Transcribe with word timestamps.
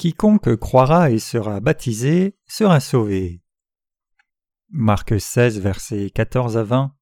Quiconque 0.00 0.56
croira 0.56 1.10
et 1.10 1.18
sera 1.18 1.60
baptisé 1.60 2.34
sera 2.46 2.80
sauvé. 2.80 3.42
Marc 4.70 5.20
16, 5.20 5.60
versets 5.60 6.08
14 6.08 6.56
à 6.56 6.62
20. 6.62 6.94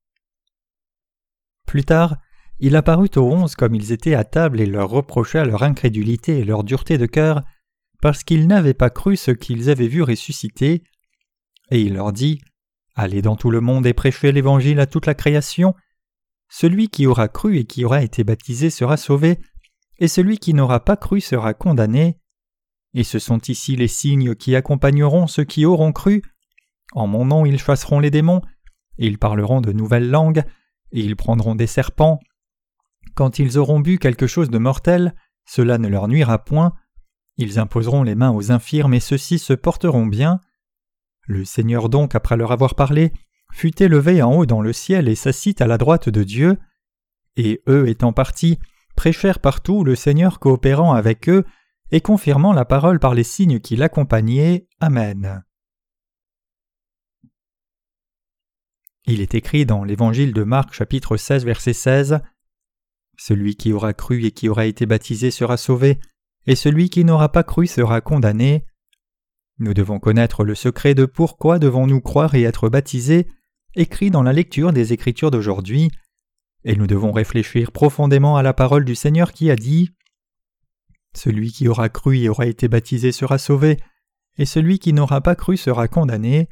Plus 1.64 1.84
tard, 1.84 2.16
il 2.58 2.74
apparut 2.74 3.10
aux 3.14 3.32
onze 3.32 3.54
comme 3.54 3.76
ils 3.76 3.92
étaient 3.92 4.16
à 4.16 4.24
table 4.24 4.60
et 4.60 4.66
leur 4.66 4.90
reprocha 4.90 5.44
leur 5.44 5.62
incrédulité 5.62 6.40
et 6.40 6.44
leur 6.44 6.64
dureté 6.64 6.98
de 6.98 7.06
cœur, 7.06 7.44
parce 8.02 8.24
qu'ils 8.24 8.48
n'avaient 8.48 8.74
pas 8.74 8.90
cru 8.90 9.16
ce 9.16 9.30
qu'ils 9.30 9.70
avaient 9.70 9.86
vu 9.86 10.02
ressusciter. 10.02 10.82
Et 11.70 11.80
il 11.80 11.94
leur 11.94 12.12
dit 12.12 12.40
Allez 12.96 13.22
dans 13.22 13.36
tout 13.36 13.52
le 13.52 13.60
monde 13.60 13.86
et 13.86 13.94
prêchez 13.94 14.32
l'Évangile 14.32 14.80
à 14.80 14.86
toute 14.86 15.06
la 15.06 15.14
création. 15.14 15.76
Celui 16.48 16.88
qui 16.88 17.06
aura 17.06 17.28
cru 17.28 17.58
et 17.58 17.64
qui 17.64 17.84
aura 17.84 18.02
été 18.02 18.24
baptisé 18.24 18.70
sera 18.70 18.96
sauvé, 18.96 19.38
et 20.00 20.08
celui 20.08 20.38
qui 20.38 20.52
n'aura 20.52 20.84
pas 20.84 20.96
cru 20.96 21.20
sera 21.20 21.54
condamné. 21.54 22.18
Et 22.94 23.04
ce 23.04 23.18
sont 23.18 23.38
ici 23.48 23.76
les 23.76 23.88
signes 23.88 24.34
qui 24.34 24.56
accompagneront 24.56 25.26
ceux 25.26 25.44
qui 25.44 25.66
auront 25.66 25.92
cru. 25.92 26.22
En 26.92 27.06
mon 27.06 27.26
nom 27.26 27.44
ils 27.44 27.58
chasseront 27.58 28.00
les 28.00 28.10
démons, 28.10 28.40
et 28.98 29.06
ils 29.06 29.18
parleront 29.18 29.60
de 29.60 29.72
nouvelles 29.72 30.10
langues, 30.10 30.42
et 30.92 31.00
ils 31.00 31.16
prendront 31.16 31.54
des 31.54 31.66
serpents. 31.66 32.18
Quand 33.14 33.38
ils 33.38 33.58
auront 33.58 33.80
bu 33.80 33.98
quelque 33.98 34.26
chose 34.26 34.50
de 34.50 34.58
mortel, 34.58 35.14
cela 35.44 35.78
ne 35.78 35.88
leur 35.88 36.08
nuira 36.08 36.44
point. 36.44 36.72
Ils 37.36 37.58
imposeront 37.58 38.02
les 38.02 38.14
mains 38.14 38.32
aux 38.32 38.52
infirmes, 38.52 38.94
et 38.94 39.00
ceux-ci 39.00 39.38
se 39.38 39.52
porteront 39.52 40.06
bien. 40.06 40.40
Le 41.26 41.44
Seigneur 41.44 41.88
donc, 41.88 42.14
après 42.14 42.36
leur 42.36 42.52
avoir 42.52 42.74
parlé, 42.74 43.12
fut 43.52 43.82
élevé 43.82 44.22
en 44.22 44.34
haut 44.34 44.46
dans 44.46 44.60
le 44.60 44.72
ciel 44.72 45.08
et 45.08 45.14
s'assit 45.14 45.60
à 45.60 45.66
la 45.66 45.78
droite 45.78 46.08
de 46.08 46.22
Dieu. 46.22 46.58
Et 47.36 47.62
eux 47.68 47.88
étant 47.88 48.12
partis, 48.12 48.58
prêchèrent 48.96 49.38
partout 49.38 49.84
le 49.84 49.94
Seigneur 49.94 50.40
coopérant 50.40 50.92
avec 50.92 51.28
eux 51.28 51.44
et 51.90 52.00
confirmant 52.00 52.52
la 52.52 52.64
parole 52.64 52.98
par 52.98 53.14
les 53.14 53.24
signes 53.24 53.60
qui 53.60 53.76
l'accompagnaient. 53.76 54.66
Amen. 54.80 55.42
Il 59.06 59.22
est 59.22 59.34
écrit 59.34 59.64
dans 59.64 59.84
l'Évangile 59.84 60.34
de 60.34 60.42
Marc 60.42 60.74
chapitre 60.74 61.16
16 61.16 61.46
verset 61.46 61.72
16 61.72 62.20
Celui 63.16 63.56
qui 63.56 63.72
aura 63.72 63.94
cru 63.94 64.24
et 64.24 64.32
qui 64.32 64.50
aura 64.50 64.66
été 64.66 64.84
baptisé 64.84 65.30
sera 65.30 65.56
sauvé, 65.56 65.98
et 66.46 66.54
celui 66.54 66.90
qui 66.90 67.04
n'aura 67.04 67.32
pas 67.32 67.42
cru 67.42 67.66
sera 67.66 68.02
condamné. 68.02 68.66
Nous 69.58 69.72
devons 69.72 69.98
connaître 69.98 70.44
le 70.44 70.54
secret 70.54 70.94
de 70.94 71.06
pourquoi 71.06 71.58
devons-nous 71.58 72.02
croire 72.02 72.34
et 72.34 72.42
être 72.42 72.68
baptisés, 72.68 73.26
écrit 73.74 74.10
dans 74.10 74.22
la 74.22 74.34
lecture 74.34 74.72
des 74.72 74.92
Écritures 74.92 75.30
d'aujourd'hui, 75.30 75.90
et 76.64 76.76
nous 76.76 76.86
devons 76.86 77.12
réfléchir 77.12 77.72
profondément 77.72 78.36
à 78.36 78.42
la 78.42 78.52
parole 78.52 78.84
du 78.84 78.94
Seigneur 78.94 79.32
qui 79.32 79.50
a 79.50 79.56
dit 79.56 79.90
Celui 81.14 81.52
qui 81.52 81.68
aura 81.68 81.88
cru 81.88 82.18
et 82.18 82.28
aura 82.28 82.46
été 82.46 82.68
baptisé 82.68 83.12
sera 83.12 83.38
sauvé, 83.38 83.78
et 84.36 84.44
celui 84.44 84.78
qui 84.78 84.92
n'aura 84.92 85.20
pas 85.20 85.34
cru 85.34 85.56
sera 85.56 85.88
condamné. 85.88 86.48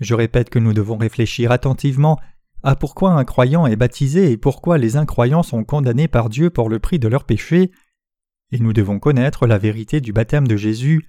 Je 0.00 0.14
répète 0.14 0.50
que 0.50 0.58
nous 0.58 0.72
devons 0.72 0.96
réfléchir 0.96 1.52
attentivement 1.52 2.18
à 2.62 2.76
pourquoi 2.76 3.12
un 3.12 3.24
croyant 3.24 3.66
est 3.66 3.76
baptisé 3.76 4.32
et 4.32 4.36
pourquoi 4.36 4.76
les 4.76 4.96
incroyants 4.96 5.42
sont 5.42 5.64
condamnés 5.64 6.08
par 6.08 6.28
Dieu 6.28 6.50
pour 6.50 6.68
le 6.68 6.78
prix 6.78 6.98
de 6.98 7.08
leurs 7.08 7.24
péchés, 7.24 7.70
et 8.52 8.58
nous 8.58 8.72
devons 8.72 8.98
connaître 8.98 9.46
la 9.46 9.58
vérité 9.58 10.00
du 10.00 10.12
baptême 10.12 10.48
de 10.48 10.56
Jésus. 10.56 11.06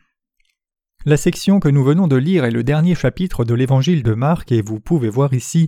La 1.05 1.17
section 1.17 1.59
que 1.59 1.69
nous 1.69 1.83
venons 1.83 2.07
de 2.07 2.15
lire 2.15 2.45
est 2.45 2.51
le 2.51 2.63
dernier 2.63 2.93
chapitre 2.93 3.43
de 3.43 3.55
l'évangile 3.55 4.03
de 4.03 4.13
Marc 4.13 4.51
et 4.51 4.61
vous 4.61 4.79
pouvez 4.79 5.09
voir 5.09 5.33
ici 5.33 5.67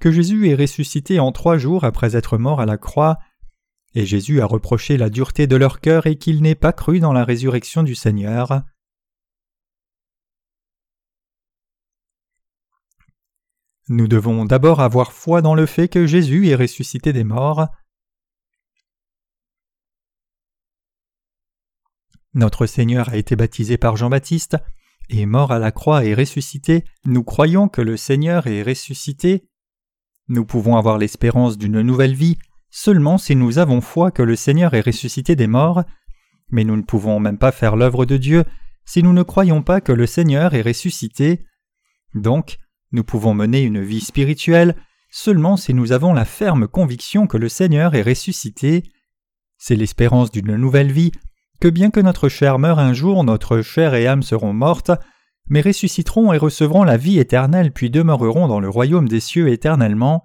que 0.00 0.10
Jésus 0.10 0.48
est 0.48 0.56
ressuscité 0.56 1.20
en 1.20 1.30
trois 1.30 1.56
jours 1.56 1.84
après 1.84 2.16
être 2.16 2.36
mort 2.36 2.60
à 2.60 2.66
la 2.66 2.76
croix, 2.76 3.18
et 3.94 4.06
Jésus 4.06 4.40
a 4.40 4.46
reproché 4.46 4.96
la 4.96 5.10
dureté 5.10 5.46
de 5.46 5.56
leur 5.56 5.80
cœur 5.80 6.06
et 6.06 6.16
qu'il 6.16 6.42
n'ait 6.42 6.54
pas 6.54 6.72
cru 6.72 7.00
dans 7.00 7.12
la 7.12 7.24
résurrection 7.24 7.82
du 7.82 7.94
Seigneur. 7.94 8.62
Nous 13.88 14.08
devons 14.08 14.44
d'abord 14.44 14.80
avoir 14.80 15.12
foi 15.12 15.42
dans 15.42 15.54
le 15.54 15.66
fait 15.66 15.88
que 15.88 16.06
Jésus 16.06 16.48
est 16.48 16.54
ressuscité 16.54 17.12
des 17.12 17.24
morts. 17.24 17.66
Notre 22.34 22.64
Seigneur 22.64 23.10
a 23.10 23.16
été 23.16 23.36
baptisé 23.36 23.76
par 23.76 23.96
Jean-Baptiste, 23.96 24.56
et 25.10 25.26
mort 25.26 25.52
à 25.52 25.58
la 25.58 25.72
croix 25.72 26.04
et 26.04 26.14
ressuscité, 26.14 26.84
nous 27.04 27.24
croyons 27.24 27.68
que 27.68 27.82
le 27.82 27.98
Seigneur 27.98 28.46
est 28.46 28.62
ressuscité. 28.62 29.46
Nous 30.28 30.46
pouvons 30.46 30.76
avoir 30.76 30.96
l'espérance 30.96 31.58
d'une 31.58 31.82
nouvelle 31.82 32.14
vie 32.14 32.38
seulement 32.72 33.18
si 33.18 33.36
nous 33.36 33.58
avons 33.58 33.80
foi 33.80 34.10
que 34.10 34.22
le 34.22 34.34
Seigneur 34.34 34.74
est 34.74 34.80
ressuscité 34.80 35.36
des 35.36 35.46
morts, 35.46 35.84
mais 36.50 36.64
nous 36.64 36.76
ne 36.76 36.82
pouvons 36.82 37.20
même 37.20 37.38
pas 37.38 37.52
faire 37.52 37.76
l'œuvre 37.76 38.06
de 38.06 38.16
Dieu 38.16 38.44
si 38.84 39.04
nous 39.04 39.12
ne 39.12 39.22
croyons 39.22 39.62
pas 39.62 39.80
que 39.80 39.92
le 39.92 40.06
Seigneur 40.06 40.54
est 40.54 40.62
ressuscité. 40.62 41.44
Donc, 42.14 42.58
nous 42.90 43.04
pouvons 43.04 43.34
mener 43.34 43.62
une 43.62 43.82
vie 43.82 44.00
spirituelle 44.00 44.74
seulement 45.10 45.56
si 45.56 45.74
nous 45.74 45.92
avons 45.92 46.14
la 46.14 46.24
ferme 46.24 46.66
conviction 46.66 47.26
que 47.26 47.36
le 47.36 47.48
Seigneur 47.48 47.94
est 47.94 48.02
ressuscité. 48.02 48.82
C'est 49.58 49.76
l'espérance 49.76 50.30
d'une 50.30 50.56
nouvelle 50.56 50.90
vie, 50.90 51.12
que 51.60 51.68
bien 51.68 51.90
que 51.90 52.00
notre 52.00 52.28
chair 52.28 52.58
meure 52.58 52.78
un 52.78 52.94
jour, 52.94 53.22
notre 53.22 53.60
chair 53.60 53.94
et 53.94 54.06
âme 54.06 54.22
seront 54.22 54.54
mortes, 54.54 54.90
mais 55.48 55.60
ressusciteront 55.60 56.32
et 56.32 56.38
recevront 56.38 56.84
la 56.84 56.96
vie 56.96 57.18
éternelle 57.18 57.70
puis 57.70 57.90
demeureront 57.90 58.48
dans 58.48 58.60
le 58.60 58.70
royaume 58.70 59.08
des 59.08 59.20
cieux 59.20 59.48
éternellement. 59.48 60.24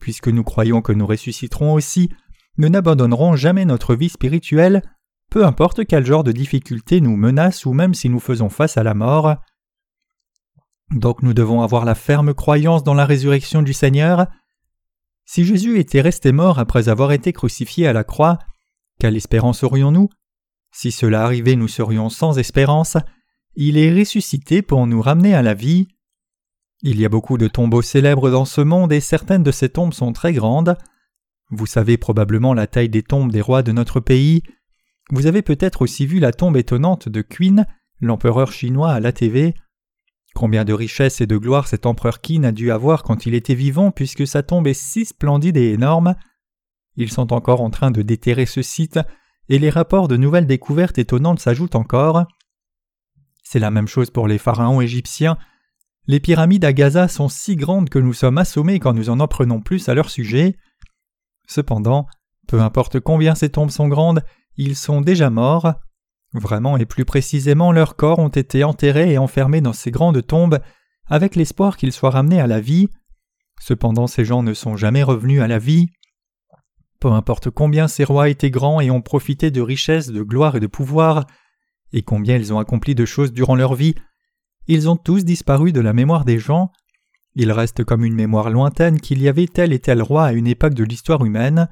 Puisque 0.00 0.28
nous 0.28 0.44
croyons 0.44 0.82
que 0.82 0.92
nous 0.92 1.06
ressusciterons 1.06 1.74
aussi, 1.74 2.10
nous 2.56 2.68
n'abandonnerons 2.68 3.36
jamais 3.36 3.64
notre 3.64 3.94
vie 3.94 4.08
spirituelle, 4.08 4.82
peu 5.30 5.44
importe 5.44 5.86
quel 5.86 6.06
genre 6.06 6.24
de 6.24 6.32
difficulté 6.32 7.00
nous 7.00 7.16
menace 7.16 7.66
ou 7.66 7.72
même 7.72 7.94
si 7.94 8.08
nous 8.08 8.20
faisons 8.20 8.48
face 8.48 8.76
à 8.76 8.82
la 8.82 8.94
mort. 8.94 9.36
Donc 10.90 11.22
nous 11.22 11.34
devons 11.34 11.62
avoir 11.62 11.84
la 11.84 11.94
ferme 11.94 12.32
croyance 12.34 12.82
dans 12.82 12.94
la 12.94 13.04
résurrection 13.04 13.62
du 13.62 13.72
Seigneur. 13.72 14.26
Si 15.26 15.44
Jésus 15.44 15.78
était 15.78 16.00
resté 16.00 16.32
mort 16.32 16.58
après 16.58 16.88
avoir 16.88 17.12
été 17.12 17.32
crucifié 17.32 17.86
à 17.86 17.92
la 17.92 18.04
croix, 18.04 18.38
quelle 18.98 19.16
espérance 19.16 19.62
aurions-nous? 19.62 20.08
Si 20.72 20.90
cela 20.90 21.24
arrivait, 21.24 21.56
nous 21.56 21.68
serions 21.68 22.08
sans 22.08 22.38
espérance. 22.38 22.96
Il 23.54 23.76
est 23.76 23.96
ressuscité 23.96 24.62
pour 24.62 24.86
nous 24.86 25.02
ramener 25.02 25.34
à 25.34 25.42
la 25.42 25.54
vie. 25.54 25.88
Il 26.82 27.00
y 27.00 27.04
a 27.04 27.08
beaucoup 27.08 27.38
de 27.38 27.48
tombeaux 27.48 27.82
célèbres 27.82 28.30
dans 28.30 28.44
ce 28.44 28.60
monde 28.60 28.92
et 28.92 29.00
certaines 29.00 29.42
de 29.42 29.50
ces 29.50 29.68
tombes 29.68 29.92
sont 29.92 30.12
très 30.12 30.32
grandes. 30.32 30.76
Vous 31.50 31.66
savez 31.66 31.96
probablement 31.96 32.54
la 32.54 32.66
taille 32.66 32.88
des 32.88 33.02
tombes 33.02 33.32
des 33.32 33.40
rois 33.40 33.62
de 33.62 33.72
notre 33.72 33.98
pays. 33.98 34.42
Vous 35.10 35.26
avez 35.26 35.42
peut-être 35.42 35.82
aussi 35.82 36.06
vu 36.06 36.20
la 36.20 36.32
tombe 36.32 36.56
étonnante 36.56 37.08
de 37.08 37.22
Qin, 37.22 37.64
l'empereur 38.00 38.52
chinois 38.52 38.92
à 38.92 39.00
la 39.00 39.12
TV. 39.12 39.54
Combien 40.34 40.64
de 40.64 40.72
richesses 40.72 41.20
et 41.20 41.26
de 41.26 41.36
gloire 41.36 41.66
cet 41.66 41.84
empereur 41.84 42.20
Qin 42.20 42.44
a 42.44 42.52
dû 42.52 42.70
avoir 42.70 43.02
quand 43.02 43.26
il 43.26 43.34
était 43.34 43.54
vivant 43.54 43.90
puisque 43.90 44.26
sa 44.26 44.44
tombe 44.44 44.68
est 44.68 44.74
si 44.74 45.04
splendide 45.04 45.56
et 45.56 45.72
énorme. 45.72 46.14
Ils 46.96 47.10
sont 47.10 47.32
encore 47.32 47.60
en 47.60 47.70
train 47.70 47.90
de 47.90 48.02
déterrer 48.02 48.46
ce 48.46 48.62
site 48.62 49.00
et 49.48 49.58
les 49.58 49.70
rapports 49.70 50.06
de 50.06 50.16
nouvelles 50.16 50.46
découvertes 50.46 50.98
étonnantes 50.98 51.40
s'ajoutent 51.40 51.74
encore. 51.74 52.24
C'est 53.42 53.58
la 53.58 53.70
même 53.70 53.88
chose 53.88 54.10
pour 54.10 54.28
les 54.28 54.38
pharaons 54.38 54.80
égyptiens. 54.80 55.38
Les 56.08 56.20
pyramides 56.20 56.64
à 56.64 56.72
Gaza 56.72 57.06
sont 57.06 57.28
si 57.28 57.54
grandes 57.54 57.90
que 57.90 57.98
nous 57.98 58.14
sommes 58.14 58.38
assommés 58.38 58.80
quand 58.80 58.94
nous 58.94 59.10
en 59.10 59.20
apprenons 59.20 59.60
plus 59.60 59.90
à 59.90 59.94
leur 59.94 60.08
sujet. 60.08 60.56
Cependant, 61.46 62.06
peu 62.46 62.62
importe 62.62 62.98
combien 62.98 63.34
ces 63.34 63.50
tombes 63.50 63.70
sont 63.70 63.88
grandes, 63.88 64.24
ils 64.56 64.74
sont 64.74 65.02
déjà 65.02 65.28
morts. 65.28 65.74
Vraiment 66.32 66.78
et 66.78 66.86
plus 66.86 67.04
précisément 67.04 67.72
leurs 67.72 67.94
corps 67.94 68.20
ont 68.20 68.28
été 68.28 68.64
enterrés 68.64 69.12
et 69.12 69.18
enfermés 69.18 69.60
dans 69.60 69.74
ces 69.74 69.90
grandes 69.90 70.26
tombes 70.26 70.60
avec 71.06 71.36
l'espoir 71.36 71.76
qu'ils 71.76 71.92
soient 71.92 72.10
ramenés 72.10 72.40
à 72.40 72.46
la 72.46 72.60
vie. 72.60 72.88
Cependant 73.60 74.06
ces 74.06 74.24
gens 74.24 74.42
ne 74.42 74.54
sont 74.54 74.76
jamais 74.76 75.02
revenus 75.02 75.42
à 75.42 75.46
la 75.46 75.58
vie. 75.58 75.88
Peu 77.00 77.12
importe 77.12 77.50
combien 77.50 77.86
ces 77.86 78.04
rois 78.04 78.30
étaient 78.30 78.50
grands 78.50 78.80
et 78.80 78.90
ont 78.90 79.02
profité 79.02 79.50
de 79.50 79.60
richesses, 79.60 80.08
de 80.08 80.22
gloire 80.22 80.56
et 80.56 80.60
de 80.60 80.66
pouvoir, 80.66 81.26
et 81.92 82.00
combien 82.00 82.36
ils 82.36 82.52
ont 82.54 82.58
accompli 82.58 82.94
de 82.94 83.04
choses 83.04 83.32
durant 83.32 83.56
leur 83.56 83.74
vie, 83.74 83.94
ils 84.68 84.88
ont 84.88 84.96
tous 84.96 85.24
disparu 85.24 85.72
de 85.72 85.80
la 85.80 85.92
mémoire 85.92 86.24
des 86.24 86.38
gens. 86.38 86.70
Il 87.34 87.52
reste 87.52 87.84
comme 87.84 88.04
une 88.04 88.14
mémoire 88.14 88.50
lointaine 88.50 89.00
qu'il 89.00 89.20
y 89.22 89.28
avait 89.28 89.46
tel 89.46 89.72
et 89.72 89.78
tel 89.78 90.02
roi 90.02 90.26
à 90.26 90.32
une 90.32 90.46
époque 90.46 90.74
de 90.74 90.84
l'histoire 90.84 91.24
humaine. 91.24 91.68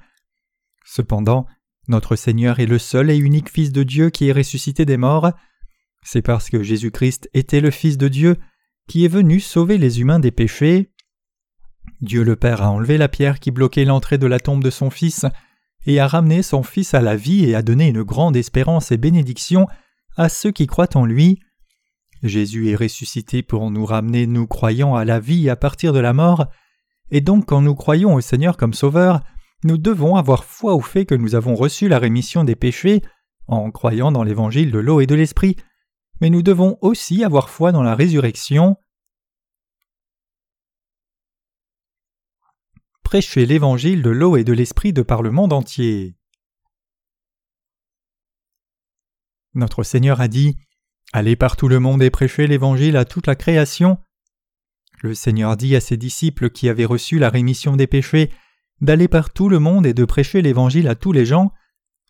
Cependant, 0.84 1.46
notre 1.88 2.16
Seigneur 2.16 2.58
est 2.58 2.66
le 2.66 2.78
seul 2.78 3.10
et 3.10 3.16
unique 3.16 3.50
Fils 3.50 3.70
de 3.70 3.82
Dieu 3.82 4.10
qui 4.10 4.28
est 4.28 4.32
ressuscité 4.32 4.84
des 4.84 4.96
morts. 4.96 5.32
C'est 6.02 6.22
parce 6.22 6.48
que 6.48 6.62
Jésus-Christ 6.62 7.28
était 7.34 7.60
le 7.60 7.70
Fils 7.70 7.98
de 7.98 8.08
Dieu 8.08 8.36
qui 8.88 9.04
est 9.04 9.08
venu 9.08 9.40
sauver 9.40 9.78
les 9.78 10.00
humains 10.00 10.20
des 10.20 10.30
péchés. 10.30 10.90
Dieu 12.00 12.22
le 12.22 12.36
Père 12.36 12.62
a 12.62 12.70
enlevé 12.70 12.98
la 12.98 13.08
pierre 13.08 13.40
qui 13.40 13.50
bloquait 13.50 13.84
l'entrée 13.84 14.18
de 14.18 14.26
la 14.26 14.40
tombe 14.40 14.62
de 14.62 14.70
son 14.70 14.90
Fils 14.90 15.26
et 15.86 16.00
a 16.00 16.06
ramené 16.06 16.42
son 16.42 16.62
Fils 16.62 16.94
à 16.94 17.00
la 17.00 17.16
vie 17.16 17.44
et 17.44 17.54
a 17.54 17.62
donné 17.62 17.88
une 17.88 18.02
grande 18.02 18.36
espérance 18.36 18.90
et 18.90 18.96
bénédiction 18.96 19.66
à 20.16 20.28
ceux 20.28 20.50
qui 20.50 20.66
croient 20.66 20.96
en 20.96 21.04
lui. 21.04 21.40
Jésus 22.26 22.70
est 22.70 22.76
ressuscité 22.76 23.42
pour 23.42 23.70
nous 23.70 23.84
ramener, 23.84 24.26
nous 24.26 24.46
croyants, 24.46 24.94
à 24.94 25.04
la 25.04 25.20
vie 25.20 25.48
à 25.50 25.56
partir 25.56 25.92
de 25.92 25.98
la 25.98 26.12
mort, 26.12 26.46
et 27.10 27.20
donc 27.20 27.46
quand 27.46 27.60
nous 27.60 27.74
croyons 27.74 28.14
au 28.14 28.20
Seigneur 28.20 28.56
comme 28.56 28.74
Sauveur, 28.74 29.20
nous 29.64 29.78
devons 29.78 30.16
avoir 30.16 30.44
foi 30.44 30.74
au 30.74 30.80
fait 30.80 31.06
que 31.06 31.14
nous 31.14 31.34
avons 31.34 31.54
reçu 31.54 31.88
la 31.88 31.98
rémission 31.98 32.44
des 32.44 32.56
péchés 32.56 33.02
en 33.46 33.70
croyant 33.70 34.12
dans 34.12 34.22
l'évangile 34.22 34.70
de 34.70 34.78
l'eau 34.78 35.00
et 35.00 35.06
de 35.06 35.14
l'esprit, 35.14 35.56
mais 36.20 36.30
nous 36.30 36.42
devons 36.42 36.78
aussi 36.80 37.24
avoir 37.24 37.48
foi 37.48 37.72
dans 37.72 37.82
la 37.82 37.94
résurrection. 37.94 38.76
Prêcher 43.02 43.46
l'évangile 43.46 44.02
de 44.02 44.10
l'eau 44.10 44.36
et 44.36 44.44
de 44.44 44.52
l'esprit 44.52 44.92
de 44.92 45.02
par 45.02 45.22
le 45.22 45.30
monde 45.30 45.52
entier. 45.52 46.16
Notre 49.54 49.84
Seigneur 49.84 50.20
a 50.20 50.28
dit 50.28 50.58
Allez 51.12 51.36
par 51.36 51.56
tout 51.56 51.68
le 51.68 51.80
monde 51.80 52.02
et 52.02 52.10
prêchez 52.10 52.46
l'évangile 52.46 52.96
à 52.96 53.04
toute 53.04 53.26
la 53.26 53.36
création. 53.36 53.98
Le 55.02 55.14
Seigneur 55.14 55.56
dit 55.56 55.76
à 55.76 55.80
ses 55.80 55.96
disciples 55.96 56.50
qui 56.50 56.68
avaient 56.68 56.84
reçu 56.84 57.18
la 57.18 57.30
rémission 57.30 57.76
des 57.76 57.86
péchés 57.86 58.30
d'aller 58.80 59.08
par 59.08 59.30
tout 59.30 59.48
le 59.48 59.58
monde 59.58 59.86
et 59.86 59.94
de 59.94 60.04
prêcher 60.04 60.42
l'évangile 60.42 60.88
à 60.88 60.94
tous 60.94 61.12
les 61.12 61.24
gens, 61.24 61.52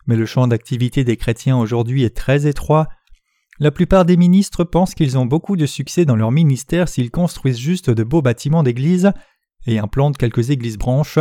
mais 0.05 0.15
le 0.15 0.25
champ 0.25 0.47
d'activité 0.47 1.03
des 1.03 1.17
chrétiens 1.17 1.57
aujourd'hui 1.57 2.03
est 2.03 2.15
très 2.15 2.47
étroit. 2.47 2.87
La 3.59 3.71
plupart 3.71 4.05
des 4.05 4.17
ministres 4.17 4.63
pensent 4.63 4.95
qu'ils 4.95 5.17
ont 5.17 5.25
beaucoup 5.25 5.55
de 5.55 5.65
succès 5.65 6.05
dans 6.05 6.15
leur 6.15 6.31
ministère 6.31 6.89
s'ils 6.89 7.11
construisent 7.11 7.59
juste 7.59 7.89
de 7.89 8.03
beaux 8.03 8.21
bâtiments 8.21 8.63
d'église 8.63 9.11
et 9.65 9.79
implantent 9.79 10.17
quelques 10.17 10.49
églises 10.49 10.77
branches. 10.77 11.19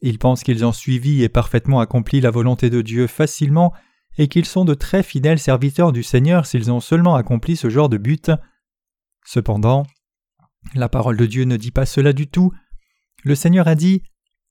Ils 0.00 0.18
pensent 0.18 0.42
qu'ils 0.42 0.64
ont 0.64 0.72
suivi 0.72 1.22
et 1.22 1.28
parfaitement 1.28 1.80
accompli 1.80 2.20
la 2.20 2.30
volonté 2.30 2.70
de 2.70 2.80
Dieu 2.82 3.06
facilement 3.06 3.72
et 4.20 4.28
qu'ils 4.28 4.44
sont 4.44 4.66
de 4.66 4.74
très 4.74 5.02
fidèles 5.02 5.38
serviteurs 5.38 5.92
du 5.92 6.02
Seigneur 6.02 6.44
s'ils 6.44 6.70
ont 6.70 6.80
seulement 6.80 7.14
accompli 7.14 7.56
ce 7.56 7.70
genre 7.70 7.88
de 7.88 7.96
but. 7.96 8.30
Cependant, 9.24 9.86
la 10.74 10.90
parole 10.90 11.16
de 11.16 11.24
Dieu 11.24 11.44
ne 11.44 11.56
dit 11.56 11.70
pas 11.70 11.86
cela 11.86 12.12
du 12.12 12.28
tout. 12.28 12.52
Le 13.24 13.34
Seigneur 13.34 13.66
a 13.66 13.74
dit 13.74 14.02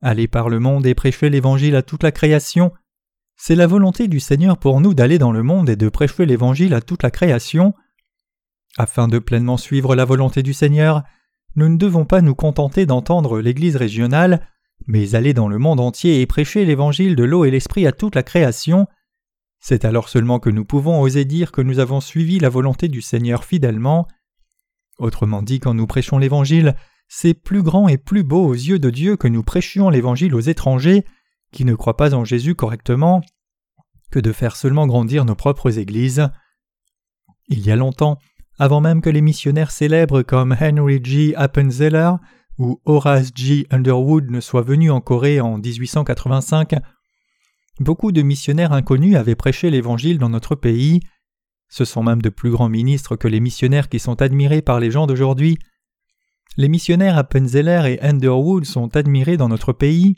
Allez 0.01 0.27
par 0.27 0.49
le 0.49 0.59
monde 0.59 0.87
et 0.87 0.95
prêchez 0.95 1.29
l'Évangile 1.29 1.75
à 1.75 1.83
toute 1.83 2.01
la 2.01 2.11
création. 2.11 2.73
C'est 3.35 3.53
la 3.53 3.67
volonté 3.67 4.07
du 4.07 4.19
Seigneur 4.19 4.57
pour 4.57 4.81
nous 4.81 4.95
d'aller 4.95 5.19
dans 5.19 5.31
le 5.31 5.43
monde 5.43 5.69
et 5.69 5.75
de 5.75 5.87
prêcher 5.87 6.25
l'Évangile 6.25 6.73
à 6.73 6.81
toute 6.81 7.03
la 7.03 7.11
création. 7.11 7.75
Afin 8.79 9.07
de 9.07 9.19
pleinement 9.19 9.57
suivre 9.57 9.95
la 9.95 10.03
volonté 10.03 10.41
du 10.41 10.53
Seigneur, 10.53 11.03
nous 11.55 11.69
ne 11.69 11.77
devons 11.77 12.05
pas 12.05 12.21
nous 12.21 12.35
contenter 12.35 12.87
d'entendre 12.87 13.39
l'Église 13.39 13.75
régionale, 13.75 14.47
mais 14.87 15.13
aller 15.13 15.35
dans 15.35 15.47
le 15.47 15.59
monde 15.59 15.79
entier 15.79 16.21
et 16.21 16.25
prêcher 16.25 16.65
l'Évangile 16.65 17.15
de 17.15 17.23
l'eau 17.23 17.45
et 17.45 17.51
l'Esprit 17.51 17.85
à 17.85 17.91
toute 17.91 18.15
la 18.15 18.23
création. 18.23 18.87
C'est 19.59 19.85
alors 19.85 20.09
seulement 20.09 20.39
que 20.39 20.49
nous 20.49 20.65
pouvons 20.65 21.01
oser 21.01 21.25
dire 21.25 21.51
que 21.51 21.61
nous 21.61 21.79
avons 21.79 21.99
suivi 21.99 22.39
la 22.39 22.49
volonté 22.49 22.87
du 22.87 23.01
Seigneur 23.01 23.43
fidèlement. 23.43 24.07
Autrement 24.97 25.41
dit, 25.41 25.59
quand 25.59 25.73
nous 25.73 25.87
prêchons 25.87 26.17
l'Évangile, 26.17 26.75
c'est 27.07 27.33
plus 27.33 27.63
grand 27.63 27.87
et 27.87 27.97
plus 27.97 28.23
beau 28.23 28.45
aux 28.45 28.53
yeux 28.53 28.79
de 28.79 28.89
Dieu 28.89 29.17
que 29.17 29.27
nous 29.27 29.43
prêchions 29.43 29.89
l'Évangile 29.89 30.35
aux 30.35 30.39
étrangers, 30.39 31.03
qui 31.51 31.65
ne 31.65 31.75
croient 31.75 31.97
pas 31.97 32.13
en 32.13 32.23
Jésus 32.23 32.55
correctement, 32.55 33.21
que 34.11 34.19
de 34.19 34.31
faire 34.31 34.55
seulement 34.55 34.87
grandir 34.87 35.25
nos 35.25 35.35
propres 35.35 35.77
églises. 35.77 36.29
Il 37.47 37.65
y 37.65 37.71
a 37.71 37.75
longtemps, 37.75 38.19
avant 38.59 38.81
même 38.81 39.01
que 39.01 39.09
les 39.09 39.21
missionnaires 39.21 39.71
célèbres 39.71 40.21
comme 40.21 40.55
Henry 40.59 40.99
G. 41.03 41.35
Appenzeller 41.35 42.11
ou 42.57 42.81
Horace 42.85 43.31
G. 43.33 43.65
Underwood 43.71 44.29
ne 44.29 44.41
soient 44.41 44.61
venus 44.61 44.91
en 44.91 45.01
Corée 45.01 45.39
en 45.41 45.57
1885, 45.57 46.75
beaucoup 47.79 48.11
de 48.11 48.21
missionnaires 48.21 48.73
inconnus 48.73 49.15
avaient 49.15 49.35
prêché 49.35 49.69
l'Évangile 49.69 50.17
dans 50.17 50.29
notre 50.29 50.55
pays. 50.55 51.01
Ce 51.69 51.85
sont 51.85 52.03
même 52.03 52.21
de 52.21 52.29
plus 52.29 52.51
grands 52.51 52.69
ministres 52.69 53.15
que 53.15 53.27
les 53.27 53.39
missionnaires 53.39 53.89
qui 53.89 53.99
sont 53.99 54.21
admirés 54.21 54.61
par 54.61 54.79
les 54.79 54.91
gens 54.91 55.07
d'aujourd'hui. 55.07 55.59
Les 56.57 56.67
missionnaires 56.67 57.17
Appenzeller 57.17 57.83
et 57.85 58.01
Underwood 58.03 58.65
sont 58.65 58.95
admirés 58.95 59.37
dans 59.37 59.49
notre 59.49 59.71
pays, 59.71 60.15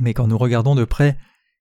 mais 0.00 0.14
quand 0.14 0.26
nous 0.26 0.38
regardons 0.38 0.74
de 0.74 0.84
près, 0.84 1.18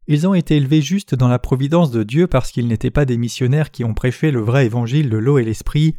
ils 0.07 0.27
ont 0.27 0.33
été 0.33 0.57
élevés 0.57 0.81
juste 0.81 1.15
dans 1.15 1.27
la 1.27 1.39
providence 1.39 1.91
de 1.91 2.03
Dieu 2.03 2.27
parce 2.27 2.51
qu'ils 2.51 2.67
n'étaient 2.67 2.91
pas 2.91 3.05
des 3.05 3.17
missionnaires 3.17 3.71
qui 3.71 3.83
ont 3.83 3.93
prêché 3.93 4.31
le 4.31 4.41
vrai 4.41 4.65
évangile 4.65 5.09
de 5.09 5.17
l'eau 5.17 5.37
et 5.37 5.45
l'esprit. 5.45 5.95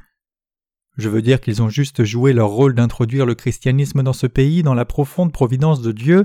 Je 0.97 1.09
veux 1.09 1.23
dire 1.23 1.41
qu'ils 1.41 1.63
ont 1.63 1.69
juste 1.69 2.05
joué 2.05 2.33
leur 2.33 2.51
rôle 2.51 2.75
d'introduire 2.75 3.27
le 3.27 3.35
christianisme 3.35 4.03
dans 4.03 4.13
ce 4.13 4.27
pays 4.27 4.63
dans 4.63 4.75
la 4.75 4.85
profonde 4.85 5.33
providence 5.33 5.81
de 5.81 5.93
Dieu. 5.93 6.25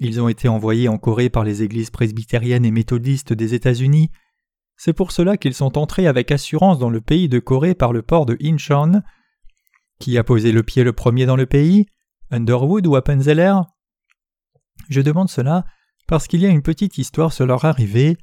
Ils 0.00 0.20
ont 0.20 0.28
été 0.28 0.48
envoyés 0.48 0.88
en 0.88 0.98
Corée 0.98 1.30
par 1.30 1.44
les 1.44 1.62
églises 1.62 1.90
presbytériennes 1.90 2.64
et 2.64 2.70
méthodistes 2.70 3.32
des 3.32 3.54
États-Unis. 3.54 4.10
C'est 4.76 4.92
pour 4.92 5.12
cela 5.12 5.36
qu'ils 5.36 5.54
sont 5.54 5.78
entrés 5.78 6.06
avec 6.06 6.32
assurance 6.32 6.78
dans 6.78 6.90
le 6.90 7.00
pays 7.00 7.28
de 7.28 7.38
Corée 7.38 7.74
par 7.74 7.92
le 7.92 8.02
port 8.02 8.26
de 8.26 8.36
Incheon, 8.42 9.02
qui 10.00 10.18
a 10.18 10.24
posé 10.24 10.50
le 10.50 10.62
pied 10.62 10.82
le 10.82 10.92
premier 10.92 11.26
dans 11.26 11.36
le 11.36 11.46
pays? 11.46 11.86
Underwood 12.30 12.86
ou 12.86 12.96
Appenzeller? 12.96 13.54
Je 14.88 15.00
demande 15.00 15.30
cela 15.30 15.64
parce 16.08 16.26
qu'il 16.26 16.40
y 16.40 16.46
a 16.46 16.50
une 16.50 16.62
petite 16.62 16.98
histoire 16.98 17.32
sur 17.32 17.46
leur 17.46 17.64
arrivée. 17.64 18.16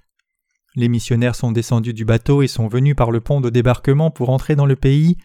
Les 0.75 0.89
missionnaires 0.89 1.35
sont 1.35 1.51
descendus 1.51 1.93
du 1.93 2.05
bateau 2.05 2.41
et 2.41 2.47
sont 2.47 2.67
venus 2.67 2.95
par 2.95 3.11
le 3.11 3.21
pont 3.21 3.41
de 3.41 3.49
débarquement 3.49 4.11
pour 4.11 4.29
entrer 4.29 4.55
dans 4.55 4.65
le 4.65 4.75
pays, 4.75 5.17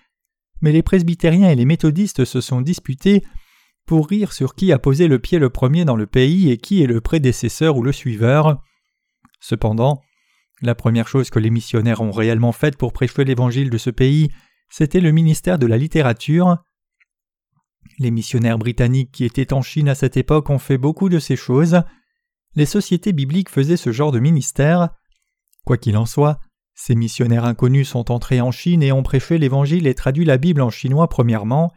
mais 0.60 0.72
les 0.72 0.82
presbytériens 0.82 1.50
et 1.50 1.54
les 1.54 1.64
méthodistes 1.64 2.24
se 2.24 2.40
sont 2.40 2.60
disputés 2.60 3.24
pour 3.86 4.08
rire 4.08 4.32
sur 4.32 4.54
qui 4.54 4.72
a 4.72 4.78
posé 4.78 5.08
le 5.08 5.18
pied 5.18 5.38
le 5.38 5.50
premier 5.50 5.84
dans 5.84 5.96
le 5.96 6.06
pays 6.06 6.50
et 6.50 6.58
qui 6.58 6.82
est 6.82 6.86
le 6.86 7.00
prédécesseur 7.00 7.76
ou 7.76 7.82
le 7.82 7.92
suiveur. 7.92 8.62
Cependant, 9.40 10.02
la 10.62 10.74
première 10.74 11.08
chose 11.08 11.30
que 11.30 11.38
les 11.38 11.50
missionnaires 11.50 12.00
ont 12.00 12.10
réellement 12.10 12.52
faite 12.52 12.76
pour 12.76 12.92
prêcher 12.92 13.24
l'évangile 13.24 13.70
de 13.70 13.78
ce 13.78 13.90
pays, 13.90 14.30
c'était 14.68 15.00
le 15.00 15.12
ministère 15.12 15.58
de 15.58 15.66
la 15.66 15.78
littérature. 15.78 16.58
Les 17.98 18.10
missionnaires 18.10 18.58
britanniques 18.58 19.12
qui 19.12 19.24
étaient 19.24 19.52
en 19.52 19.62
Chine 19.62 19.88
à 19.88 19.94
cette 19.94 20.16
époque 20.16 20.50
ont 20.50 20.58
fait 20.58 20.78
beaucoup 20.78 21.08
de 21.08 21.18
ces 21.18 21.36
choses. 21.36 21.82
Les 22.54 22.66
sociétés 22.66 23.12
bibliques 23.12 23.50
faisaient 23.50 23.76
ce 23.76 23.92
genre 23.92 24.12
de 24.12 24.18
ministère. 24.18 24.90
Quoi 25.64 25.76
qu'il 25.76 25.96
en 25.96 26.06
soit, 26.06 26.40
ces 26.74 26.94
missionnaires 26.94 27.44
inconnus 27.44 27.88
sont 27.88 28.10
entrés 28.10 28.40
en 28.40 28.50
Chine 28.50 28.82
et 28.82 28.92
ont 28.92 29.02
prêché 29.02 29.38
l'Évangile 29.38 29.86
et 29.86 29.94
traduit 29.94 30.24
la 30.24 30.38
Bible 30.38 30.60
en 30.60 30.70
chinois 30.70 31.08
premièrement. 31.08 31.72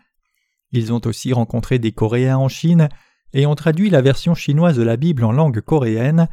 Ils 0.71 0.93
ont 0.93 1.01
aussi 1.05 1.33
rencontré 1.33 1.79
des 1.79 1.91
Coréens 1.91 2.37
en 2.37 2.47
Chine 2.47 2.89
et 3.33 3.45
ont 3.45 3.55
traduit 3.55 3.89
la 3.89 4.01
version 4.01 4.35
chinoise 4.35 4.77
de 4.77 4.83
la 4.83 4.97
Bible 4.97 5.23
en 5.23 5.31
langue 5.31 5.61
coréenne. 5.61 6.27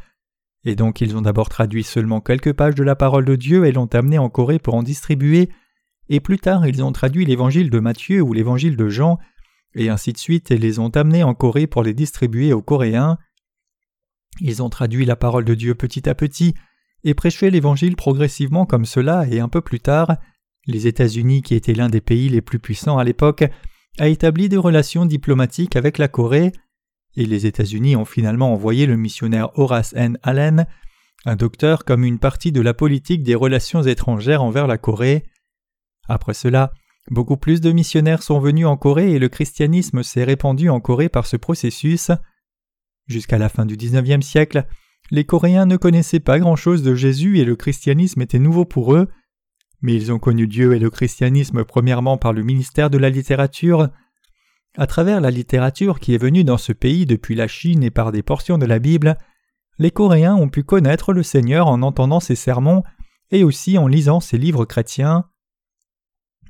Et 0.63 0.75
donc 0.75 1.01
ils 1.01 1.15
ont 1.15 1.21
d'abord 1.21 1.49
traduit 1.49 1.83
seulement 1.83 2.21
quelques 2.21 2.53
pages 2.53 2.75
de 2.75 2.83
la 2.83 2.95
parole 2.95 3.25
de 3.25 3.35
Dieu 3.35 3.65
et 3.65 3.71
l'ont 3.71 3.89
amené 3.93 4.17
en 4.17 4.29
Corée 4.29 4.59
pour 4.59 4.73
en 4.73 4.83
distribuer, 4.83 5.49
et 6.09 6.19
plus 6.19 6.39
tard 6.39 6.65
ils 6.67 6.83
ont 6.83 6.91
traduit 6.91 7.25
l'évangile 7.25 7.69
de 7.69 7.79
Matthieu 7.79 8.21
ou 8.21 8.33
l'évangile 8.33 8.75
de 8.75 8.89
Jean, 8.89 9.19
et 9.75 9.89
ainsi 9.89 10.13
de 10.13 10.17
suite, 10.17 10.51
et 10.51 10.57
les 10.57 10.79
ont 10.79 10.89
amenés 10.89 11.23
en 11.23 11.33
Corée 11.33 11.67
pour 11.67 11.83
les 11.83 11.93
distribuer 11.93 12.53
aux 12.53 12.61
Coréens. 12.61 13.17
Ils 14.39 14.61
ont 14.61 14.69
traduit 14.69 15.05
la 15.05 15.15
parole 15.15 15.45
de 15.45 15.53
Dieu 15.53 15.75
petit 15.75 16.09
à 16.09 16.15
petit, 16.15 16.53
et 17.03 17.13
prêché 17.13 17.49
l'évangile 17.49 17.95
progressivement 17.95 18.65
comme 18.65 18.85
cela, 18.85 19.27
et 19.29 19.39
un 19.39 19.49
peu 19.49 19.61
plus 19.61 19.79
tard, 19.79 20.17
les 20.65 20.87
États-Unis, 20.87 21.43
qui 21.43 21.55
étaient 21.55 21.73
l'un 21.73 21.89
des 21.89 22.01
pays 22.01 22.29
les 22.29 22.41
plus 22.41 22.59
puissants 22.59 22.97
à 22.97 23.03
l'époque, 23.03 23.45
a 23.99 24.07
établi 24.07 24.49
des 24.49 24.57
relations 24.57 25.05
diplomatiques 25.05 25.75
avec 25.75 25.97
la 25.97 26.07
Corée, 26.07 26.51
et 27.15 27.25
les 27.25 27.45
États-Unis 27.45 27.95
ont 27.95 28.05
finalement 28.05 28.53
envoyé 28.53 28.85
le 28.85 28.97
missionnaire 28.97 29.49
Horace 29.57 29.93
N. 29.93 30.17
Allen, 30.23 30.67
un 31.25 31.35
docteur 31.35 31.83
comme 31.83 32.03
une 32.03 32.19
partie 32.19 32.51
de 32.51 32.61
la 32.61 32.73
politique 32.73 33.23
des 33.23 33.35
relations 33.35 33.81
étrangères 33.81 34.43
envers 34.43 34.67
la 34.67 34.77
Corée. 34.77 35.23
Après 36.07 36.35
cela, 36.35 36.71
beaucoup 37.09 37.37
plus 37.37 37.59
de 37.59 37.71
missionnaires 37.71 38.23
sont 38.23 38.39
venus 38.39 38.67
en 38.67 38.77
Corée 38.77 39.11
et 39.11 39.19
le 39.19 39.29
christianisme 39.29 40.03
s'est 40.03 40.23
répandu 40.23 40.69
en 40.69 40.79
Corée 40.79 41.09
par 41.09 41.25
ce 41.25 41.37
processus. 41.37 42.11
Jusqu'à 43.07 43.37
la 43.37 43.49
fin 43.49 43.65
du 43.65 43.77
XIXe 43.77 44.25
siècle, 44.25 44.65
les 45.09 45.25
Coréens 45.25 45.65
ne 45.65 45.77
connaissaient 45.77 46.19
pas 46.19 46.39
grand-chose 46.39 46.83
de 46.83 46.93
Jésus 46.93 47.39
et 47.39 47.45
le 47.45 47.55
christianisme 47.55 48.21
était 48.21 48.39
nouveau 48.39 48.65
pour 48.65 48.93
eux, 48.93 49.07
mais 49.81 49.93
ils 49.93 50.11
ont 50.11 50.19
connu 50.19 50.47
Dieu 50.47 50.75
et 50.75 50.79
le 50.79 50.89
christianisme 50.89 51.63
premièrement 51.63 52.17
par 52.17 52.33
le 52.33 52.43
ministère 52.43 52.89
de 52.89 52.97
la 52.97 53.09
littérature. 53.09 53.89
À 54.77 54.87
travers 54.87 55.21
la 55.21 55.31
littérature 55.31 55.99
qui 55.99 56.13
est 56.13 56.19
venue 56.19 56.43
dans 56.43 56.57
ce 56.57 56.73
pays 56.73 57.05
depuis 57.05 57.35
la 57.35 57.47
Chine 57.47 57.83
et 57.83 57.91
par 57.91 58.11
des 58.11 58.23
portions 58.23 58.57
de 58.57 58.65
la 58.65 58.79
Bible, 58.79 59.17
les 59.79 59.91
Coréens 59.91 60.35
ont 60.35 60.49
pu 60.49 60.63
connaître 60.63 61.13
le 61.13 61.23
Seigneur 61.23 61.67
en 61.67 61.81
entendant 61.81 62.19
ses 62.19 62.35
sermons 62.35 62.83
et 63.31 63.43
aussi 63.43 63.77
en 63.77 63.87
lisant 63.87 64.19
ses 64.19 64.37
livres 64.37 64.65
chrétiens. 64.65 65.25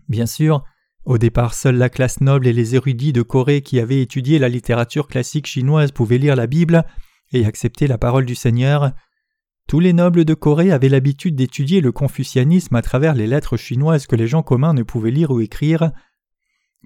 Bien 0.08 0.26
sûr, 0.26 0.64
au 1.06 1.18
départ, 1.18 1.54
seule 1.54 1.78
la 1.78 1.90
classe 1.90 2.22
noble 2.22 2.48
et 2.48 2.54
les 2.54 2.76
érudits 2.76 3.14
de 3.14 3.22
Corée 3.22 3.62
qui 3.62 3.80
avaient 3.80 4.02
étudié 4.02 4.40
la 4.40 4.50
littérature 4.50 5.08
classique 5.08 5.48
chinoise 5.48 5.92
pouvaient 5.92 6.18
lire 6.18 6.36
la 6.36 6.48
Bible 6.48 6.86
et 7.32 7.46
accepter 7.46 7.88
la 7.88 7.98
parole 7.98 8.26
du 8.26 8.36
Seigneur. 8.36 8.92
Tous 9.68 9.82
les 9.82 9.92
nobles 9.92 10.24
de 10.24 10.34
Corée 10.34 10.72
avaient 10.72 10.88
l'habitude 10.88 11.36
d'étudier 11.36 11.82
le 11.82 11.92
confucianisme 11.92 12.74
à 12.78 12.82
travers 12.82 13.14
les 13.14 13.28
lettres 13.28 13.58
chinoises 13.58 14.08
que 14.08 14.16
les 14.16 14.28
gens 14.28 14.42
communs 14.42 14.74
ne 14.74 14.84
pouvaient 14.84 15.12
lire 15.12 15.32
ou 15.32 15.42
écrire. 15.42 15.92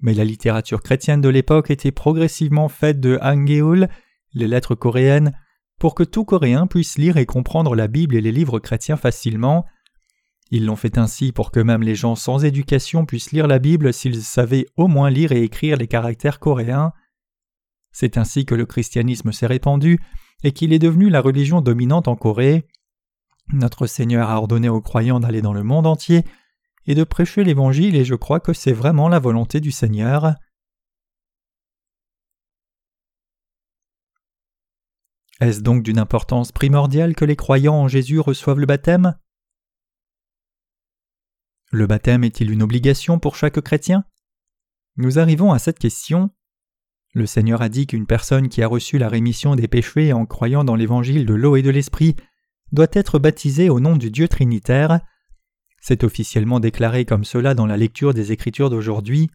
Mais 0.02 0.14
la 0.14 0.24
littérature 0.24 0.82
chrétienne 0.82 1.20
de 1.20 1.28
l'époque 1.28 1.70
était 1.70 1.92
progressivement 1.92 2.68
faite 2.68 2.98
de 2.98 3.20
Hangul, 3.22 3.88
les 4.34 4.48
lettres 4.48 4.74
coréennes, 4.74 5.32
pour 5.78 5.94
que 5.94 6.02
tout 6.02 6.24
Coréen 6.24 6.66
puisse 6.66 6.98
lire 6.98 7.18
et 7.18 7.26
comprendre 7.26 7.76
la 7.76 7.86
Bible 7.86 8.16
et 8.16 8.20
les 8.20 8.32
livres 8.32 8.58
chrétiens 8.58 8.96
facilement. 8.96 9.64
Ils 10.50 10.66
l'ont 10.66 10.76
fait 10.76 10.98
ainsi 10.98 11.30
pour 11.30 11.52
que 11.52 11.60
même 11.60 11.82
les 11.82 11.94
gens 11.94 12.16
sans 12.16 12.44
éducation 12.44 13.06
puissent 13.06 13.30
lire 13.30 13.46
la 13.46 13.60
Bible 13.60 13.92
s'ils 13.92 14.22
savaient 14.22 14.66
au 14.76 14.88
moins 14.88 15.10
lire 15.10 15.30
et 15.30 15.44
écrire 15.44 15.76
les 15.76 15.86
caractères 15.86 16.40
coréens. 16.40 16.92
C'est 17.92 18.16
ainsi 18.18 18.44
que 18.44 18.56
le 18.56 18.66
christianisme 18.66 19.30
s'est 19.30 19.46
répandu 19.46 20.00
et 20.42 20.52
qu'il 20.52 20.72
est 20.72 20.78
devenu 20.78 21.08
la 21.08 21.20
religion 21.20 21.60
dominante 21.60 22.08
en 22.08 22.16
Corée. 22.16 22.66
Notre 23.52 23.86
Seigneur 23.86 24.30
a 24.30 24.38
ordonné 24.38 24.68
aux 24.68 24.80
croyants 24.80 25.20
d'aller 25.20 25.42
dans 25.42 25.52
le 25.52 25.62
monde 25.62 25.86
entier 25.86 26.24
et 26.86 26.94
de 26.94 27.04
prêcher 27.04 27.44
l'Évangile 27.44 27.96
et 27.96 28.04
je 28.04 28.14
crois 28.14 28.40
que 28.40 28.52
c'est 28.52 28.72
vraiment 28.72 29.08
la 29.08 29.18
volonté 29.18 29.60
du 29.60 29.70
Seigneur. 29.70 30.34
Est-ce 35.40 35.60
donc 35.60 35.82
d'une 35.82 35.98
importance 35.98 36.52
primordiale 36.52 37.16
que 37.16 37.24
les 37.24 37.36
croyants 37.36 37.74
en 37.74 37.88
Jésus 37.88 38.20
reçoivent 38.20 38.60
le 38.60 38.66
baptême? 38.66 39.18
Le 41.72 41.86
baptême 41.86 42.22
est-il 42.22 42.50
une 42.50 42.62
obligation 42.62 43.18
pour 43.18 43.34
chaque 43.34 43.60
chrétien? 43.60 44.04
Nous 44.96 45.18
arrivons 45.18 45.52
à 45.52 45.58
cette 45.58 45.78
question. 45.78 46.30
Le 47.14 47.26
Seigneur 47.26 47.60
a 47.60 47.68
dit 47.68 47.86
qu'une 47.86 48.06
personne 48.06 48.48
qui 48.48 48.62
a 48.62 48.66
reçu 48.66 48.96
la 48.96 49.08
rémission 49.08 49.54
des 49.54 49.68
péchés 49.68 50.12
en 50.12 50.24
croyant 50.24 50.64
dans 50.64 50.76
l'évangile 50.76 51.26
de 51.26 51.34
l'eau 51.34 51.56
et 51.56 51.62
de 51.62 51.70
l'esprit 51.70 52.16
doit 52.72 52.88
être 52.92 53.18
baptisée 53.18 53.68
au 53.68 53.80
nom 53.80 53.96
du 53.96 54.10
Dieu 54.10 54.28
Trinitaire. 54.28 55.00
C'est 55.82 56.04
officiellement 56.04 56.58
déclaré 56.58 57.04
comme 57.04 57.24
cela 57.24 57.54
dans 57.54 57.66
la 57.66 57.76
lecture 57.76 58.14
des 58.14 58.32
Écritures 58.32 58.70
d'aujourd'hui. 58.70 59.30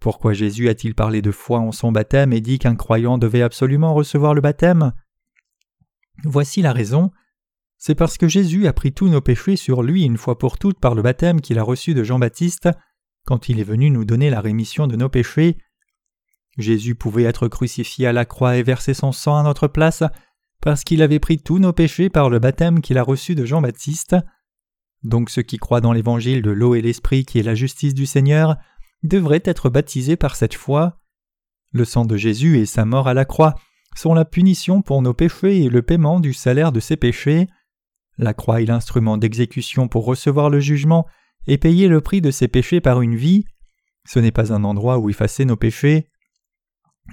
Pourquoi 0.00 0.32
Jésus 0.32 0.68
a-t-il 0.68 0.96
parlé 0.96 1.22
de 1.22 1.30
foi 1.30 1.60
en 1.60 1.70
son 1.70 1.92
baptême 1.92 2.32
et 2.32 2.40
dit 2.40 2.58
qu'un 2.58 2.74
croyant 2.74 3.16
devait 3.16 3.42
absolument 3.42 3.94
recevoir 3.94 4.34
le 4.34 4.40
baptême? 4.40 4.92
Voici 6.24 6.62
la 6.62 6.72
raison. 6.72 7.12
C'est 7.78 7.94
parce 7.94 8.18
que 8.18 8.26
Jésus 8.26 8.66
a 8.66 8.72
pris 8.72 8.92
tous 8.92 9.08
nos 9.08 9.20
péchés 9.20 9.54
sur 9.54 9.84
lui 9.84 10.02
une 10.02 10.16
fois 10.16 10.36
pour 10.36 10.58
toutes 10.58 10.80
par 10.80 10.96
le 10.96 11.02
baptême 11.02 11.40
qu'il 11.40 11.60
a 11.60 11.62
reçu 11.62 11.94
de 11.94 12.02
Jean-Baptiste 12.02 12.68
quand 13.24 13.48
il 13.48 13.60
est 13.60 13.64
venu 13.64 13.90
nous 13.90 14.04
donner 14.04 14.30
la 14.30 14.40
rémission 14.40 14.88
de 14.88 14.96
nos 14.96 15.08
péchés. 15.08 15.58
Jésus 16.58 16.94
pouvait 16.94 17.22
être 17.22 17.48
crucifié 17.48 18.06
à 18.06 18.12
la 18.12 18.24
croix 18.24 18.56
et 18.56 18.62
verser 18.62 18.94
son 18.94 19.12
sang 19.12 19.36
à 19.36 19.42
notre 19.42 19.68
place 19.68 20.02
parce 20.60 20.84
qu'il 20.84 21.02
avait 21.02 21.18
pris 21.18 21.38
tous 21.38 21.58
nos 21.58 21.72
péchés 21.72 22.08
par 22.08 22.30
le 22.30 22.38
baptême 22.38 22.80
qu'il 22.80 22.98
a 22.98 23.02
reçu 23.02 23.34
de 23.34 23.44
Jean-Baptiste. 23.44 24.16
Donc 25.02 25.30
ceux 25.30 25.42
qui 25.42 25.56
croient 25.56 25.80
dans 25.80 25.92
l'évangile 25.92 26.42
de 26.42 26.50
l'eau 26.50 26.74
et 26.74 26.82
l'esprit 26.82 27.24
qui 27.24 27.38
est 27.38 27.42
la 27.42 27.54
justice 27.54 27.94
du 27.94 28.06
Seigneur 28.06 28.56
devraient 29.02 29.42
être 29.44 29.70
baptisés 29.70 30.16
par 30.16 30.36
cette 30.36 30.54
foi. 30.54 31.00
Le 31.72 31.84
sang 31.84 32.04
de 32.04 32.16
Jésus 32.16 32.58
et 32.58 32.66
sa 32.66 32.84
mort 32.84 33.08
à 33.08 33.14
la 33.14 33.24
croix 33.24 33.54
sont 33.96 34.14
la 34.14 34.24
punition 34.24 34.82
pour 34.82 35.02
nos 35.02 35.14
péchés 35.14 35.64
et 35.64 35.68
le 35.68 35.82
paiement 35.82 36.20
du 36.20 36.32
salaire 36.32 36.70
de 36.70 36.80
ces 36.80 36.96
péchés. 36.96 37.48
La 38.18 38.34
croix 38.34 38.62
est 38.62 38.66
l'instrument 38.66 39.16
d'exécution 39.16 39.88
pour 39.88 40.04
recevoir 40.04 40.50
le 40.50 40.60
jugement 40.60 41.06
et 41.46 41.58
payer 41.58 41.88
le 41.88 42.00
prix 42.00 42.20
de 42.20 42.30
ces 42.30 42.46
péchés 42.46 42.80
par 42.80 43.00
une 43.02 43.16
vie. 43.16 43.44
Ce 44.06 44.18
n'est 44.18 44.32
pas 44.32 44.52
un 44.52 44.64
endroit 44.64 44.98
où 44.98 45.10
effacer 45.10 45.44
nos 45.44 45.56
péchés. 45.56 46.08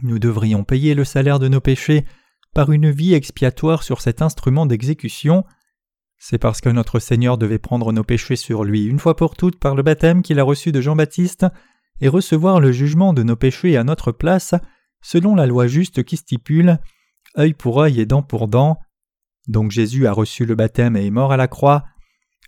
Nous 0.01 0.19
devrions 0.19 0.63
payer 0.63 0.93
le 0.93 1.03
salaire 1.03 1.39
de 1.39 1.47
nos 1.47 1.61
péchés 1.61 2.05
par 2.53 2.71
une 2.71 2.89
vie 2.89 3.13
expiatoire 3.13 3.83
sur 3.83 4.01
cet 4.01 4.21
instrument 4.21 4.65
d'exécution. 4.65 5.43
C'est 6.17 6.37
parce 6.37 6.61
que 6.61 6.69
notre 6.69 6.99
Seigneur 6.99 7.37
devait 7.37 7.59
prendre 7.59 7.91
nos 7.91 8.03
péchés 8.03 8.35
sur 8.35 8.63
lui 8.63 8.85
une 8.85 8.99
fois 8.99 9.15
pour 9.15 9.35
toutes 9.35 9.59
par 9.59 9.75
le 9.75 9.83
baptême 9.83 10.21
qu'il 10.21 10.39
a 10.39 10.43
reçu 10.43 10.71
de 10.71 10.81
Jean-Baptiste 10.81 11.45
et 12.01 12.07
recevoir 12.07 12.59
le 12.59 12.71
jugement 12.71 13.13
de 13.13 13.23
nos 13.23 13.35
péchés 13.35 13.77
à 13.77 13.83
notre 13.83 14.11
place, 14.11 14.55
selon 15.01 15.35
la 15.35 15.45
loi 15.45 15.67
juste 15.67 16.03
qui 16.03 16.17
stipule 16.17 16.79
œil 17.37 17.53
pour 17.53 17.81
œil 17.81 17.99
et 17.99 18.05
dent 18.05 18.21
pour 18.21 18.47
dent. 18.47 18.79
Donc 19.47 19.71
Jésus 19.71 20.07
a 20.07 20.11
reçu 20.11 20.45
le 20.45 20.55
baptême 20.55 20.95
et 20.95 21.05
est 21.05 21.11
mort 21.11 21.31
à 21.31 21.37
la 21.37 21.47
croix. 21.47 21.83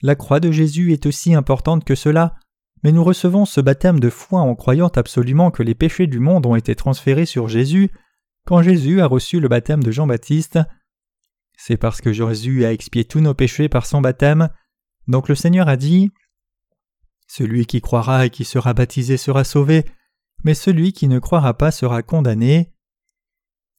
La 0.01 0.15
croix 0.15 0.39
de 0.39 0.51
Jésus 0.51 0.93
est 0.93 1.05
aussi 1.05 1.33
importante 1.35 1.83
que 1.83 1.95
cela, 1.95 2.35
mais 2.83 2.91
nous 2.91 3.03
recevons 3.03 3.45
ce 3.45 3.61
baptême 3.61 3.99
de 3.99 4.09
foi 4.09 4.41
en 4.41 4.55
croyant 4.55 4.91
absolument 4.95 5.51
que 5.51 5.63
les 5.63 5.75
péchés 5.75 6.07
du 6.07 6.19
monde 6.19 6.45
ont 6.45 6.55
été 6.55 6.75
transférés 6.75 7.25
sur 7.25 7.47
Jésus 7.47 7.91
quand 8.45 8.61
Jésus 8.61 9.01
a 9.01 9.05
reçu 9.05 9.39
le 9.39 9.47
baptême 9.47 9.83
de 9.83 9.91
Jean-Baptiste. 9.91 10.59
C'est 11.57 11.77
parce 11.77 12.01
que 12.01 12.11
Jésus 12.11 12.65
a 12.65 12.73
expié 12.73 13.05
tous 13.05 13.19
nos 13.19 13.35
péchés 13.35 13.69
par 13.69 13.85
son 13.85 14.01
baptême. 14.01 14.49
Donc 15.07 15.29
le 15.29 15.35
Seigneur 15.35 15.67
a 15.67 15.77
dit 15.77 16.09
Celui 17.27 17.67
qui 17.67 17.81
croira 17.81 18.25
et 18.25 18.29
qui 18.31 18.45
sera 18.45 18.73
baptisé 18.73 19.17
sera 19.17 19.43
sauvé, 19.43 19.85
mais 20.43 20.55
celui 20.55 20.91
qui 20.91 21.07
ne 21.07 21.19
croira 21.19 21.55
pas 21.55 21.69
sera 21.69 22.01
condamné. 22.01 22.71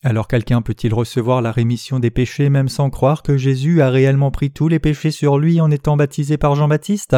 Alors 0.04 0.28
quelqu'un 0.28 0.62
peut-il 0.62 0.94
recevoir 0.94 1.42
la 1.42 1.52
rémission 1.52 1.98
des 1.98 2.10
péchés 2.10 2.50
même 2.50 2.68
sans 2.68 2.90
croire 2.90 3.22
que 3.22 3.36
Jésus 3.36 3.82
a 3.82 3.90
réellement 3.90 4.30
pris 4.30 4.52
tous 4.52 4.68
les 4.68 4.80
péchés 4.80 5.12
sur 5.12 5.38
lui 5.38 5.60
en 5.60 5.70
étant 5.70 5.96
baptisé 5.96 6.38
par 6.38 6.54
Jean-Baptiste? 6.54 7.16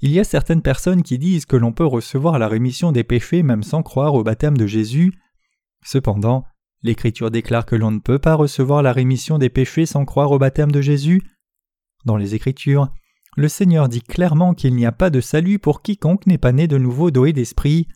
Il 0.00 0.10
y 0.10 0.20
a 0.20 0.24
certaines 0.24 0.62
personnes 0.62 1.02
qui 1.02 1.18
disent 1.18 1.46
que 1.46 1.56
l'on 1.56 1.72
peut 1.72 1.86
recevoir 1.86 2.38
la 2.38 2.48
rémission 2.48 2.92
des 2.92 3.04
péchés 3.04 3.42
même 3.42 3.62
sans 3.62 3.82
croire 3.82 4.14
au 4.14 4.22
baptême 4.22 4.56
de 4.56 4.66
Jésus. 4.66 5.12
Cependant, 5.84 6.44
l'Écriture 6.82 7.30
déclare 7.30 7.66
que 7.66 7.76
l'on 7.76 7.90
ne 7.90 7.98
peut 7.98 8.18
pas 8.18 8.34
recevoir 8.34 8.82
la 8.82 8.92
rémission 8.92 9.38
des 9.38 9.48
péchés 9.48 9.86
sans 9.86 10.04
croire 10.04 10.30
au 10.30 10.38
baptême 10.38 10.70
de 10.70 10.80
Jésus. 10.80 11.22
Dans 12.04 12.16
les 12.16 12.34
Écritures, 12.34 12.88
le 13.36 13.48
Seigneur 13.48 13.88
dit 13.88 14.02
clairement 14.02 14.54
qu'il 14.54 14.74
n'y 14.74 14.86
a 14.86 14.92
pas 14.92 15.10
de 15.10 15.20
salut 15.20 15.58
pour 15.58 15.82
quiconque 15.82 16.26
n'est 16.26 16.38
pas 16.38 16.52
né 16.52 16.66
de 16.68 16.78
nouveau 16.78 17.10
et 17.26 17.32
d'esprit. 17.32 17.88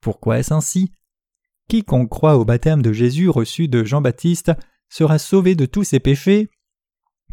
Pourquoi 0.00 0.38
est-ce 0.38 0.52
ainsi? 0.52 0.92
Quiconque 1.68 2.10
croit 2.10 2.36
au 2.36 2.44
baptême 2.44 2.82
de 2.82 2.92
Jésus 2.92 3.28
reçu 3.28 3.68
de 3.68 3.84
Jean-Baptiste 3.84 4.52
sera 4.90 5.18
sauvé 5.18 5.54
de 5.54 5.66
tous 5.66 5.84
ses 5.84 6.00
péchés, 6.00 6.50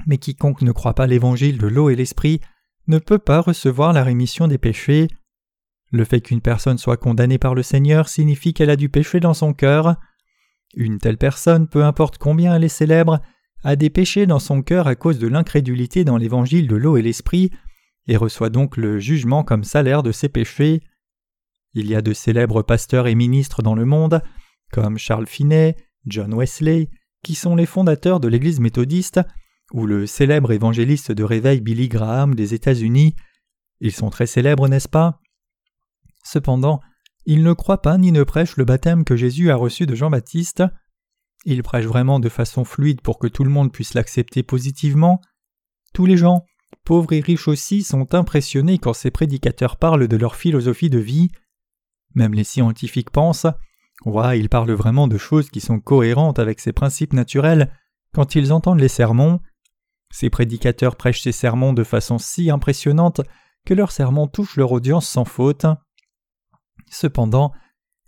mais 0.08 0.18
quiconque 0.18 0.62
ne 0.62 0.72
croit 0.72 0.94
pas 0.94 1.08
l'évangile 1.08 1.58
de 1.58 1.68
l'eau 1.68 1.90
et 1.90 1.96
l'esprit 1.96 2.40
ne 2.88 3.00
peut 3.00 3.20
pas 3.20 3.42
recevoir 3.42 3.94
la 3.94 4.04
rémission 4.04 4.48
des 4.48 4.58
péchés. 4.58 5.08
Le 5.92 6.04
fait 6.06 6.22
qu'une 6.22 6.42
personne 6.42 6.78
soit 6.78 6.98
condamnée 6.98 7.38
par 7.38 7.56
le 7.56 7.64
Seigneur 7.64 8.08
signifie 8.08 8.54
qu'elle 8.54 8.70
a 8.70 8.76
du 8.76 8.90
péché 8.90 9.20
dans 9.20 9.34
son 9.34 9.54
cœur. 9.54 9.96
Une 10.76 11.00
telle 11.00 11.18
personne, 11.18 11.68
peu 11.68 11.84
importe 11.84 12.18
combien 12.18 12.56
elle 12.56 12.64
est 12.64 12.70
célèbre, 12.70 13.20
a 13.64 13.76
des 13.76 13.90
péchés 13.90 14.26
dans 14.26 14.40
son 14.40 14.62
cœur 14.62 14.88
à 14.88 14.96
cause 14.96 15.20
de 15.20 15.28
l'incrédulité 15.28 16.04
dans 16.04 16.18
l'évangile 16.18 16.68
de 16.68 16.76
l'eau 16.76 16.98
et 16.98 17.02
l'esprit, 17.02 17.52
et 18.08 18.18
reçoit 18.18 18.50
donc 18.50 18.78
le 18.78 19.00
jugement 19.00 19.44
comme 19.44 19.64
salaire 19.64 20.02
de 20.02 20.12
ses 20.12 20.30
péchés. 20.30 20.82
Il 21.74 21.88
y 21.88 21.96
a 21.96 22.02
de 22.02 22.14
célèbres 22.14 22.64
pasteurs 22.64 23.08
et 23.08 23.16
ministres 23.16 23.62
dans 23.62 23.76
le 23.76 23.86
monde, 23.86 24.22
comme 24.72 24.98
Charles 24.98 25.28
Finney, 25.28 25.76
John 26.06 26.34
Wesley, 26.34 26.90
qui 27.24 27.36
sont 27.36 27.56
les 27.56 27.66
fondateurs 27.66 28.20
de 28.20 28.28
l'Église 28.28 28.60
méthodiste, 28.60 29.22
ou 29.74 29.86
le 29.86 30.06
célèbre 30.06 30.52
évangéliste 30.52 31.12
de 31.12 31.24
réveil 31.24 31.62
Billy 31.62 31.88
Graham 31.88 32.36
des 32.36 32.54
États-Unis. 32.54 33.16
Ils 33.80 33.92
sont 33.92 34.10
très 34.10 34.28
célèbres, 34.28 34.68
n'est-ce 34.68 34.90
pas? 34.90 35.20
Cependant, 36.24 36.82
ils 37.26 37.44
ne 37.44 37.54
croient 37.54 37.82
pas 37.82 37.98
ni 37.98 38.12
ne 38.12 38.24
prêchent 38.24 38.58
le 38.58 38.66
baptême 38.66 39.04
que 39.04 39.16
Jésus 39.16 39.52
a 39.52 39.56
reçu 39.56 39.86
de 39.86 39.96
Jean-Baptiste. 39.96 40.64
Ils 41.46 41.64
prêchent 41.64 41.86
vraiment 41.86 42.20
de 42.20 42.30
façon 42.30 42.64
fluide 42.64 43.02
pour 43.02 43.20
que 43.20 43.28
tout 43.28 43.44
le 43.44 43.50
monde 43.50 43.72
puisse 43.72 43.94
l'accepter 43.94 44.44
positivement. 44.44 45.22
Tous 45.94 46.06
les 46.06 46.18
gens, 46.18 46.46
pauvres 46.84 47.14
et 47.14 47.20
riches 47.20 47.48
aussi, 47.48 47.84
sont 47.84 48.14
impressionnés 48.14 48.78
quand 48.78 48.94
ces 48.94 49.12
prédicateurs 49.12 49.78
parlent 49.78 50.08
de 50.08 50.18
leur 50.18 50.36
philosophie 50.36 50.90
de 50.90 51.00
vie. 51.00 51.30
Même 52.16 52.34
les 52.34 52.44
scientifiques 52.44 53.12
pensent 53.12 53.48
Ouais, 54.06 54.40
ils 54.40 54.50
parlent 54.50 54.72
vraiment 54.72 55.08
de 55.08 55.18
choses 55.18 55.50
qui 55.50 55.62
sont 55.62 55.80
cohérentes 55.80 56.40
avec 56.40 56.60
ces 56.60 56.74
principes 56.74 57.14
naturels 57.14 57.72
quand 58.14 58.36
ils 58.36 58.52
entendent 58.52 58.80
les 58.80 58.88
sermons. 58.88 59.40
Ces 60.12 60.30
prédicateurs 60.30 60.96
prêchent 60.96 61.22
ces 61.22 61.32
sermons 61.32 61.74
de 61.74 61.84
façon 61.84 62.18
si 62.18 62.52
impressionnante 62.52 63.22
que 63.66 63.74
leurs 63.74 63.92
sermons 63.92 64.28
touchent 64.28 64.58
leur 64.58 64.72
audience 64.72 65.08
sans 65.08 65.26
faute. 65.26 65.66
Cependant, 66.90 67.52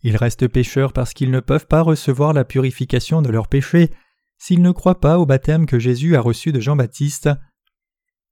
ils 0.02 0.18
restent 0.18 0.48
pécheurs 0.48 0.94
parce 0.94 1.14
qu'ils 1.14 1.32
ne 1.32 1.40
peuvent 1.40 1.68
pas 1.68 1.82
recevoir 1.82 2.34
la 2.34 2.44
purification 2.44 3.22
de 3.22 3.30
leurs 3.30 3.48
péchés 3.48 3.92
s'ils 4.38 4.62
ne 4.62 4.72
croient 4.72 5.00
pas 5.00 5.20
au 5.20 5.26
baptême 5.26 5.66
que 5.66 5.80
Jésus 5.80 6.18
a 6.18 6.22
reçu 6.22 6.52
de 6.52 6.60
Jean-Baptiste. 6.60 7.30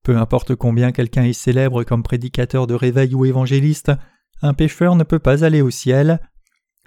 Peu 0.04 0.18
importe 0.18 0.56
combien 0.56 0.92
quelqu'un 0.92 1.24
est 1.24 1.34
célèbre 1.34 1.84
comme 1.84 2.04
prédicateur 2.04 2.68
de 2.68 2.74
réveil 2.74 3.16
ou 3.16 3.24
évangéliste, 3.26 3.92
un 4.42 4.54
pécheur 4.54 4.96
ne 4.96 5.04
peut 5.04 5.20
pas 5.20 5.46
aller 5.46 5.62
au 5.62 5.70
ciel. 5.70 6.20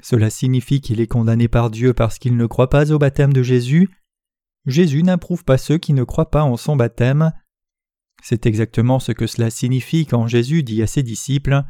Cela 0.03 0.29
signifie 0.29 0.81
qu'il 0.81 1.01
est 1.01 1.07
condamné 1.07 1.49
par 1.49 1.71
Dieu 1.71 1.95
parce 1.95 2.19
qu'il 2.19 2.37
ne 2.37 2.47
croit 2.47 2.69
pas 2.69 2.93
au 2.93 2.99
baptême 2.99 3.33
de 3.33 3.43
Jésus. 3.43 3.89
Jésus 4.67 5.03
n'approuve 5.03 5.45
pas 5.45 5.59
ceux 5.59 5.79
qui 5.79 5.93
ne 5.93 6.05
croient 6.05 6.31
pas 6.31 6.43
en 6.43 6.57
son 6.57 6.77
baptême. 6.77 7.33
C'est 8.23 8.47
exactement 8.47 8.99
ce 8.99 9.13
que 9.13 9.27
cela 9.27 9.51
signifie 9.51 10.07
quand 10.07 10.27
Jésus 10.27 10.63
dit 10.63 10.83
à 10.83 10.87
ses 10.87 11.03
disciples 11.03 11.63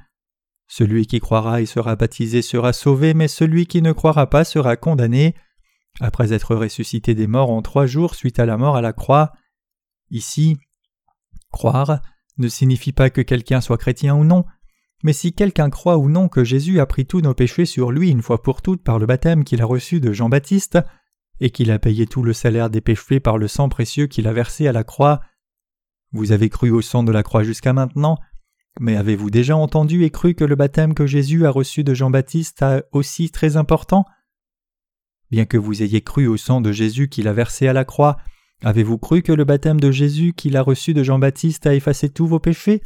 Celui 0.69 1.07
qui 1.07 1.19
croira 1.19 1.61
et 1.61 1.67
sera 1.67 1.97
baptisé 1.97 2.43
sera 2.43 2.73
sauvé, 2.73 3.15
mais 3.15 3.29
celui 3.29 3.67
qui 3.67 3.83
ne 3.83 3.93
croira 3.93 4.31
pas 4.31 4.45
sera 4.45 4.77
condamné, 4.77 5.35
après 6.01 6.33
être 6.33 6.55
ressuscité 6.55 7.15
des 7.15 7.27
morts 7.27 7.51
en 7.51 7.63
trois 7.63 7.87
jours 7.87 8.15
suite 8.15 8.39
à 8.39 8.47
la 8.47 8.57
mort 8.57 8.77
à 8.77 8.83
la 8.83 8.93
croix. 8.93 9.33
Ici, 10.11 10.59
croire 11.51 12.01
ne 12.39 12.49
signifie 12.49 12.93
pas 12.93 13.11
que 13.11 13.21
quelqu'un 13.21 13.61
soit 13.61 13.79
chrétien 13.79 14.15
ou 14.15 14.25
non, 14.25 14.45
mais 15.03 15.13
si 15.13 15.33
quelqu'un 15.33 15.71
croit 15.71 15.99
ou 15.99 16.09
non 16.09 16.29
que 16.29 16.45
Jésus 16.45 16.81
a 16.81 16.87
pris 16.87 17.07
tous 17.07 17.21
nos 17.21 17.35
péchés 17.35 17.67
sur 17.67 17.91
lui 17.91 18.11
une 18.11 18.23
fois 18.23 18.43
pour 18.43 18.63
toutes 18.63 18.83
par 18.83 18.99
le 18.99 19.07
baptême 19.07 19.45
qu'il 19.45 19.63
a 19.63 19.67
reçu 19.67 20.01
de 20.01 20.13
Jean-Baptiste, 20.13 20.79
et 21.41 21.51
qu'il 21.51 21.71
a 21.71 21.79
payé 21.79 22.07
tout 22.07 22.23
le 22.23 22.33
salaire 22.33 22.71
des 22.71 22.81
péchés 22.81 23.21
par 23.21 23.39
le 23.39 23.49
sang 23.49 23.69
précieux 23.69 24.07
qu'il 24.07 24.29
a 24.29 24.33
versé 24.33 24.67
à 24.67 24.73
la 24.73 24.85
croix. 24.85 25.21
Vous 26.13 26.33
avez 26.33 26.49
cru 26.49 26.71
au 26.71 26.81
sang 26.81 27.03
de 27.03 27.13
la 27.13 27.23
croix 27.23 27.43
jusqu'à 27.43 27.73
maintenant, 27.73 28.19
mais 28.81 28.97
avez-vous 28.97 29.31
déjà 29.31 29.57
entendu 29.57 30.05
et 30.05 30.11
cru 30.11 30.35
que 30.35 30.45
le 30.45 30.57
baptême 30.57 30.95
que 30.95 31.07
Jésus 31.07 31.47
a 31.47 31.51
reçu 31.51 31.85
de 31.85 31.95
Jean-Baptiste 31.95 32.63
a 32.63 32.83
aussi 32.93 33.31
très 33.31 33.57
important? 33.57 34.05
Bien 35.31 35.45
que 35.45 35.57
vous 35.57 35.83
ayez 35.83 36.03
cru 36.03 36.27
au 36.27 36.37
sang 36.37 36.61
de 36.61 36.73
Jésus 36.73 37.09
qu'il 37.09 37.29
a 37.29 37.33
versé 37.33 37.67
à 37.67 37.73
la 37.73 37.85
croix, 37.85 38.17
Avez-vous 38.63 38.97
cru 38.97 39.23
que 39.23 39.33
le 39.33 39.45
baptême 39.45 39.79
de 39.79 39.91
Jésus 39.91 40.33
qu'il 40.33 40.57
a 40.57 40.63
reçu 40.63 40.95
de 40.95 41.03
Jean-Baptiste 41.03 41.67
a 41.67 41.75
effacé 41.75 42.09
tous 42.09 42.27
vos 42.27 42.39
péchés 42.39 42.81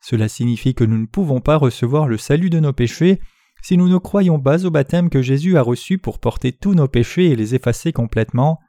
Cela 0.00 0.26
signifie 0.26 0.74
que 0.74 0.84
nous 0.84 0.96
ne 0.96 1.06
pouvons 1.06 1.40
pas 1.40 1.56
recevoir 1.56 2.08
le 2.08 2.16
salut 2.16 2.48
de 2.48 2.60
nos 2.60 2.72
péchés 2.72 3.20
si 3.62 3.76
nous 3.76 3.88
ne 3.88 3.98
croyons 3.98 4.40
pas 4.40 4.64
au 4.64 4.70
baptême 4.70 5.10
que 5.10 5.22
Jésus 5.22 5.56
a 5.56 5.62
reçu 5.62 5.98
pour 5.98 6.18
porter 6.18 6.52
tous 6.52 6.74
nos 6.74 6.88
péchés 6.88 7.26
et 7.26 7.36
les 7.36 7.54
effacer 7.54 7.92
complètement. 7.92 8.60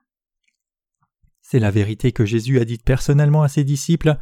C'est 1.41 1.59
la 1.59 1.71
vérité 1.71 2.11
que 2.11 2.25
Jésus 2.25 2.59
a 2.59 2.65
dite 2.65 2.83
personnellement 2.83 3.43
à 3.43 3.49
ses 3.49 3.63
disciples, 3.63 4.17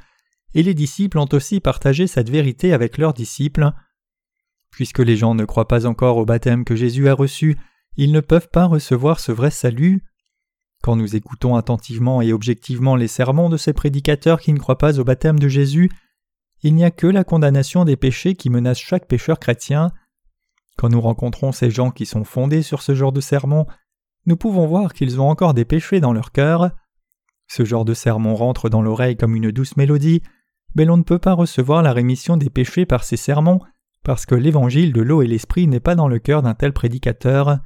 et 0.53 0.63
les 0.63 0.73
disciples 0.73 1.19
ont 1.19 1.29
aussi 1.31 1.59
partagé 1.59 2.07
cette 2.07 2.29
vérité 2.29 2.73
avec 2.73 2.97
leurs 2.97 3.13
disciples. 3.13 3.71
Puisque 4.71 4.99
les 4.99 5.15
gens 5.15 5.35
ne 5.35 5.45
croient 5.45 5.67
pas 5.67 5.85
encore 5.85 6.17
au 6.17 6.25
baptême 6.25 6.65
que 6.65 6.75
Jésus 6.75 7.07
a 7.07 7.13
reçu, 7.13 7.57
ils 7.97 8.11
ne 8.11 8.19
peuvent 8.19 8.49
pas 8.49 8.65
recevoir 8.65 9.19
ce 9.19 9.31
vrai 9.31 9.51
salut. 9.51 10.03
Quand 10.81 10.95
nous 10.95 11.15
écoutons 11.15 11.55
attentivement 11.55 12.21
et 12.21 12.31
objectivement 12.31 12.95
les 12.95 13.07
sermons 13.07 13.49
de 13.49 13.57
ces 13.57 13.73
prédicateurs 13.73 14.39
qui 14.39 14.53
ne 14.53 14.59
croient 14.59 14.77
pas 14.77 14.99
au 14.99 15.03
baptême 15.03 15.37
de 15.37 15.49
Jésus, 15.49 15.91
il 16.63 16.75
n'y 16.75 16.83
a 16.83 16.91
que 16.91 17.07
la 17.07 17.23
condamnation 17.23 17.85
des 17.85 17.95
péchés 17.95 18.35
qui 18.35 18.49
menace 18.49 18.79
chaque 18.79 19.07
pécheur 19.07 19.39
chrétien. 19.39 19.91
Quand 20.79 20.87
nous 20.87 21.01
rencontrons 21.01 21.51
ces 21.51 21.69
gens 21.69 21.91
qui 21.91 22.05
sont 22.05 22.23
fondés 22.23 22.61
sur 22.61 22.81
ce 22.81 22.95
genre 22.95 23.11
de 23.11 23.19
sermons, 23.19 23.65
nous 24.25 24.37
pouvons 24.37 24.65
voir 24.65 24.93
qu'ils 24.93 25.19
ont 25.19 25.29
encore 25.29 25.53
des 25.53 25.65
péchés 25.65 25.99
dans 25.99 26.13
leur 26.13 26.31
cœur. 26.31 26.71
Ce 27.47 27.65
genre 27.65 27.83
de 27.83 27.93
sermon 27.93 28.33
rentre 28.33 28.69
dans 28.69 28.81
l'oreille 28.81 29.17
comme 29.17 29.35
une 29.35 29.51
douce 29.51 29.75
mélodie, 29.75 30.21
mais 30.75 30.85
l'on 30.85 30.95
ne 30.95 31.03
peut 31.03 31.19
pas 31.19 31.33
recevoir 31.33 31.81
la 31.83 31.91
rémission 31.91 32.37
des 32.37 32.49
péchés 32.49 32.85
par 32.85 33.03
ces 33.03 33.17
sermons 33.17 33.59
parce 34.05 34.25
que 34.25 34.35
l'évangile 34.35 34.93
de 34.93 35.01
l'eau 35.01 35.21
et 35.21 35.27
l'esprit 35.27 35.67
n'est 35.67 35.81
pas 35.81 35.95
dans 35.95 36.07
le 36.07 36.17
cœur 36.17 36.43
d'un 36.43 36.53
tel 36.53 36.71
prédicateur. 36.71 37.59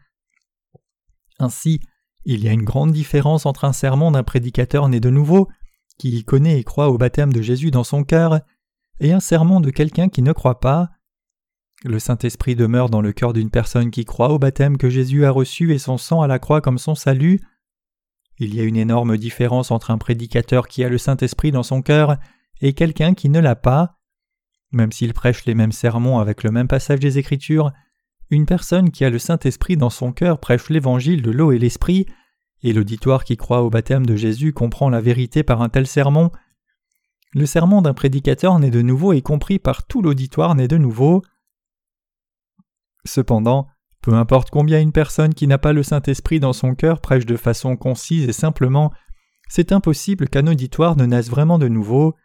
Ainsi, 1.38 1.82
il 2.25 2.43
y 2.43 2.50
a 2.50 2.51
une 2.51 2.63
grande 2.63 2.93
différence 2.93 3.46
entre 3.46 3.65
un 3.65 3.74
sermon 3.74 4.10
d'un 4.10 4.24
prédicateur 4.24 4.89
né 4.89 5.00
de 5.00 5.12
nouveau, 5.12 5.50
qui 6.00 6.17
y 6.17 6.24
connaît 6.24 6.60
et 6.60 6.63
croit 6.63 6.89
au 6.89 6.98
baptême 6.98 7.32
de 7.32 7.43
Jésus 7.43 7.70
dans 7.70 7.84
son 7.84 8.03
cœur, 8.03 8.39
et 9.00 9.13
un 9.13 9.20
sermon 9.20 9.60
de 9.60 9.70
quelqu'un 9.70 10.10
qui 10.10 10.24
ne 10.24 10.32
croit 10.32 10.60
pas. 10.60 10.89
Le 11.84 12.00
Saint-Esprit 12.00 12.56
demeure 12.56 12.90
dans 12.90 13.02
le 13.02 13.12
cœur 13.12 13.34
d'une 13.34 13.50
personne 13.50 13.92
qui 13.92 14.06
croit 14.06 14.30
au 14.30 14.40
baptême 14.40 14.78
que 14.78 14.90
Jésus 14.90 15.25
a 15.25 15.32
reçu 15.32 15.74
et 15.74 15.78
son 15.78 15.98
sang 15.98 16.22
à 16.22 16.28
la 16.28 16.40
croix 16.40 16.62
comme 16.62 16.78
son 16.78 16.96
salut. 16.96 17.42
Il 18.40 18.56
y 18.56 18.62
a 18.62 18.63
une 18.63 18.78
énorme 18.78 19.18
différence 19.18 19.70
entre 19.70 19.92
un 19.92 19.98
prédicateur 19.98 20.70
qui 20.70 20.84
a 20.86 20.90
le 20.90 20.98
Saint-Esprit 20.98 21.52
dans 21.52 21.63
son 21.63 21.82
cœur 21.82 22.18
et 22.62 22.74
quelqu'un 22.74 23.13
qui 23.13 23.28
ne 23.28 23.42
l'a 23.42 23.56
pas. 23.56 24.00
Même 24.72 24.94
s'il 24.94 25.13
prêche 25.13 25.46
les 25.46 25.56
mêmes 25.56 25.74
sermons 25.74 26.20
avec 26.20 26.44
le 26.44 26.52
même 26.52 26.70
passage 26.70 27.02
des 27.02 27.18
Écritures, 27.18 27.74
une 28.30 28.46
personne 28.46 28.90
qui 28.90 29.04
a 29.04 29.10
le 29.10 29.20
Saint-Esprit 29.20 29.75
dans 29.75 29.90
son 29.90 30.13
cœur 30.13 30.40
prêche 30.40 30.70
l'évangile 30.70 31.22
de 31.22 31.32
l'eau 31.32 31.52
et 31.52 31.60
l'esprit, 31.60 32.06
et 32.63 32.72
l'auditoire 32.72 33.25
qui 33.25 33.36
croit 33.36 33.62
au 33.62 33.70
baptême 33.70 34.06
de 34.06 34.16
Jésus 34.16 34.54
comprend 34.54 34.90
la 34.90 35.02
vérité 35.02 35.44
par 35.44 35.62
un 35.62 35.68
tel 35.68 35.86
sermon. 35.86 36.32
Le 37.34 37.46
sermon 37.46 37.82
d'un 37.82 37.94
prédicateur 37.94 38.58
né 38.58 38.72
de 38.72 38.82
nouveau 38.82 39.12
est 39.12 39.22
compris 39.22 39.60
par 39.60 39.86
tout 39.86 40.02
l'auditoire 40.02 40.56
né 40.56 40.70
de 40.70 40.78
nouveau. 40.78 41.24
Cependant, 43.06 43.68
peu 44.02 44.14
importe 44.14 44.50
combien 44.50 44.80
une 44.80 44.92
personne 44.92 45.34
qui 45.34 45.48
n'a 45.48 45.58
pas 45.58 45.74
le 45.74 45.84
Saint-Esprit 45.84 46.40
dans 46.40 46.54
son 46.54 46.76
cœur 46.76 47.02
prêche 47.02 47.26
de 47.26 47.38
façon 47.38 47.76
concise 47.76 48.28
et 48.28 48.34
simplement, 48.34 48.92
c'est 49.48 49.72
impossible 49.72 50.30
qu'un 50.30 50.48
auditoire 50.48 50.96
ne 50.96 51.06
naisse 51.06 51.30
vraiment 51.30 51.60
de 51.60 51.68
nouveau. 51.68 52.16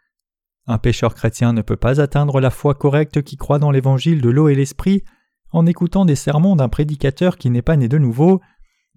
Un 0.67 0.77
pécheur 0.77 1.15
chrétien 1.15 1.53
ne 1.53 1.61
peut 1.61 1.75
pas 1.75 2.01
atteindre 2.01 2.39
la 2.41 2.49
foi 2.49 2.75
correcte 2.75 3.21
qui 3.21 3.37
croit 3.37 3.59
dans 3.59 3.71
l'évangile 3.71 4.21
de 4.21 4.29
l'eau 4.29 4.49
et 4.49 4.55
l'esprit 4.55 5.03
en 5.51 5.65
écoutant 5.65 6.05
des 6.05 6.15
sermons 6.15 6.55
d'un 6.55 6.69
prédicateur 6.69 7.37
qui 7.37 7.49
n'est 7.49 7.61
pas 7.61 7.77
né 7.77 7.87
de 7.87 7.97
nouveau, 7.97 8.41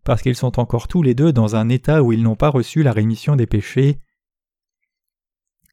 parce 0.04 0.22
qu'ils 0.22 0.36
sont 0.36 0.58
encore 0.58 0.88
tous 0.88 1.02
les 1.02 1.14
deux 1.14 1.32
dans 1.32 1.56
un 1.56 1.68
état 1.68 2.02
où 2.02 2.12
ils 2.12 2.22
n'ont 2.22 2.36
pas 2.36 2.50
reçu 2.50 2.82
la 2.82 2.92
rémission 2.92 3.36
des 3.36 3.46
péchés. 3.46 3.98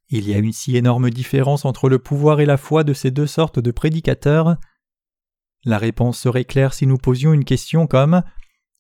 Il 0.10 0.28
y 0.28 0.34
a 0.34 0.38
une 0.38 0.54
si 0.54 0.76
énorme 0.76 1.10
différence 1.10 1.66
entre 1.66 1.90
le 1.90 2.00
pouvoir 2.00 2.40
et 2.40 2.46
la 2.46 2.58
foi 2.58 2.84
de 2.84 2.94
ces 2.94 3.12
deux 3.12 3.28
sortes 3.28 3.60
de 3.60 3.72
prédicateurs. 3.72 4.58
La 5.66 5.78
réponse 5.78 6.18
serait 6.20 6.46
claire 6.46 6.74
si 6.74 6.88
nous 6.88 6.98
posions 6.98 7.34
une 7.34 7.46
question 7.46 7.88
comme 7.88 8.24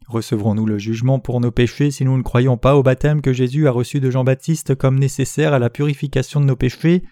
Recevrons-nous 0.07 0.65
le 0.65 0.79
jugement 0.79 1.19
pour 1.19 1.39
nos 1.39 1.51
péchés 1.51 1.91
si 1.91 2.03
nous 2.03 2.17
ne 2.17 2.23
croyons 2.23 2.57
pas 2.57 2.75
au 2.75 2.81
baptême 2.81 3.21
que 3.21 3.33
Jésus 3.33 3.67
a 3.67 3.71
reçu 3.71 3.99
de 3.99 4.09
Jean-Baptiste 4.09 4.73
comme 4.75 4.97
nécessaire 4.97 5.53
à 5.53 5.59
la 5.59 5.69
purification 5.69 6.39
de 6.39 6.45
nos 6.45 6.55
péchés? 6.55 7.03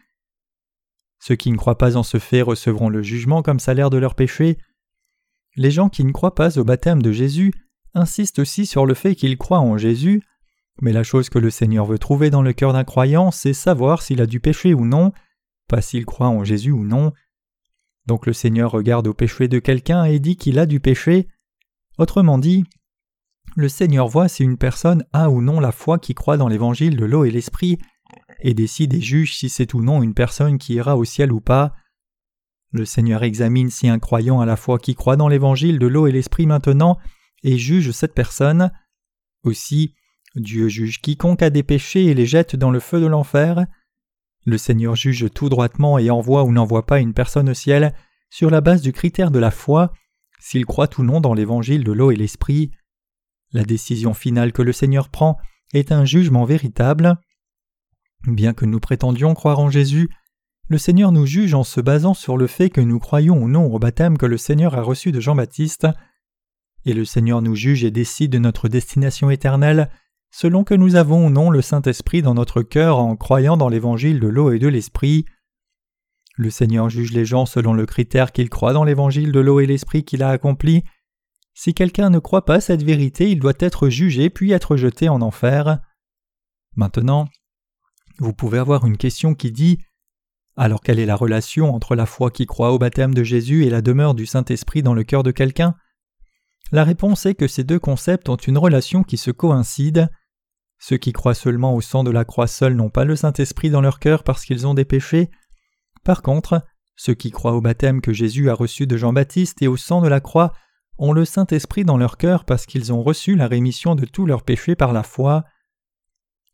Ceux 1.19 1.35
qui 1.35 1.51
ne 1.51 1.57
croient 1.57 1.77
pas 1.77 1.95
en 1.95 2.03
ce 2.03 2.17
fait 2.17 2.41
recevront 2.41 2.89
le 2.89 3.03
jugement 3.03 3.43
comme 3.43 3.59
salaire 3.59 3.89
de 3.89 3.97
leurs 3.97 4.15
péchés. 4.15 4.57
Les 5.55 5.71
gens 5.71 5.89
qui 5.89 6.03
ne 6.03 6.11
croient 6.11 6.35
pas 6.35 6.57
au 6.57 6.63
baptême 6.63 7.01
de 7.01 7.11
Jésus 7.11 7.53
insistent 7.93 8.39
aussi 8.39 8.65
sur 8.65 8.85
le 8.85 8.93
fait 8.93 9.15
qu'ils 9.15 9.37
croient 9.37 9.59
en 9.59 9.77
Jésus, 9.77 10.21
mais 10.81 10.93
la 10.93 11.03
chose 11.03 11.29
que 11.29 11.39
le 11.39 11.49
Seigneur 11.49 11.85
veut 11.85 11.99
trouver 11.99 12.29
dans 12.29 12.41
le 12.41 12.53
cœur 12.53 12.73
d'un 12.73 12.83
croyant, 12.83 13.31
c'est 13.31 13.53
savoir 13.53 14.01
s'il 14.01 14.21
a 14.21 14.27
du 14.27 14.39
péché 14.39 14.73
ou 14.73 14.85
non, 14.85 15.11
pas 15.67 15.81
s'il 15.81 16.05
croit 16.05 16.29
en 16.29 16.43
Jésus 16.43 16.71
ou 16.71 16.83
non. 16.83 17.13
Donc 18.07 18.25
le 18.25 18.33
Seigneur 18.33 18.71
regarde 18.71 19.07
au 19.07 19.13
péché 19.13 19.47
de 19.47 19.59
quelqu'un 19.59 20.05
et 20.05 20.19
dit 20.19 20.37
qu'il 20.37 20.59
a 20.59 20.65
du 20.65 20.79
péché. 20.79 21.27
Autrement 21.97 22.37
dit, 22.37 22.63
le 23.55 23.69
Seigneur 23.69 24.07
voit 24.07 24.27
si 24.27 24.43
une 24.43 24.57
personne 24.57 25.03
a 25.13 25.29
ou 25.29 25.41
non 25.41 25.59
la 25.59 25.71
foi 25.71 25.99
qui 25.99 26.13
croit 26.13 26.37
dans 26.37 26.47
l'évangile 26.47 26.95
de 26.95 27.05
l'eau 27.05 27.25
et 27.25 27.31
l'esprit, 27.31 27.79
et 28.41 28.53
décide 28.53 28.93
et 28.93 29.01
juge 29.01 29.35
si 29.35 29.49
c'est 29.49 29.73
ou 29.73 29.81
non 29.81 30.03
une 30.03 30.13
personne 30.13 30.57
qui 30.57 30.75
ira 30.75 30.95
au 30.95 31.05
ciel 31.05 31.31
ou 31.31 31.41
pas. 31.41 31.73
Le 32.71 32.85
Seigneur 32.85 33.23
examine 33.23 33.69
si 33.69 33.87
un 33.87 33.99
croyant 33.99 34.39
à 34.41 34.45
la 34.45 34.57
fois 34.57 34.77
qui 34.77 34.95
croit 34.95 35.15
dans 35.15 35.27
l'évangile 35.27 35.79
de 35.79 35.87
l'eau 35.87 36.07
et 36.07 36.11
l'esprit 36.11 36.45
maintenant 36.45 36.97
et 37.43 37.57
juge 37.57 37.91
cette 37.91 38.13
personne. 38.13 38.71
Aussi, 39.43 39.95
Dieu 40.35 40.67
juge 40.67 41.01
quiconque 41.01 41.41
a 41.41 41.49
des 41.49 41.63
péchés 41.63 42.05
et 42.05 42.13
les 42.13 42.25
jette 42.25 42.55
dans 42.55 42.71
le 42.71 42.79
feu 42.79 42.99
de 42.99 43.07
l'enfer. 43.07 43.65
Le 44.47 44.57
Seigneur 44.57 44.95
juge 44.95 45.27
tout 45.35 45.49
droitement 45.49 45.99
et 45.99 46.09
envoie 46.09 46.45
ou 46.45 46.53
n'envoie 46.53 46.85
pas 46.85 47.01
une 47.01 47.13
personne 47.13 47.49
au 47.49 47.53
ciel 47.53 47.93
sur 48.29 48.49
la 48.49 48.61
base 48.61 48.81
du 48.81 48.93
critère 48.93 49.29
de 49.29 49.39
la 49.39 49.51
foi, 49.51 49.91
s'il 50.39 50.65
croit 50.65 50.89
ou 50.97 51.03
non 51.03 51.19
dans 51.19 51.33
l'évangile 51.33 51.83
de 51.83 51.91
l'eau 51.91 52.11
et 52.11 52.15
l'esprit. 52.15 52.71
La 53.51 53.65
décision 53.65 54.13
finale 54.13 54.53
que 54.53 54.61
le 54.61 54.71
Seigneur 54.71 55.09
prend 55.09 55.37
est 55.73 55.91
un 55.91 56.05
jugement 56.05 56.45
véritable. 56.45 57.17
Bien 58.25 58.53
que 58.53 58.63
nous 58.63 58.79
prétendions 58.79 59.33
croire 59.33 59.59
en 59.59 59.69
Jésus, 59.69 60.09
le 60.69 60.77
Seigneur 60.77 61.11
nous 61.11 61.25
juge 61.25 61.53
en 61.53 61.65
se 61.65 61.81
basant 61.81 62.13
sur 62.13 62.37
le 62.37 62.47
fait 62.47 62.69
que 62.69 62.79
nous 62.79 62.99
croyons 62.99 63.43
ou 63.43 63.49
non 63.49 63.65
au 63.65 63.79
baptême 63.79 64.17
que 64.17 64.25
le 64.25 64.37
Seigneur 64.37 64.75
a 64.75 64.81
reçu 64.81 65.11
de 65.11 65.19
Jean-Baptiste, 65.19 65.87
et 66.85 66.93
le 66.93 67.03
Seigneur 67.03 67.41
nous 67.41 67.55
juge 67.55 67.83
et 67.83 67.91
décide 67.91 68.31
de 68.31 68.39
notre 68.39 68.69
destination 68.69 69.29
éternelle 69.29 69.89
selon 70.31 70.63
que 70.63 70.73
nous 70.73 70.95
avons 70.95 71.27
ou 71.27 71.29
non 71.29 71.49
le 71.49 71.61
Saint-Esprit 71.61 72.21
dans 72.21 72.33
notre 72.33 72.61
cœur 72.61 72.99
en 72.99 73.15
croyant 73.15 73.57
dans 73.57 73.69
l'évangile 73.69 74.19
de 74.19 74.27
l'eau 74.27 74.51
et 74.51 74.59
de 74.59 74.67
l'esprit. 74.67 75.25
Le 76.35 76.49
Seigneur 76.49 76.89
juge 76.89 77.13
les 77.13 77.25
gens 77.25 77.45
selon 77.45 77.73
le 77.73 77.85
critère 77.85 78.31
qu'il 78.31 78.49
croit 78.49 78.73
dans 78.73 78.83
l'évangile 78.83 79.31
de 79.31 79.39
l'eau 79.39 79.59
et 79.59 79.65
l'esprit 79.65 80.03
qu'il 80.03 80.23
a 80.23 80.29
accompli. 80.29 80.83
Si 81.53 81.73
quelqu'un 81.73 82.09
ne 82.09 82.19
croit 82.19 82.45
pas 82.45 82.61
cette 82.61 82.83
vérité, 82.83 83.31
il 83.31 83.39
doit 83.39 83.53
être 83.59 83.89
jugé 83.89 84.29
puis 84.29 84.51
être 84.51 84.77
jeté 84.77 85.09
en 85.09 85.21
enfer. 85.21 85.79
Maintenant, 86.75 87.27
vous 88.19 88.33
pouvez 88.33 88.59
avoir 88.59 88.85
une 88.85 88.97
question 88.97 89.33
qui 89.33 89.51
dit 89.51 89.79
alors 90.59 90.81
quelle 90.81 90.99
est 90.99 91.05
la 91.05 91.15
relation 91.15 91.73
entre 91.73 91.95
la 91.95 92.07
foi 92.07 92.31
qui 92.31 92.47
croit 92.47 92.71
au 92.71 92.79
baptême 92.79 93.13
de 93.13 93.23
Jésus 93.23 93.65
et 93.65 93.69
la 93.69 93.83
demeure 93.83 94.15
du 94.15 94.25
Saint-Esprit 94.25 94.81
dans 94.81 94.95
le 94.95 95.03
cœur 95.03 95.21
de 95.21 95.29
quelqu'un? 95.29 95.75
La 96.71 96.83
réponse 96.83 97.25
est 97.25 97.35
que 97.35 97.47
ces 97.47 97.63
deux 97.63 97.79
concepts 97.79 98.29
ont 98.29 98.35
une 98.35 98.57
relation 98.57 99.03
qui 99.03 99.17
se 99.17 99.31
coïncide. 99.31 100.09
Ceux 100.79 100.97
qui 100.97 101.13
croient 101.13 101.33
seulement 101.33 101.73
au 101.73 101.81
sang 101.81 102.03
de 102.03 102.11
la 102.11 102.25
croix 102.25 102.47
seul 102.47 102.75
n'ont 102.75 102.89
pas 102.89 103.05
le 103.05 103.15
Saint-Esprit 103.15 103.69
dans 103.69 103.81
leur 103.81 103.99
cœur 103.99 104.23
parce 104.23 104.45
qu'ils 104.45 104.67
ont 104.67 104.73
des 104.73 104.85
péchés. 104.85 105.29
Par 106.03 106.21
contre, 106.21 106.65
ceux 106.95 107.13
qui 107.13 107.31
croient 107.31 107.53
au 107.53 107.61
baptême 107.61 108.01
que 108.01 108.13
Jésus 108.13 108.49
a 108.49 108.53
reçu 108.53 108.87
de 108.87 108.97
Jean-Baptiste 108.97 109.61
et 109.61 109.67
au 109.67 109.77
sang 109.77 110.01
de 110.01 110.07
la 110.07 110.19
croix 110.19 110.53
ont 110.97 111.13
le 111.13 111.25
Saint-Esprit 111.25 111.85
dans 111.85 111.97
leur 111.97 112.17
cœur 112.17 112.43
parce 112.43 112.65
qu'ils 112.65 112.91
ont 112.91 113.03
reçu 113.03 113.35
la 113.35 113.47
rémission 113.47 113.95
de 113.95 114.05
tous 114.05 114.25
leurs 114.25 114.43
péchés 114.43 114.75
par 114.75 114.93
la 114.93 115.03
foi. 115.03 115.45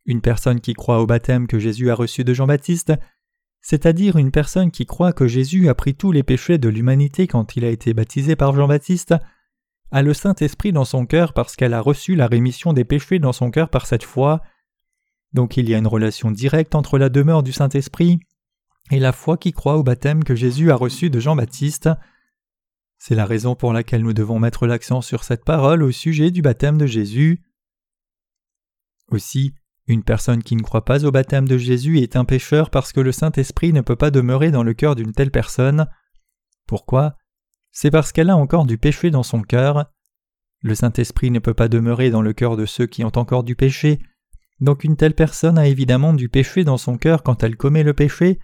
Une 0.06 0.21
personne 0.21 0.60
qui 0.60 0.73
croit 0.73 0.99
au 0.99 1.06
baptême 1.06 1.47
que 1.47 1.60
Jésus 1.60 1.89
a 1.89 1.95
reçu 1.95 2.23
de 2.23 2.34
Jean-Baptiste 2.34 2.93
c'est-à-dire 3.63 4.17
une 4.17 4.32
personne 4.32 4.71
qui 4.71 4.86
croit 4.86 5.13
que 5.13 5.26
Jésus 5.26 5.69
a 5.69 5.73
pris 5.73 5.95
tous 5.95 6.12
les 6.12 6.21
péchés 6.21 6.58
de 6.58 6.67
l'humanité 6.67 7.28
quand 7.28 7.56
il 7.56 7.63
a 7.63 7.69
été 7.69 7.93
baptisé 7.93 8.36
par 8.36 8.54
Jean-Baptiste, 8.54 9.15
a 9.93 10.01
le 10.01 10.15
Saint-Esprit 10.15 10.73
dans 10.73 10.86
son 10.86 11.06
cœur 11.06 11.34
parce 11.34 11.56
qu'elle 11.56 11.75
a 11.75 11.79
reçu 11.79 12.15
la 12.15 12.25
rémission 12.25 12.73
des 12.73 12.84
péchés 12.84 13.19
dans 13.19 13.32
son 13.32 13.51
cœur 13.51 13.69
par 13.69 13.86
cette 13.86 14.03
foi. 14.03 14.41
Donc 15.34 15.56
il 15.56 15.69
y 15.69 15.75
a 15.75 15.77
une 15.77 15.88
relation 15.88 16.32
directe 16.32 16.73
entre 16.73 16.97
la 16.97 17.10
demeure 17.10 17.43
du 17.43 17.53
Saint-Esprit 17.53 18.19
et 18.89 18.99
la 18.99 19.12
foi 19.12 19.38
qui 19.38 19.53
croit 19.53 19.77
au 19.77 19.84
baptême 19.84 20.23
que 20.23 20.34
Jésus 20.34 20.71
a 20.71 20.75
reçu 20.75 21.12
de 21.12 21.19
Jean-Baptiste. 21.19 21.91
C'est 22.97 23.13
la 23.13 23.27
raison 23.27 23.56
pour 23.56 23.71
laquelle 23.71 24.01
nous 24.01 24.13
devons 24.13 24.39
mettre 24.39 24.65
l'accent 24.65 25.01
sur 25.01 25.23
cette 25.23 25.45
parole 25.45 25.84
au 25.84 25.91
sujet 25.91 26.32
du 26.32 26.41
baptême 26.41 26.79
de 26.79 26.88
Jésus. 26.88 27.43
Aussi, 29.10 29.53
une 29.86 30.03
personne 30.03 30.41
qui 30.41 30.56
ne 30.56 30.63
croit 30.63 30.86
pas 30.86 31.06
au 31.06 31.12
baptême 31.12 31.47
de 31.47 31.60
Jésus 31.60 31.99
est 31.99 32.15
un 32.15 32.25
pécheur 32.25 32.71
parce 32.71 32.93
que 32.93 32.99
le 32.99 33.12
Saint-Esprit 33.12 33.73
ne 33.73 33.82
peut 33.82 33.95
pas 33.95 34.10
demeurer 34.10 34.49
dans 34.49 34.63
le 34.63 34.73
cœur 34.73 34.95
d'une 34.95 35.13
telle 35.13 35.29
personne. 35.29 35.86
Pourquoi? 36.65 37.15
C'est 37.73 37.89
parce 37.89 38.12
qu'elle 38.12 38.29
a 38.29 38.38
encore 38.38 38.65
du 38.65 38.77
péché 38.77 39.09
dans 39.09 39.23
son 39.23 39.41
cœur. 39.41 39.91
Le 40.62 40.75
Saint-Esprit 40.75 41.31
ne 41.31 41.39
peut 41.39 41.55
pas 41.55 41.67
demeurer 41.67 42.12
dans 42.12 42.21
le 42.21 42.31
cœur 42.31 42.55
de 42.55 42.67
ceux 42.67 42.86
qui 42.86 43.03
ont 43.03 43.12
encore 43.17 43.43
du 43.43 43.55
péché, 43.55 43.99
Donc 44.62 44.83
une 44.83 44.95
telle 44.95 45.15
personne 45.15 45.57
a 45.57 45.67
évidemment 45.67 46.13
du 46.13 46.29
péché 46.29 46.63
dans 46.63 46.77
son 46.77 46.97
cœur 46.97 47.23
quand 47.23 47.43
elle 47.43 47.57
commet 47.57 47.83
le 47.83 47.95
péché, 47.95 48.39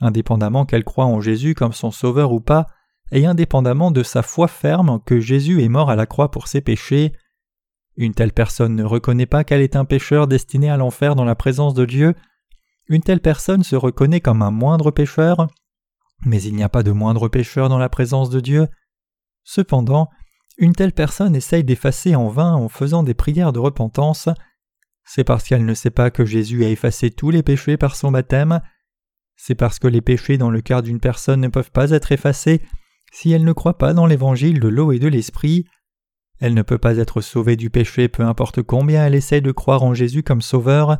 indépendamment 0.00 0.66
qu'elle 0.66 0.84
croit 0.84 1.06
en 1.06 1.20
Jésus 1.20 1.54
comme 1.54 1.72
son 1.72 1.92
sauveur 1.92 2.32
ou 2.32 2.40
pas, 2.40 2.66
et 3.12 3.24
indépendamment 3.24 3.92
de 3.92 4.02
sa 4.02 4.22
foi 4.22 4.48
ferme 4.48 5.00
que 5.06 5.20
Jésus 5.20 5.62
est 5.62 5.68
mort 5.68 5.88
à 5.88 5.96
la 5.96 6.06
croix 6.06 6.30
pour 6.30 6.48
ses 6.48 6.60
péchés. 6.60 7.12
Une 7.96 8.14
telle 8.14 8.32
personne 8.32 8.74
ne 8.74 8.84
reconnaît 8.84 9.26
pas 9.26 9.44
qu'elle 9.44 9.60
est 9.60 9.76
un 9.76 9.84
pécheur 9.84 10.26
destiné 10.26 10.68
à 10.70 10.76
l'enfer 10.76 11.14
dans 11.14 11.24
la 11.24 11.36
présence 11.36 11.74
de 11.74 11.84
Dieu. 11.84 12.14
Une 12.88 13.02
telle 13.02 13.20
personne 13.20 13.62
se 13.62 13.76
reconnaît 13.76 14.20
comme 14.20 14.42
un 14.42 14.50
moindre 14.50 14.90
pécheur, 14.90 15.46
mais 16.24 16.42
il 16.42 16.54
n'y 16.54 16.62
a 16.62 16.68
pas 16.68 16.82
de 16.82 16.92
moindre 16.92 17.28
pécheur 17.28 17.68
dans 17.68 17.78
la 17.78 17.88
présence 17.88 18.30
de 18.30 18.40
Dieu. 18.40 18.68
Cependant, 19.44 20.08
une 20.58 20.74
telle 20.74 20.92
personne 20.92 21.34
essaye 21.34 21.64
d'effacer 21.64 22.14
en 22.14 22.28
vain 22.28 22.54
en 22.54 22.68
faisant 22.68 23.02
des 23.02 23.14
prières 23.14 23.52
de 23.52 23.58
repentance. 23.58 24.28
C'est 25.04 25.24
parce 25.24 25.44
qu'elle 25.44 25.64
ne 25.64 25.74
sait 25.74 25.90
pas 25.90 26.10
que 26.10 26.24
Jésus 26.24 26.64
a 26.64 26.68
effacé 26.68 27.10
tous 27.10 27.30
les 27.30 27.42
péchés 27.42 27.76
par 27.76 27.96
son 27.96 28.12
baptême. 28.12 28.60
C'est 29.36 29.54
parce 29.54 29.78
que 29.78 29.88
les 29.88 30.00
péchés 30.00 30.38
dans 30.38 30.50
le 30.50 30.60
cœur 30.60 30.82
d'une 30.82 31.00
personne 31.00 31.40
ne 31.40 31.48
peuvent 31.48 31.72
pas 31.72 31.90
être 31.90 32.12
effacés 32.12 32.62
si 33.12 33.32
elle 33.32 33.44
ne 33.44 33.52
croit 33.52 33.78
pas 33.78 33.92
dans 33.92 34.06
l'évangile 34.06 34.60
de 34.60 34.68
l'eau 34.68 34.92
et 34.92 34.98
de 34.98 35.08
l'esprit. 35.08 35.66
Elle 36.38 36.54
ne 36.54 36.62
peut 36.62 36.78
pas 36.78 36.96
être 36.96 37.20
sauvée 37.20 37.56
du 37.56 37.70
péché 37.70 38.08
peu 38.08 38.22
importe 38.24 38.62
combien 38.62 39.06
elle 39.06 39.14
essaye 39.14 39.42
de 39.42 39.52
croire 39.52 39.82
en 39.82 39.94
Jésus 39.94 40.22
comme 40.22 40.42
sauveur. 40.42 40.98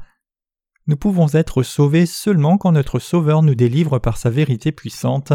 Nous 0.87 0.97
pouvons 0.97 1.29
être 1.33 1.63
sauvés 1.63 2.07
seulement 2.07 2.59
quand 2.59 2.73
notre 2.73 2.99
Sauveur 2.99 3.43
nous 3.43 3.55
délivre 3.55 3.99
par 3.99 4.17
sa 4.17 4.31
vérité 4.31 4.73
puissante. 4.73 5.33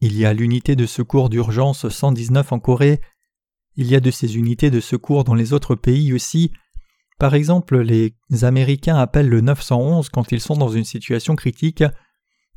Il 0.00 0.16
y 0.16 0.24
a 0.24 0.32
l'unité 0.32 0.74
de 0.74 0.86
secours 0.86 1.28
d'urgence 1.28 1.88
119 1.88 2.52
en 2.52 2.60
Corée. 2.60 3.00
Il 3.76 3.86
y 3.88 3.94
a 3.94 4.00
de 4.00 4.10
ces 4.10 4.36
unités 4.36 4.70
de 4.70 4.80
secours 4.80 5.24
dans 5.24 5.34
les 5.34 5.52
autres 5.52 5.74
pays 5.74 6.14
aussi. 6.14 6.50
Par 7.18 7.34
exemple, 7.34 7.78
les 7.80 8.14
Américains 8.42 8.96
appellent 8.96 9.28
le 9.28 9.42
911 9.42 10.08
quand 10.08 10.32
ils 10.32 10.40
sont 10.40 10.56
dans 10.56 10.68
une 10.68 10.84
situation 10.84 11.36
critique. 11.36 11.84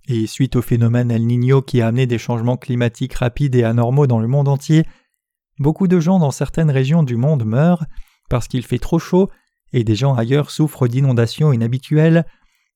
Et 0.08 0.28
suite 0.28 0.56
au 0.56 0.62
phénomène 0.62 1.12
El 1.12 1.26
Niño 1.28 1.62
qui 1.62 1.82
a 1.82 1.88
amené 1.88 2.08
des 2.08 2.18
changements 2.18 2.58
climatiques 2.58 3.16
rapides 3.16 3.56
et 3.56 3.64
anormaux 3.64 4.08
dans 4.08 4.20
le 4.20 4.28
monde 4.28 4.48
entier, 4.48 4.86
beaucoup 5.60 5.88
de 5.88 6.00
gens 6.00 6.20
dans 6.20 6.32
certaines 6.32 6.72
régions 6.72 7.04
du 7.04 7.16
monde 7.16 7.46
meurent 7.46 7.86
parce 8.30 8.48
qu'il 8.48 8.66
fait 8.66 8.80
trop 8.80 9.00
chaud 9.00 9.30
et 9.74 9.84
des 9.84 9.96
gens 9.96 10.16
ailleurs 10.16 10.52
souffrent 10.52 10.88
d'inondations 10.88 11.54
inhabituelles, 11.54 12.26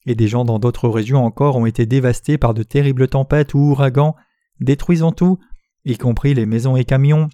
et 0.05 0.15
des 0.15 0.27
gens 0.27 0.45
dans 0.45 0.59
d'autres 0.59 0.89
régions 0.89 1.25
encore 1.25 1.55
ont 1.55 1.65
été 1.65 1.85
dévastés 1.85 2.37
par 2.37 2.53
de 2.53 2.63
terribles 2.63 3.07
tempêtes 3.07 3.53
ou 3.53 3.59
ouragans, 3.59 4.15
détruisant 4.59 5.11
tout, 5.11 5.39
y 5.85 5.97
compris 5.97 6.33
les 6.33 6.45
maisons 6.45 6.75
et 6.75 6.85
camions, 6.85 7.29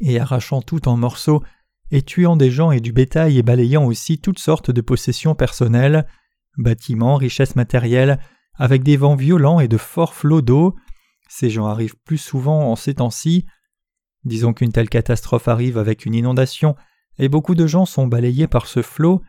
et 0.00 0.18
arrachant 0.20 0.62
tout 0.62 0.88
en 0.88 0.96
morceaux, 0.96 1.42
et 1.90 2.02
tuant 2.02 2.36
des 2.36 2.50
gens 2.50 2.70
et 2.70 2.80
du 2.80 2.92
bétail 2.92 3.38
et 3.38 3.42
balayant 3.42 3.84
aussi 3.84 4.18
toutes 4.18 4.38
sortes 4.38 4.70
de 4.70 4.80
possessions 4.80 5.34
personnelles, 5.34 6.06
bâtiments, 6.56 7.16
richesses 7.16 7.56
matérielles, 7.56 8.18
avec 8.54 8.82
des 8.82 8.96
vents 8.96 9.16
violents 9.16 9.60
et 9.60 9.68
de 9.68 9.76
forts 9.76 10.14
flots 10.14 10.42
d'eau. 10.42 10.76
Ces 11.28 11.50
gens 11.50 11.66
arrivent 11.66 11.98
plus 12.04 12.18
souvent 12.18 12.70
en 12.70 12.76
ces 12.76 12.94
temps-ci. 12.94 13.46
Disons 14.24 14.52
qu'une 14.52 14.72
telle 14.72 14.88
catastrophe 14.88 15.48
arrive 15.48 15.78
avec 15.78 16.04
une 16.04 16.14
inondation, 16.14 16.74
et 17.18 17.28
beaucoup 17.28 17.54
de 17.54 17.66
gens 17.66 17.84
sont 17.84 18.06
balayés 18.06 18.46
par 18.46 18.66
ce 18.66 18.82
flot. 18.82 19.22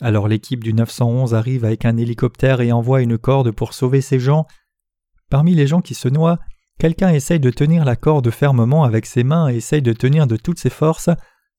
Alors 0.00 0.28
l'équipe 0.28 0.62
du 0.62 0.74
911 0.74 1.34
arrive 1.34 1.64
avec 1.64 1.84
un 1.84 1.96
hélicoptère 1.96 2.60
et 2.60 2.72
envoie 2.72 3.02
une 3.02 3.18
corde 3.18 3.50
pour 3.50 3.72
sauver 3.72 4.00
ces 4.00 4.18
gens. 4.18 4.46
Parmi 5.30 5.54
les 5.54 5.66
gens 5.66 5.80
qui 5.80 5.94
se 5.94 6.08
noient, 6.08 6.38
quelqu'un 6.78 7.10
essaye 7.10 7.40
de 7.40 7.50
tenir 7.50 7.84
la 7.84 7.96
corde 7.96 8.30
fermement 8.30 8.84
avec 8.84 9.06
ses 9.06 9.24
mains 9.24 9.48
et 9.48 9.56
essaye 9.56 9.82
de 9.82 9.92
tenir 9.92 10.26
de 10.26 10.36
toutes 10.36 10.58
ses 10.58 10.70
forces, 10.70 11.10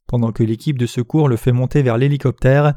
pendant 0.08 0.32
que 0.32 0.44
l'équipe 0.44 0.78
de 0.78 0.86
secours 0.86 1.28
le 1.28 1.36
fait 1.36 1.52
monter 1.52 1.82
vers 1.82 1.98
l'hélicoptère. 1.98 2.76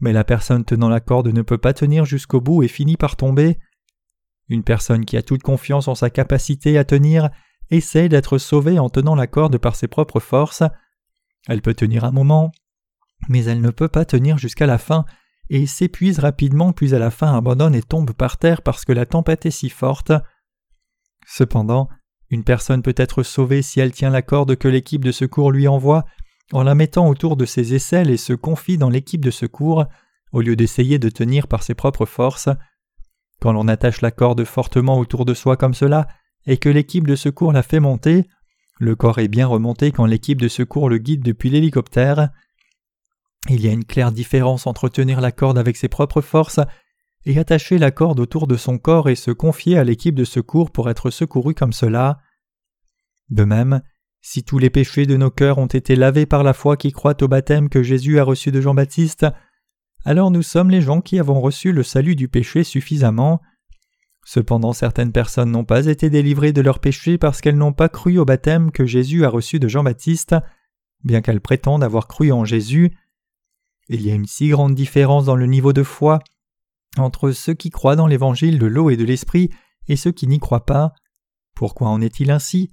Mais 0.00 0.12
la 0.12 0.24
personne 0.24 0.64
tenant 0.64 0.88
la 0.88 1.00
corde 1.00 1.28
ne 1.28 1.42
peut 1.42 1.58
pas 1.58 1.72
tenir 1.72 2.04
jusqu'au 2.04 2.40
bout 2.40 2.62
et 2.62 2.68
finit 2.68 2.96
par 2.96 3.16
tomber. 3.16 3.58
Une 4.48 4.62
personne 4.62 5.04
qui 5.04 5.16
a 5.16 5.22
toute 5.22 5.42
confiance 5.42 5.88
en 5.88 5.94
sa 5.94 6.10
capacité 6.10 6.76
à 6.78 6.84
tenir 6.84 7.30
essaye 7.70 8.08
d'être 8.08 8.38
sauvée 8.38 8.78
en 8.78 8.90
tenant 8.90 9.14
la 9.14 9.26
corde 9.26 9.56
par 9.58 9.74
ses 9.74 9.88
propres 9.88 10.20
forces. 10.20 10.62
Elle 11.48 11.62
peut 11.62 11.74
tenir 11.74 12.04
un 12.04 12.12
moment, 12.12 12.52
mais 13.28 13.44
elle 13.44 13.60
ne 13.60 13.70
peut 13.70 13.88
pas 13.88 14.04
tenir 14.04 14.38
jusqu'à 14.38 14.66
la 14.66 14.78
fin, 14.78 15.04
et 15.50 15.66
s'épuise 15.66 16.18
rapidement 16.18 16.72
puis 16.72 16.94
à 16.94 16.98
la 16.98 17.10
fin 17.10 17.36
abandonne 17.36 17.74
et 17.74 17.82
tombe 17.82 18.12
par 18.12 18.38
terre 18.38 18.62
parce 18.62 18.84
que 18.84 18.92
la 18.92 19.06
tempête 19.06 19.46
est 19.46 19.50
si 19.50 19.68
forte. 19.68 20.12
Cependant, 21.26 21.88
une 22.30 22.44
personne 22.44 22.82
peut 22.82 22.94
être 22.96 23.22
sauvée 23.22 23.62
si 23.62 23.80
elle 23.80 23.92
tient 23.92 24.10
la 24.10 24.22
corde 24.22 24.56
que 24.56 24.68
l'équipe 24.68 25.04
de 25.04 25.12
secours 25.12 25.52
lui 25.52 25.68
envoie 25.68 26.04
en 26.52 26.62
la 26.62 26.74
mettant 26.74 27.08
autour 27.08 27.36
de 27.36 27.44
ses 27.44 27.74
aisselles 27.74 28.10
et 28.10 28.16
se 28.16 28.32
confie 28.32 28.78
dans 28.78 28.90
l'équipe 28.90 29.24
de 29.24 29.30
secours 29.30 29.86
au 30.32 30.40
lieu 30.40 30.56
d'essayer 30.56 30.98
de 30.98 31.08
tenir 31.08 31.46
par 31.46 31.62
ses 31.62 31.74
propres 31.74 32.06
forces. 32.06 32.48
Quand 33.40 33.52
l'on 33.52 33.68
attache 33.68 34.00
la 34.00 34.10
corde 34.10 34.44
fortement 34.44 34.98
autour 34.98 35.24
de 35.24 35.34
soi 35.34 35.56
comme 35.56 35.74
cela 35.74 36.08
et 36.46 36.56
que 36.56 36.68
l'équipe 36.68 37.06
de 37.06 37.16
secours 37.16 37.52
la 37.52 37.62
fait 37.62 37.80
monter, 37.80 38.26
le 38.80 38.96
corps 38.96 39.18
est 39.18 39.28
bien 39.28 39.46
remonté 39.46 39.92
quand 39.92 40.06
l'équipe 40.06 40.40
de 40.40 40.48
secours 40.48 40.88
le 40.88 40.98
guide 40.98 41.22
depuis 41.22 41.50
l'hélicoptère. 41.50 42.30
Il 43.48 43.60
y 43.60 43.68
a 43.68 43.72
une 43.72 43.84
claire 43.84 44.12
différence 44.12 44.66
entre 44.66 44.88
tenir 44.88 45.20
la 45.20 45.32
corde 45.32 45.58
avec 45.58 45.76
ses 45.76 45.88
propres 45.88 46.22
forces 46.22 46.60
et 47.24 47.38
attacher 47.38 47.78
la 47.78 47.90
corde 47.90 48.20
autour 48.20 48.46
de 48.46 48.56
son 48.56 48.78
corps 48.78 49.08
et 49.08 49.14
se 49.14 49.30
confier 49.30 49.78
à 49.78 49.84
l'équipe 49.84 50.14
de 50.14 50.24
secours 50.24 50.70
pour 50.70 50.90
être 50.90 51.10
secouru 51.10 51.54
comme 51.54 51.72
cela. 51.72 52.18
De 53.30 53.44
même, 53.44 53.82
si 54.20 54.42
tous 54.42 54.58
les 54.58 54.70
péchés 54.70 55.06
de 55.06 55.16
nos 55.16 55.30
cœurs 55.30 55.58
ont 55.58 55.66
été 55.66 55.96
lavés 55.96 56.26
par 56.26 56.42
la 56.42 56.52
foi 56.52 56.76
qui 56.76 56.92
croit 56.92 57.22
au 57.22 57.28
baptême 57.28 57.68
que 57.68 57.82
Jésus 57.82 58.18
a 58.18 58.24
reçu 58.24 58.50
de 58.50 58.60
Jean-Baptiste, 58.60 59.26
alors 60.04 60.30
nous 60.30 60.42
sommes 60.42 60.70
les 60.70 60.82
gens 60.82 61.00
qui 61.00 61.18
avons 61.18 61.40
reçu 61.40 61.72
le 61.72 61.82
salut 61.82 62.16
du 62.16 62.28
péché 62.28 62.64
suffisamment. 62.64 63.40
Cependant 64.24 64.72
certaines 64.72 65.12
personnes 65.12 65.50
n'ont 65.50 65.64
pas 65.64 65.86
été 65.86 66.08
délivrées 66.08 66.52
de 66.52 66.62
leurs 66.62 66.80
péchés 66.80 67.18
parce 67.18 67.40
qu'elles 67.40 67.58
n'ont 67.58 67.74
pas 67.74 67.88
cru 67.88 68.18
au 68.18 68.24
baptême 68.24 68.72
que 68.72 68.86
Jésus 68.86 69.24
a 69.24 69.28
reçu 69.28 69.58
de 69.58 69.68
Jean-Baptiste, 69.68 70.34
bien 71.04 71.20
qu'elles 71.20 71.42
prétendent 71.42 71.84
avoir 71.84 72.08
cru 72.08 72.32
en 72.32 72.44
Jésus. 72.44 72.96
Il 73.88 74.00
y 74.00 74.10
a 74.10 74.14
une 74.14 74.26
si 74.26 74.48
grande 74.48 74.74
différence 74.74 75.26
dans 75.26 75.36
le 75.36 75.46
niveau 75.46 75.72
de 75.74 75.82
foi 75.82 76.20
entre 76.96 77.32
ceux 77.32 77.54
qui 77.54 77.70
croient 77.70 77.96
dans 77.96 78.06
l'évangile 78.06 78.58
de 78.58 78.66
l'eau 78.66 78.88
et 78.88 78.96
de 78.96 79.04
l'esprit 79.04 79.50
et 79.88 79.96
ceux 79.96 80.12
qui 80.12 80.26
n'y 80.26 80.38
croient 80.38 80.64
pas. 80.64 80.94
Pourquoi 81.54 81.88
en 81.88 82.00
est-il 82.00 82.30
ainsi? 82.30 82.70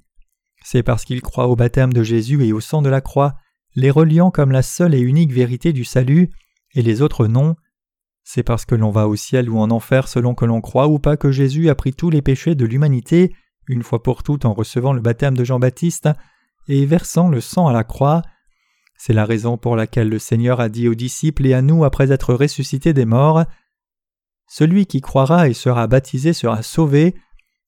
C'est 0.63 0.83
parce 0.83 1.05
qu'ils 1.05 1.21
croient 1.21 1.47
au 1.47 1.55
baptême 1.55 1.91
de 1.91 2.03
Jésus 2.03 2.43
et 2.45 2.53
au 2.53 2.61
sang 2.61 2.81
de 2.81 2.89
la 2.89 3.01
croix, 3.01 3.35
les 3.75 3.91
reliant 3.91 4.31
comme 4.31 4.51
la 4.51 4.61
seule 4.61 4.93
et 4.93 4.99
unique 4.99 5.33
vérité 5.33 5.73
du 5.73 5.83
salut, 5.83 6.29
et 6.73 6.81
les 6.81 7.01
autres 7.01 7.27
non. 7.27 7.55
C'est 8.33 8.43
parce 8.43 8.63
que 8.63 8.75
l'on 8.75 8.91
va 8.91 9.09
au 9.09 9.17
ciel 9.17 9.49
ou 9.49 9.59
en 9.59 9.71
enfer 9.71 10.07
selon 10.07 10.35
que 10.35 10.45
l'on 10.45 10.61
croit 10.61 10.87
ou 10.87 10.99
pas 10.99 11.17
que 11.17 11.33
Jésus 11.33 11.67
a 11.67 11.75
pris 11.75 11.91
tous 11.91 12.09
les 12.09 12.21
péchés 12.21 12.55
de 12.55 12.63
l'humanité, 12.63 13.35
une 13.67 13.83
fois 13.83 14.01
pour 14.01 14.23
toutes 14.23 14.45
en 14.45 14.53
recevant 14.53 14.93
le 14.93 15.01
baptême 15.01 15.35
de 15.35 15.43
Jean-Baptiste 15.43 16.07
et 16.69 16.85
versant 16.85 17.27
le 17.27 17.41
sang 17.41 17.67
à 17.67 17.73
la 17.73 17.83
croix. 17.83 18.21
C'est 18.95 19.11
la 19.11 19.25
raison 19.25 19.57
pour 19.57 19.75
laquelle 19.75 20.07
le 20.07 20.17
Seigneur 20.17 20.61
a 20.61 20.69
dit 20.69 20.87
aux 20.87 20.95
disciples 20.95 21.45
et 21.45 21.53
à 21.53 21.61
nous 21.61 21.83
après 21.83 22.09
être 22.13 22.33
ressuscité 22.33 22.93
des 22.93 23.03
morts 23.03 23.43
Celui 24.47 24.85
qui 24.85 25.01
croira 25.01 25.49
et 25.49 25.53
sera 25.53 25.87
baptisé 25.87 26.31
sera 26.31 26.63
sauvé, 26.63 27.15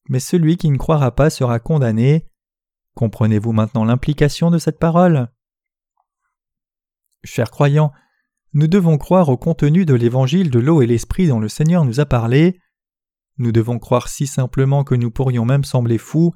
mais 0.08 0.22
celui 0.22 0.56
qui 0.56 0.72
ne 0.72 0.78
croira 0.78 1.12
pas 1.12 1.30
sera 1.30 1.60
condamné. 1.60 2.26
Comprenez-vous 2.96 3.52
maintenant 3.52 3.84
l'implication 3.84 4.50
de 4.50 4.60
cette 4.60 4.80
parole? 4.80 5.28
Chers 7.26 7.52
croyants, 7.52 7.92
nous 8.54 8.68
devons 8.68 9.00
croire 9.00 9.30
au 9.30 9.38
contenu 9.38 9.84
de 9.84 9.96
l'évangile 9.96 10.52
de 10.52 10.60
l'eau 10.60 10.84
et 10.84 10.86
l'esprit 10.86 11.28
dont 11.28 11.40
le 11.40 11.50
Seigneur 11.50 11.86
nous 11.86 12.00
a 12.00 12.06
parlé. 12.06 12.60
Nous 13.38 13.52
devons 13.52 13.80
croire 13.80 14.08
si 14.08 14.28
simplement 14.28 14.84
que 14.84 14.94
nous 14.94 15.10
pourrions 15.10 15.44
même 15.44 15.64
sembler 15.64 15.98
fous. 15.98 16.34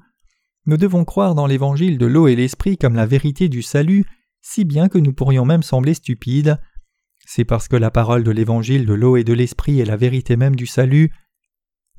Nous 0.66 0.76
devons 0.76 1.04
croire 1.04 1.36
dans 1.36 1.46
l'évangile 1.46 1.96
de 1.96 2.06
l'eau 2.06 2.26
et 2.26 2.34
l'esprit 2.34 2.76
comme 2.76 2.96
la 2.96 3.06
vérité 3.06 3.48
du 3.48 3.62
salut, 3.62 4.04
si 4.40 4.64
bien 4.64 4.88
que 4.88 4.98
nous 4.98 5.12
pourrions 5.12 5.44
même 5.44 5.62
sembler 5.62 5.94
stupides. 5.94 6.58
C'est 7.24 7.44
parce 7.44 7.68
que 7.68 7.76
la 7.76 7.92
parole 7.92 8.24
de 8.24 8.32
l'évangile 8.32 8.84
de 8.84 8.94
l'eau 8.94 9.16
et 9.16 9.22
de 9.22 9.32
l'esprit 9.32 9.78
est 9.78 9.84
la 9.84 9.96
vérité 9.96 10.36
même 10.36 10.56
du 10.56 10.66
salut. 10.66 11.12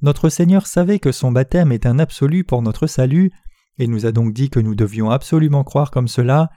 Notre 0.01 0.27
Seigneur 0.27 0.67
savait 0.67 0.99
que 0.99 1.13
son 1.13 1.31
baptême 1.31 1.71
est 1.71 1.85
un 1.85 1.97
absolu 1.97 2.43
pour 2.43 2.61
notre 2.61 2.87
salut, 2.87 3.31
et 3.77 3.87
nous 3.87 4.05
a 4.05 4.11
donc 4.11 4.33
dit 4.33 4.49
que 4.49 4.59
nous 4.59 4.75
devions 4.75 5.11
absolument 5.11 5.63
croire 5.63 5.91
comme 5.91 6.09
cela. 6.09 6.49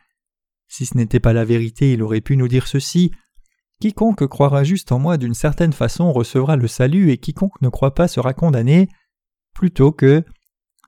Si 0.66 0.86
ce 0.86 0.96
n'était 0.96 1.20
pas 1.20 1.32
la 1.32 1.44
vérité, 1.44 1.92
il 1.92 2.02
aurait 2.02 2.20
pu 2.20 2.36
nous 2.36 2.48
dire 2.48 2.66
ceci 2.66 3.12
Quiconque 3.82 4.28
croira 4.28 4.62
juste 4.62 4.92
en 4.92 5.00
moi 5.00 5.16
d'une 5.16 5.34
certaine 5.34 5.72
façon 5.72 6.12
recevra 6.12 6.54
le 6.54 6.68
salut 6.68 7.10
et 7.10 7.18
quiconque 7.18 7.60
ne 7.62 7.68
croit 7.68 7.96
pas 7.96 8.06
sera 8.06 8.32
condamné, 8.32 8.88
plutôt 9.54 9.90
que 9.90 10.22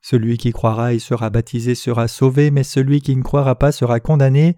celui 0.00 0.38
qui 0.38 0.52
croira 0.52 0.94
et 0.94 1.00
sera 1.00 1.28
baptisé 1.28 1.74
sera 1.74 2.06
sauvé, 2.06 2.52
mais 2.52 2.62
celui 2.62 3.00
qui 3.00 3.16
ne 3.16 3.24
croira 3.24 3.58
pas 3.58 3.72
sera 3.72 3.98
condamné. 3.98 4.56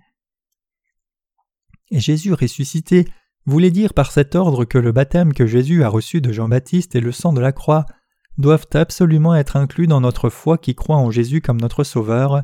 Jésus 1.91 2.35
ressuscité 2.35 3.07
voulait 3.47 3.71
dire 3.71 3.95
par 3.95 4.13
cet 4.13 4.35
ordre 4.35 4.67
que 4.67 4.77
le 4.77 4.93
baptême 4.93 5.33
que 5.33 5.47
Jésus 5.47 5.83
a 5.83 5.89
reçu 5.89 6.21
de 6.21 6.31
Jean-Baptiste 6.31 6.95
et 6.95 7.01
le 7.01 7.13
sang 7.13 7.33
de 7.33 7.41
la 7.41 7.53
croix 7.53 7.87
doivent 8.37 8.69
absolument 8.75 9.35
être 9.35 9.57
inclus 9.57 9.87
dans 9.87 10.03
notre 10.03 10.29
foi 10.29 10.59
qui 10.59 10.75
croit 10.75 10.99
en 10.99 11.11
Jésus 11.11 11.41
comme 11.41 11.59
notre 11.59 11.85
Sauveur. 11.85 12.43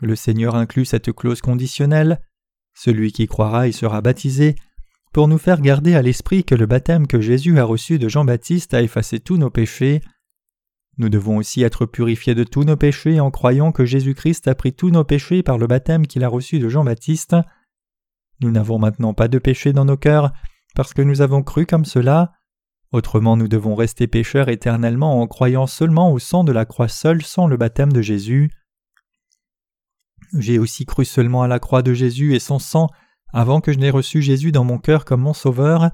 Le 0.00 0.14
Seigneur 0.14 0.54
inclut 0.54 0.84
cette 0.84 1.10
clause 1.10 1.40
conditionnelle. 1.40 2.22
Celui 2.72 3.10
qui 3.10 3.26
croira 3.26 3.66
et 3.66 3.72
sera 3.72 4.00
baptisé 4.00 4.54
pour 5.12 5.28
nous 5.28 5.38
faire 5.38 5.60
garder 5.60 5.94
à 5.94 6.02
l'esprit 6.02 6.44
que 6.44 6.54
le 6.54 6.66
baptême 6.66 7.06
que 7.06 7.20
Jésus 7.20 7.58
a 7.58 7.64
reçu 7.64 7.98
de 7.98 8.08
Jean-Baptiste 8.08 8.72
a 8.72 8.82
effacé 8.82 9.20
tous 9.20 9.36
nos 9.36 9.50
péchés. 9.50 10.00
Nous 10.96 11.10
devons 11.10 11.36
aussi 11.36 11.62
être 11.62 11.86
purifiés 11.86 12.34
de 12.34 12.44
tous 12.44 12.64
nos 12.64 12.76
péchés 12.76 13.20
en 13.20 13.30
croyant 13.30 13.72
que 13.72 13.84
Jésus-Christ 13.84 14.48
a 14.48 14.54
pris 14.54 14.72
tous 14.72 14.90
nos 14.90 15.04
péchés 15.04 15.42
par 15.42 15.58
le 15.58 15.66
baptême 15.66 16.06
qu'il 16.06 16.24
a 16.24 16.28
reçu 16.28 16.58
de 16.58 16.68
Jean-Baptiste. 16.68 17.36
Nous 18.40 18.50
n'avons 18.50 18.78
maintenant 18.78 19.12
pas 19.14 19.28
de 19.28 19.38
péché 19.38 19.72
dans 19.72 19.84
nos 19.84 19.96
cœurs 19.96 20.32
parce 20.74 20.94
que 20.94 21.02
nous 21.02 21.20
avons 21.20 21.42
cru 21.42 21.66
comme 21.66 21.84
cela. 21.84 22.32
Autrement 22.90 23.36
nous 23.36 23.48
devons 23.48 23.74
rester 23.74 24.06
pécheurs 24.06 24.48
éternellement 24.48 25.20
en 25.20 25.26
croyant 25.26 25.66
seulement 25.66 26.12
au 26.12 26.18
sang 26.18 26.44
de 26.44 26.52
la 26.52 26.64
croix 26.64 26.88
seule 26.88 27.22
sans 27.22 27.46
le 27.46 27.56
baptême 27.56 27.92
de 27.92 28.02
Jésus. 28.02 28.50
J'ai 30.38 30.58
aussi 30.58 30.86
cru 30.86 31.04
seulement 31.04 31.42
à 31.42 31.48
la 31.48 31.58
croix 31.58 31.82
de 31.82 31.92
Jésus 31.92 32.34
et 32.34 32.38
son 32.38 32.58
sang 32.58 32.88
avant 33.32 33.60
que 33.60 33.72
je 33.72 33.78
n'ai 33.78 33.90
reçu 33.90 34.22
Jésus 34.22 34.52
dans 34.52 34.64
mon 34.64 34.78
cœur 34.78 35.04
comme 35.04 35.22
mon 35.22 35.32
sauveur. 35.32 35.90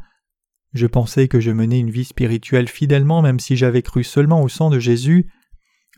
Je 0.73 0.87
pensais 0.87 1.29
que 1.29 1.41
je 1.41 1.51
menais 1.51 1.79
une 1.79 1.91
vie 1.91 2.05
spirituelle 2.05 2.69
fidèlement 2.69 3.23
même 3.23 3.41
si 3.41 3.57
j'avais 3.57 3.83
cru 3.83 4.05
seulement 4.05 4.43
au 4.43 4.49
sang 4.49 4.71
de 4.71 4.79
Jésus. 4.79 5.31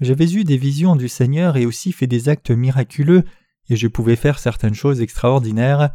J'avais 0.01 0.33
eu 0.33 0.45
des 0.45 0.57
visions 0.57 0.97
du 0.97 1.09
Seigneur 1.09 1.57
et 1.57 1.67
aussi 1.67 1.93
fait 1.93 2.07
des 2.07 2.29
actes 2.29 2.51
miraculeux, 2.51 3.25
et 3.69 3.77
je 3.77 3.87
pouvais 3.87 4.17
faire 4.17 4.39
certaines 4.39 4.75
choses 4.75 5.01
extraordinaires. 5.01 5.91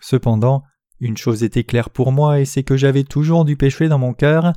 Cependant, 0.00 0.62
une 1.00 1.16
chose 1.16 1.42
était 1.42 1.64
claire 1.64 1.90
pour 1.90 2.12
moi, 2.12 2.40
et 2.40 2.44
c'est 2.44 2.62
que 2.62 2.76
j'avais 2.76 3.02
toujours 3.02 3.44
du 3.44 3.56
péché 3.56 3.88
dans 3.88 3.98
mon 3.98 4.14
cœur. 4.14 4.52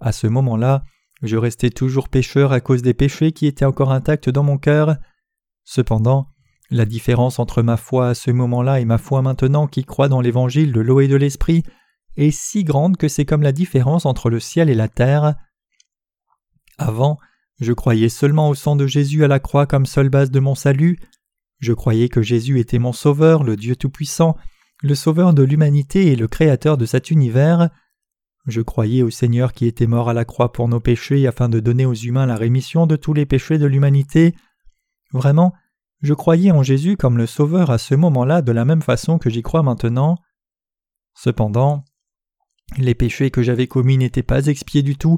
À 0.00 0.12
ce 0.12 0.28
moment-là, 0.28 0.84
je 1.22 1.36
restais 1.36 1.70
toujours 1.70 2.08
pécheur 2.08 2.52
à 2.52 2.60
cause 2.60 2.82
des 2.82 2.94
péchés 2.94 3.32
qui 3.32 3.46
étaient 3.46 3.64
encore 3.64 3.90
intacts 3.90 4.28
dans 4.28 4.44
mon 4.44 4.58
cœur. 4.58 4.96
Cependant, 5.64 6.28
la 6.70 6.84
différence 6.84 7.38
entre 7.38 7.62
ma 7.62 7.76
foi 7.76 8.08
à 8.08 8.14
ce 8.14 8.30
moment-là 8.30 8.80
et 8.80 8.84
ma 8.84 8.98
foi 8.98 9.22
maintenant 9.22 9.66
qui 9.66 9.84
croit 9.84 10.08
dans 10.08 10.20
l'évangile 10.20 10.72
de 10.72 10.80
l'eau 10.80 11.00
et 11.00 11.08
de 11.08 11.16
l'esprit 11.16 11.62
est 12.16 12.30
si 12.30 12.64
grande 12.64 12.96
que 12.96 13.08
c'est 13.08 13.24
comme 13.24 13.42
la 13.42 13.52
différence 13.52 14.06
entre 14.06 14.30
le 14.30 14.40
ciel 14.40 14.70
et 14.70 14.74
la 14.74 14.88
terre. 14.88 15.34
Avant, 16.78 17.18
je 17.60 17.72
croyais 17.72 18.08
seulement 18.08 18.48
au 18.48 18.54
sang 18.54 18.76
de 18.76 18.86
Jésus 18.86 19.24
à 19.24 19.28
la 19.28 19.40
croix 19.40 19.66
comme 19.66 19.86
seule 19.86 20.08
base 20.08 20.30
de 20.30 20.40
mon 20.40 20.54
salut. 20.54 20.98
Je 21.60 21.72
croyais 21.72 22.08
que 22.08 22.22
Jésus 22.22 22.58
était 22.58 22.78
mon 22.78 22.92
Sauveur, 22.92 23.44
le 23.44 23.56
Dieu 23.56 23.76
Tout-Puissant, 23.76 24.36
le 24.82 24.94
Sauveur 24.94 25.34
de 25.34 25.42
l'humanité 25.42 26.08
et 26.08 26.16
le 26.16 26.28
Créateur 26.28 26.76
de 26.76 26.86
cet 26.86 27.10
univers. 27.10 27.70
Je 28.46 28.60
croyais 28.60 29.02
au 29.02 29.10
Seigneur 29.10 29.52
qui 29.52 29.66
était 29.66 29.86
mort 29.86 30.08
à 30.10 30.14
la 30.14 30.24
croix 30.24 30.52
pour 30.52 30.68
nos 30.68 30.80
péchés 30.80 31.26
afin 31.26 31.48
de 31.48 31.60
donner 31.60 31.86
aux 31.86 31.94
humains 31.94 32.26
la 32.26 32.36
rémission 32.36 32.86
de 32.86 32.96
tous 32.96 33.14
les 33.14 33.24
péchés 33.24 33.58
de 33.58 33.66
l'humanité. 33.66 34.34
Vraiment, 35.12 35.54
je 36.04 36.12
croyais 36.12 36.50
en 36.50 36.62
Jésus 36.62 36.98
comme 36.98 37.16
le 37.16 37.26
Sauveur 37.26 37.70
à 37.70 37.78
ce 37.78 37.94
moment-là 37.94 38.42
de 38.42 38.52
la 38.52 38.66
même 38.66 38.82
façon 38.82 39.18
que 39.18 39.30
j'y 39.30 39.40
crois 39.40 39.62
maintenant. 39.62 40.16
Cependant, 41.14 41.82
les 42.76 42.94
péchés 42.94 43.30
que 43.30 43.42
j'avais 43.42 43.68
commis 43.68 43.96
n'étaient 43.96 44.22
pas 44.22 44.48
expiés 44.48 44.82
du 44.82 44.98
tout 44.98 45.16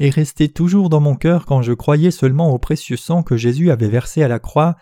et 0.00 0.10
restaient 0.10 0.48
toujours 0.48 0.88
dans 0.88 0.98
mon 0.98 1.14
cœur 1.14 1.46
quand 1.46 1.62
je 1.62 1.72
croyais 1.72 2.10
seulement 2.10 2.50
au 2.50 2.58
précieux 2.58 2.96
sang 2.96 3.22
que 3.22 3.36
Jésus 3.36 3.70
avait 3.70 3.88
versé 3.88 4.24
à 4.24 4.28
la 4.28 4.40
croix, 4.40 4.74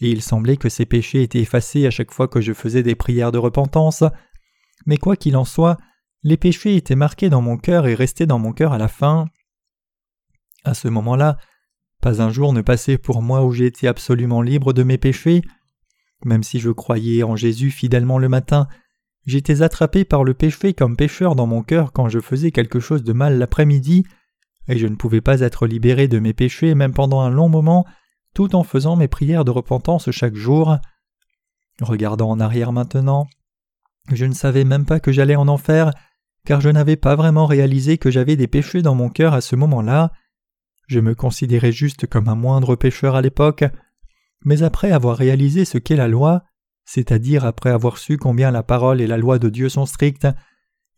et 0.00 0.10
il 0.10 0.20
semblait 0.20 0.58
que 0.58 0.68
ces 0.68 0.84
péchés 0.84 1.22
étaient 1.22 1.40
effacés 1.40 1.86
à 1.86 1.90
chaque 1.90 2.12
fois 2.12 2.28
que 2.28 2.42
je 2.42 2.52
faisais 2.52 2.82
des 2.82 2.94
prières 2.94 3.32
de 3.32 3.38
repentance. 3.38 4.04
Mais 4.84 4.98
quoi 4.98 5.16
qu'il 5.16 5.38
en 5.38 5.46
soit, 5.46 5.78
les 6.24 6.36
péchés 6.36 6.76
étaient 6.76 6.94
marqués 6.94 7.30
dans 7.30 7.40
mon 7.40 7.56
cœur 7.56 7.86
et 7.86 7.94
restaient 7.94 8.26
dans 8.26 8.38
mon 8.38 8.52
cœur 8.52 8.74
à 8.74 8.78
la 8.78 8.88
fin. 8.88 9.28
À 10.62 10.74
ce 10.74 10.88
moment-là, 10.88 11.38
pas 12.04 12.22
un 12.22 12.30
jour 12.30 12.52
ne 12.52 12.60
passait 12.60 12.98
pour 12.98 13.22
moi 13.22 13.44
où 13.44 13.50
j'étais 13.50 13.88
absolument 13.88 14.42
libre 14.42 14.72
de 14.72 14.82
mes 14.82 14.98
péchés. 14.98 15.42
Même 16.24 16.42
si 16.42 16.60
je 16.60 16.70
croyais 16.70 17.22
en 17.22 17.34
Jésus 17.34 17.70
fidèlement 17.70 18.18
le 18.18 18.28
matin, 18.28 18.68
J'étais 19.26 19.62
attrapé 19.62 20.04
par 20.04 20.22
le 20.22 20.34
péché 20.34 20.74
comme 20.74 20.96
pécheur 20.96 21.34
dans 21.34 21.46
mon 21.46 21.62
cœur 21.62 21.92
quand 21.92 22.08
je 22.08 22.20
faisais 22.20 22.50
quelque 22.50 22.78
chose 22.80 23.02
de 23.02 23.12
mal 23.12 23.38
l'après-midi, 23.38 24.04
et 24.68 24.78
je 24.78 24.86
ne 24.86 24.96
pouvais 24.96 25.20
pas 25.20 25.40
être 25.40 25.66
libéré 25.66 26.08
de 26.08 26.18
mes 26.18 26.34
péchés 26.34 26.74
même 26.74 26.92
pendant 26.92 27.20
un 27.20 27.30
long 27.30 27.48
moment, 27.48 27.86
tout 28.34 28.54
en 28.54 28.64
faisant 28.64 28.96
mes 28.96 29.08
prières 29.08 29.44
de 29.44 29.50
repentance 29.50 30.10
chaque 30.10 30.34
jour. 30.34 30.76
Regardant 31.80 32.30
en 32.30 32.40
arrière 32.40 32.72
maintenant, 32.72 33.26
je 34.12 34.26
ne 34.26 34.34
savais 34.34 34.64
même 34.64 34.84
pas 34.84 35.00
que 35.00 35.12
j'allais 35.12 35.36
en 35.36 35.48
enfer, 35.48 35.90
car 36.44 36.60
je 36.60 36.68
n'avais 36.68 36.96
pas 36.96 37.16
vraiment 37.16 37.46
réalisé 37.46 37.96
que 37.96 38.10
j'avais 38.10 38.36
des 38.36 38.46
péchés 38.46 38.82
dans 38.82 38.94
mon 38.94 39.08
cœur 39.08 39.32
à 39.32 39.40
ce 39.40 39.56
moment-là. 39.56 40.12
Je 40.86 41.00
me 41.00 41.14
considérais 41.14 41.72
juste 41.72 42.06
comme 42.06 42.28
un 42.28 42.34
moindre 42.34 42.76
pécheur 42.76 43.14
à 43.14 43.22
l'époque, 43.22 43.64
mais 44.44 44.62
après 44.62 44.92
avoir 44.92 45.16
réalisé 45.16 45.64
ce 45.64 45.78
qu'est 45.78 45.96
la 45.96 46.08
loi, 46.08 46.42
c'est-à-dire 46.84 47.44
après 47.44 47.70
avoir 47.70 47.98
su 47.98 48.18
combien 48.18 48.50
la 48.50 48.62
parole 48.62 49.00
et 49.00 49.06
la 49.06 49.16
loi 49.16 49.38
de 49.38 49.48
Dieu 49.48 49.68
sont 49.68 49.86
strictes, 49.86 50.28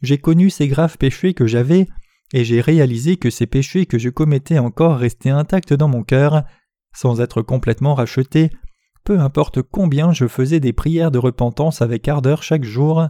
j'ai 0.03 0.19
connu 0.19 0.51
ces 0.51 0.69
graves 0.69 0.99
péchés 0.99 1.35
que 1.35 1.47
j'avais, 1.47 1.87
et 2.33 2.45
j'ai 2.45 2.61
réalisé 2.61 3.17
que 3.17 3.31
ces 3.31 3.47
péchés 3.47 3.87
que 3.87 3.99
je 3.99 4.11
commettais 4.11 4.59
encore 4.59 4.99
restaient 4.99 5.31
intacts 5.31 5.73
dans 5.73 5.89
mon 5.89 6.03
cœur, 6.03 6.45
sans 6.93 7.21
être 7.21 7.43
complètement 7.43 7.95
rachetés, 7.95 8.51
peu 9.05 9.21
importe 9.21 9.63
combien 9.63 10.13
je 10.13 10.27
faisais 10.27 10.59
des 10.59 10.73
prières 10.73 11.13
de 11.13 11.19
repentance 11.19 11.81
avec 11.81 12.09
ardeur 12.09 12.43
chaque 12.43 12.65
jour. 12.65 13.07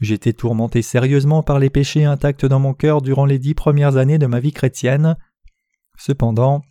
J'étais 0.00 0.32
tourmenté 0.32 0.82
sérieusement 0.82 1.42
par 1.42 1.58
les 1.58 1.70
péchés 1.70 2.04
intacts 2.04 2.46
dans 2.46 2.60
mon 2.60 2.74
cœur 2.74 3.02
durant 3.02 3.26
les 3.26 3.38
dix 3.38 3.54
premières 3.54 3.96
années 3.96 4.18
de 4.18 4.26
ma 4.26 4.38
vie 4.38 4.52
chrétienne. 4.52 5.16
Cependant, 5.96 6.62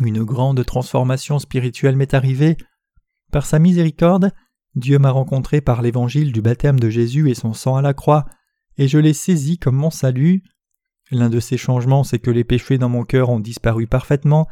une 0.00 0.24
grande 0.24 0.64
transformation 0.64 1.38
spirituelle 1.38 1.96
m'est 1.96 2.14
arrivée, 2.14 2.56
par 3.30 3.46
sa 3.46 3.58
miséricorde, 3.58 4.32
Dieu 4.74 4.98
m'a 4.98 5.10
rencontré 5.10 5.60
par 5.60 5.82
l'évangile 5.82 6.32
du 6.32 6.42
baptême 6.42 6.80
de 6.80 6.90
Jésus 6.90 7.30
et 7.30 7.34
son 7.34 7.52
sang 7.52 7.76
à 7.76 7.82
la 7.82 7.94
croix, 7.94 8.26
et 8.76 8.88
je 8.88 8.98
l'ai 8.98 9.14
saisi 9.14 9.58
comme 9.58 9.76
mon 9.76 9.90
salut. 9.90 10.42
L'un 11.10 11.28
de 11.28 11.40
ces 11.40 11.56
changements, 11.56 12.04
c'est 12.04 12.18
que 12.18 12.30
les 12.30 12.44
péchés 12.44 12.78
dans 12.78 12.88
mon 12.88 13.04
cœur 13.04 13.30
ont 13.30 13.40
disparu 13.40 13.86
parfaitement, 13.86 14.48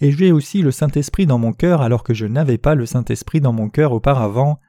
et 0.00 0.12
j'ai 0.12 0.32
aussi 0.32 0.62
le 0.62 0.70
Saint-Esprit 0.70 1.26
dans 1.26 1.38
mon 1.38 1.52
cœur 1.52 1.82
alors 1.82 2.02
que 2.04 2.14
je 2.14 2.26
n'avais 2.26 2.58
pas 2.58 2.74
le 2.74 2.86
Saint-Esprit 2.86 3.40
dans 3.40 3.52
mon 3.52 3.68
cœur 3.68 3.92
auparavant. 3.92 4.60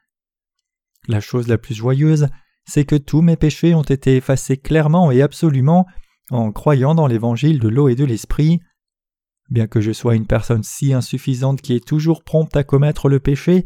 La 1.08 1.20
chose 1.20 1.48
la 1.48 1.58
plus 1.58 1.76
joyeuse, 1.76 2.28
c'est 2.66 2.86
que 2.86 2.96
tous 2.96 3.22
mes 3.22 3.38
péchés 3.38 3.76
ont 3.76 3.84
été 3.84 4.18
effacés 4.18 4.58
clairement 4.58 5.12
et 5.12 5.22
absolument 5.22 5.86
en 6.30 6.52
croyant 6.52 6.96
dans 6.96 7.08
l'évangile 7.08 7.60
de 7.60 7.70
l'eau 7.70 7.88
et 7.88 7.96
de 7.96 8.06
l'esprit. 8.06 8.60
Bien 9.50 9.68
que 9.68 9.80
je 9.80 9.92
sois 9.92 10.16
une 10.16 10.28
personne 10.28 10.64
si 10.64 10.94
insuffisante 10.94 11.62
qui 11.62 11.74
est 11.74 11.86
toujours 11.86 12.24
prompte 12.24 12.56
à 12.58 12.64
commettre 12.64 13.08
le 13.08 13.20
péché, 13.20 13.66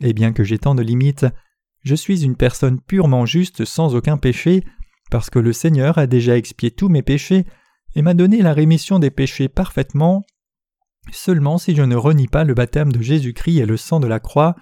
et 0.00 0.12
bien 0.12 0.32
que 0.32 0.44
j'ai 0.44 0.58
tant 0.58 0.74
de 0.74 0.82
limites, 0.82 1.26
je 1.82 1.94
suis 1.94 2.24
une 2.24 2.36
personne 2.36 2.80
purement 2.80 3.26
juste 3.26 3.64
sans 3.64 3.94
aucun 3.94 4.16
péché, 4.16 4.64
parce 5.10 5.30
que 5.30 5.38
le 5.38 5.52
Seigneur 5.52 5.98
a 5.98 6.06
déjà 6.06 6.36
expié 6.36 6.70
tous 6.70 6.88
mes 6.88 7.02
péchés 7.02 7.46
et 7.94 8.02
m'a 8.02 8.14
donné 8.14 8.42
la 8.42 8.52
rémission 8.52 8.98
des 8.98 9.10
péchés 9.10 9.48
parfaitement, 9.48 10.24
seulement 11.12 11.58
si 11.58 11.74
je 11.74 11.82
ne 11.82 11.96
renie 11.96 12.28
pas 12.28 12.44
le 12.44 12.54
baptême 12.54 12.92
de 12.92 13.00
Jésus-Christ 13.00 13.58
et 13.58 13.66
le 13.66 13.76
sang 13.76 14.00
de 14.00 14.06
la 14.06 14.20
croix, 14.20 14.56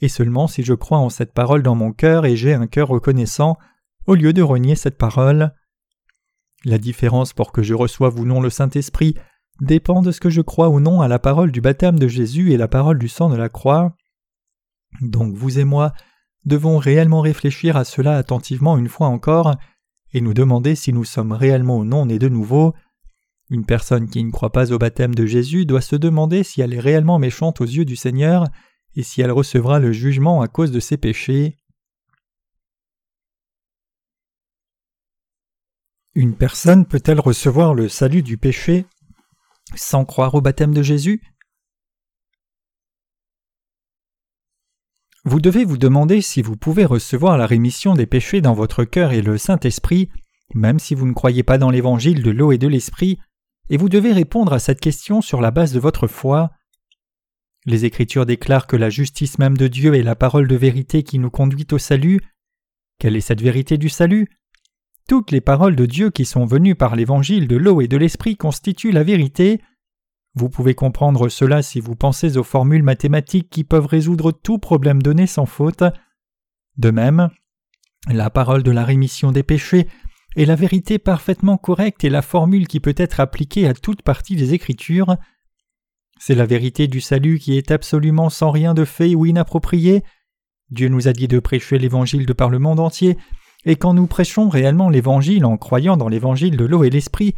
et 0.00 0.08
seulement 0.08 0.46
si 0.48 0.62
je 0.62 0.74
crois 0.74 0.98
en 0.98 1.10
cette 1.10 1.32
parole 1.32 1.62
dans 1.62 1.74
mon 1.74 1.92
cœur 1.92 2.26
et 2.26 2.36
j'ai 2.36 2.54
un 2.54 2.66
cœur 2.66 2.88
reconnaissant, 2.88 3.56
au 4.06 4.14
lieu 4.14 4.32
de 4.32 4.42
renier 4.42 4.74
cette 4.74 4.98
parole. 4.98 5.54
La 6.64 6.78
différence 6.78 7.32
pour 7.32 7.52
que 7.52 7.62
je 7.62 7.74
reçoive 7.74 8.18
ou 8.18 8.24
non 8.24 8.40
le 8.40 8.50
Saint-Esprit 8.50 9.14
dépend 9.60 10.02
de 10.02 10.12
ce 10.12 10.20
que 10.20 10.30
je 10.30 10.40
crois 10.40 10.68
ou 10.68 10.80
non 10.80 11.00
à 11.00 11.08
la 11.08 11.18
parole 11.18 11.52
du 11.52 11.60
baptême 11.60 11.98
de 11.98 12.08
Jésus 12.08 12.52
et 12.52 12.56
la 12.56 12.68
parole 12.68 12.98
du 12.98 13.08
sang 13.08 13.28
de 13.28 13.36
la 13.36 13.48
croix. 13.48 13.96
Donc 15.00 15.34
vous 15.34 15.58
et 15.58 15.64
moi 15.64 15.92
devons 16.44 16.78
réellement 16.78 17.20
réfléchir 17.20 17.76
à 17.76 17.84
cela 17.84 18.16
attentivement 18.16 18.76
une 18.76 18.88
fois 18.88 19.06
encore, 19.06 19.54
et 20.12 20.20
nous 20.20 20.34
demander 20.34 20.74
si 20.74 20.92
nous 20.92 21.04
sommes 21.04 21.32
réellement 21.32 21.78
ou 21.78 21.84
non 21.84 22.06
nés 22.06 22.18
de 22.18 22.28
nouveau. 22.28 22.74
Une 23.50 23.66
personne 23.66 24.08
qui 24.08 24.22
ne 24.22 24.30
croit 24.30 24.52
pas 24.52 24.72
au 24.72 24.78
baptême 24.78 25.14
de 25.14 25.26
Jésus 25.26 25.66
doit 25.66 25.80
se 25.80 25.96
demander 25.96 26.44
si 26.44 26.60
elle 26.60 26.72
est 26.72 26.80
réellement 26.80 27.18
méchante 27.18 27.60
aux 27.60 27.66
yeux 27.66 27.84
du 27.84 27.96
Seigneur 27.96 28.46
et 28.94 29.02
si 29.02 29.22
elle 29.22 29.32
recevra 29.32 29.80
le 29.80 29.92
jugement 29.92 30.40
à 30.40 30.48
cause 30.48 30.70
de 30.70 30.80
ses 30.80 30.96
péchés. 30.96 31.56
Une 36.14 36.36
personne 36.36 36.86
peut-elle 36.86 37.18
recevoir 37.18 37.74
le 37.74 37.88
salut 37.88 38.22
du 38.22 38.38
péché? 38.38 38.86
Sans 39.74 40.04
croire 40.04 40.34
au 40.34 40.40
baptême 40.40 40.74
de 40.74 40.82
Jésus? 40.82 41.22
Vous 45.24 45.40
devez 45.40 45.64
vous 45.64 45.78
demander 45.78 46.20
si 46.20 46.42
vous 46.42 46.56
pouvez 46.56 46.84
recevoir 46.84 47.38
la 47.38 47.46
rémission 47.46 47.94
des 47.94 48.06
péchés 48.06 48.42
dans 48.42 48.52
votre 48.52 48.84
cœur 48.84 49.12
et 49.12 49.22
le 49.22 49.38
Saint-Esprit, 49.38 50.10
même 50.54 50.78
si 50.78 50.94
vous 50.94 51.06
ne 51.06 51.14
croyez 51.14 51.42
pas 51.42 51.56
dans 51.56 51.70
l'évangile 51.70 52.22
de 52.22 52.30
l'eau 52.30 52.52
et 52.52 52.58
de 52.58 52.68
l'Esprit, 52.68 53.18
et 53.70 53.78
vous 53.78 53.88
devez 53.88 54.12
répondre 54.12 54.52
à 54.52 54.58
cette 54.58 54.80
question 54.80 55.22
sur 55.22 55.40
la 55.40 55.50
base 55.50 55.72
de 55.72 55.80
votre 55.80 56.06
foi. 56.06 56.50
Les 57.64 57.86
Écritures 57.86 58.26
déclarent 58.26 58.66
que 58.66 58.76
la 58.76 58.90
justice 58.90 59.38
même 59.38 59.56
de 59.56 59.68
Dieu 59.68 59.94
est 59.94 60.02
la 60.02 60.14
parole 60.14 60.46
de 60.46 60.56
vérité 60.56 61.02
qui 61.02 61.18
nous 61.18 61.30
conduit 61.30 61.66
au 61.72 61.78
salut. 61.78 62.20
Quelle 62.98 63.16
est 63.16 63.22
cette 63.22 63.40
vérité 63.40 63.78
du 63.78 63.88
salut? 63.88 64.28
Toutes 65.08 65.30
les 65.30 65.40
paroles 65.40 65.76
de 65.76 65.86
Dieu 65.86 66.10
qui 66.10 66.24
sont 66.24 66.46
venues 66.46 66.74
par 66.74 66.96
l'évangile 66.96 67.48
de 67.48 67.56
l'eau 67.56 67.80
et 67.80 67.88
de 67.88 67.96
l'esprit 67.96 68.36
constituent 68.36 68.92
la 68.92 69.02
vérité. 69.02 69.60
Vous 70.34 70.48
pouvez 70.48 70.74
comprendre 70.74 71.28
cela 71.28 71.62
si 71.62 71.80
vous 71.80 71.94
pensez 71.94 72.36
aux 72.36 72.42
formules 72.42 72.82
mathématiques 72.82 73.50
qui 73.50 73.64
peuvent 73.64 73.86
résoudre 73.86 74.32
tout 74.32 74.58
problème 74.58 75.02
donné 75.02 75.26
sans 75.26 75.46
faute. 75.46 75.84
De 76.76 76.90
même, 76.90 77.30
La 78.08 78.28
parole 78.28 78.62
de 78.62 78.70
la 78.70 78.84
rémission 78.84 79.32
des 79.32 79.42
péchés 79.42 79.88
est 80.36 80.44
la 80.44 80.56
vérité 80.56 80.98
parfaitement 80.98 81.56
correcte 81.56 82.04
et 82.04 82.10
la 82.10 82.20
formule 82.20 82.66
qui 82.68 82.80
peut 82.80 82.94
être 82.98 83.20
appliquée 83.20 83.66
à 83.66 83.72
toute 83.72 84.02
partie 84.02 84.36
des 84.36 84.52
Écritures. 84.52 85.16
C'est 86.18 86.34
la 86.34 86.44
vérité 86.44 86.86
du 86.86 87.00
salut 87.00 87.38
qui 87.38 87.56
est 87.56 87.70
absolument 87.70 88.28
sans 88.28 88.50
rien 88.50 88.74
de 88.74 88.84
fait 88.84 89.14
ou 89.14 89.24
inapproprié. 89.24 90.02
Dieu 90.70 90.88
nous 90.88 91.08
a 91.08 91.12
dit 91.12 91.28
de 91.28 91.38
prêcher 91.38 91.78
l'Évangile 91.78 92.26
de 92.26 92.32
par 92.32 92.50
le 92.50 92.58
monde 92.58 92.80
entier, 92.80 93.16
et 93.64 93.76
quand 93.76 93.94
nous 93.94 94.06
prêchons 94.06 94.48
réellement 94.48 94.90
l'Évangile 94.90 95.44
en 95.44 95.56
croyant 95.56 95.96
dans 95.96 96.08
l'Évangile 96.08 96.56
de 96.56 96.64
l'eau 96.64 96.84
et 96.84 96.90
l'Esprit, 96.90 97.34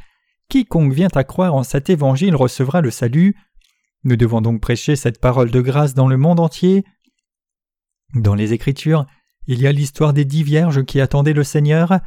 quiconque 0.49 0.93
vient 0.93 1.09
à 1.15 1.25
croire 1.25 1.55
en 1.55 1.63
cet 1.63 1.91
Évangile 1.91 2.37
recevra 2.37 2.81
le 2.81 2.91
salut. 2.91 3.37
Nous 4.05 4.17
devons 4.17 4.41
donc 4.41 4.61
prêcher 4.61 4.97
cette 4.97 5.21
parole 5.21 5.51
de 5.51 5.61
grâce 5.61 5.95
dans 5.95 6.09
le 6.09 6.17
monde 6.17 6.41
entier. 6.41 6.85
Dans 8.15 8.35
les 8.35 8.53
Écritures, 8.53 9.07
il 9.47 9.61
y 9.61 9.67
a 9.67 9.73
l'histoire 9.73 10.13
des 10.13 10.25
dix 10.25 10.43
vierges 10.43 10.85
qui 10.85 11.01
attendaient 11.01 11.33
le 11.33 11.45
Seigneur. 11.45 12.01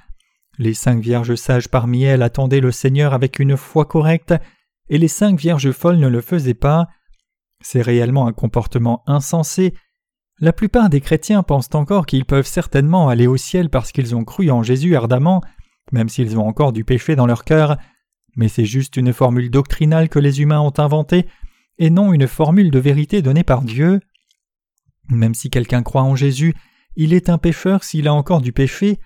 Les 0.57 0.73
cinq 0.73 1.01
vierges 1.01 1.35
sages 1.35 1.69
parmi 1.69 2.03
elles 2.03 2.23
attendaient 2.23 2.59
le 2.59 2.71
Seigneur 2.71 3.13
avec 3.13 3.39
une 3.39 3.55
foi 3.55 3.85
correcte, 3.85 4.33
et 4.89 4.97
les 4.97 5.07
cinq 5.07 5.39
vierges 5.39 5.71
folles 5.71 5.99
ne 5.99 6.07
le 6.07 6.21
faisaient 6.21 6.53
pas. 6.53 6.87
C'est 7.61 7.81
réellement 7.81 8.27
un 8.27 8.33
comportement 8.33 9.03
insensé. 9.07 9.73
La 10.41 10.53
plupart 10.53 10.89
des 10.89 11.01
chrétiens 11.01 11.43
pensent 11.43 11.73
encore 11.73 12.05
qu'ils 12.05 12.25
peuvent 12.25 12.47
certainement 12.47 13.09
aller 13.09 13.27
au 13.27 13.35
ciel 13.35 13.69
parce 13.69 13.91
qu'ils 13.91 14.15
ont 14.15 14.23
cru 14.23 14.49
en 14.51 14.63
Jésus 14.63 14.95
ardemment, 14.95 15.41
même 15.91 16.07
s'ils 16.07 16.37
ont 16.37 16.47
encore 16.47 16.71
du 16.71 16.85
péché 16.85 17.15
dans 17.15 17.25
leur 17.25 17.43
cœur, 17.43 17.77
mais 18.35 18.47
c'est 18.47 18.65
juste 18.65 18.95
une 18.95 19.11
formule 19.11 19.51
doctrinale 19.51 20.07
que 20.07 20.19
les 20.19 20.41
humains 20.41 20.61
ont 20.61 20.73
inventée, 20.77 21.27
et 21.77 21.89
non 21.89 22.13
une 22.13 22.27
formule 22.27 22.71
de 22.71 22.79
vérité 22.79 23.21
donnée 23.21 23.43
par 23.43 23.63
Dieu. 23.63 23.99
Même 25.09 25.33
si 25.33 25.49
quelqu'un 25.49 25.83
croit 25.83 26.03
en 26.03 26.15
Jésus, 26.15 26.53
il 26.95 27.13
est 27.13 27.29
un 27.29 27.37
pécheur 27.37 27.83
s'il 27.83 28.07
a 28.07 28.13
encore 28.13 28.41
du 28.41 28.53
péché, 28.53 28.99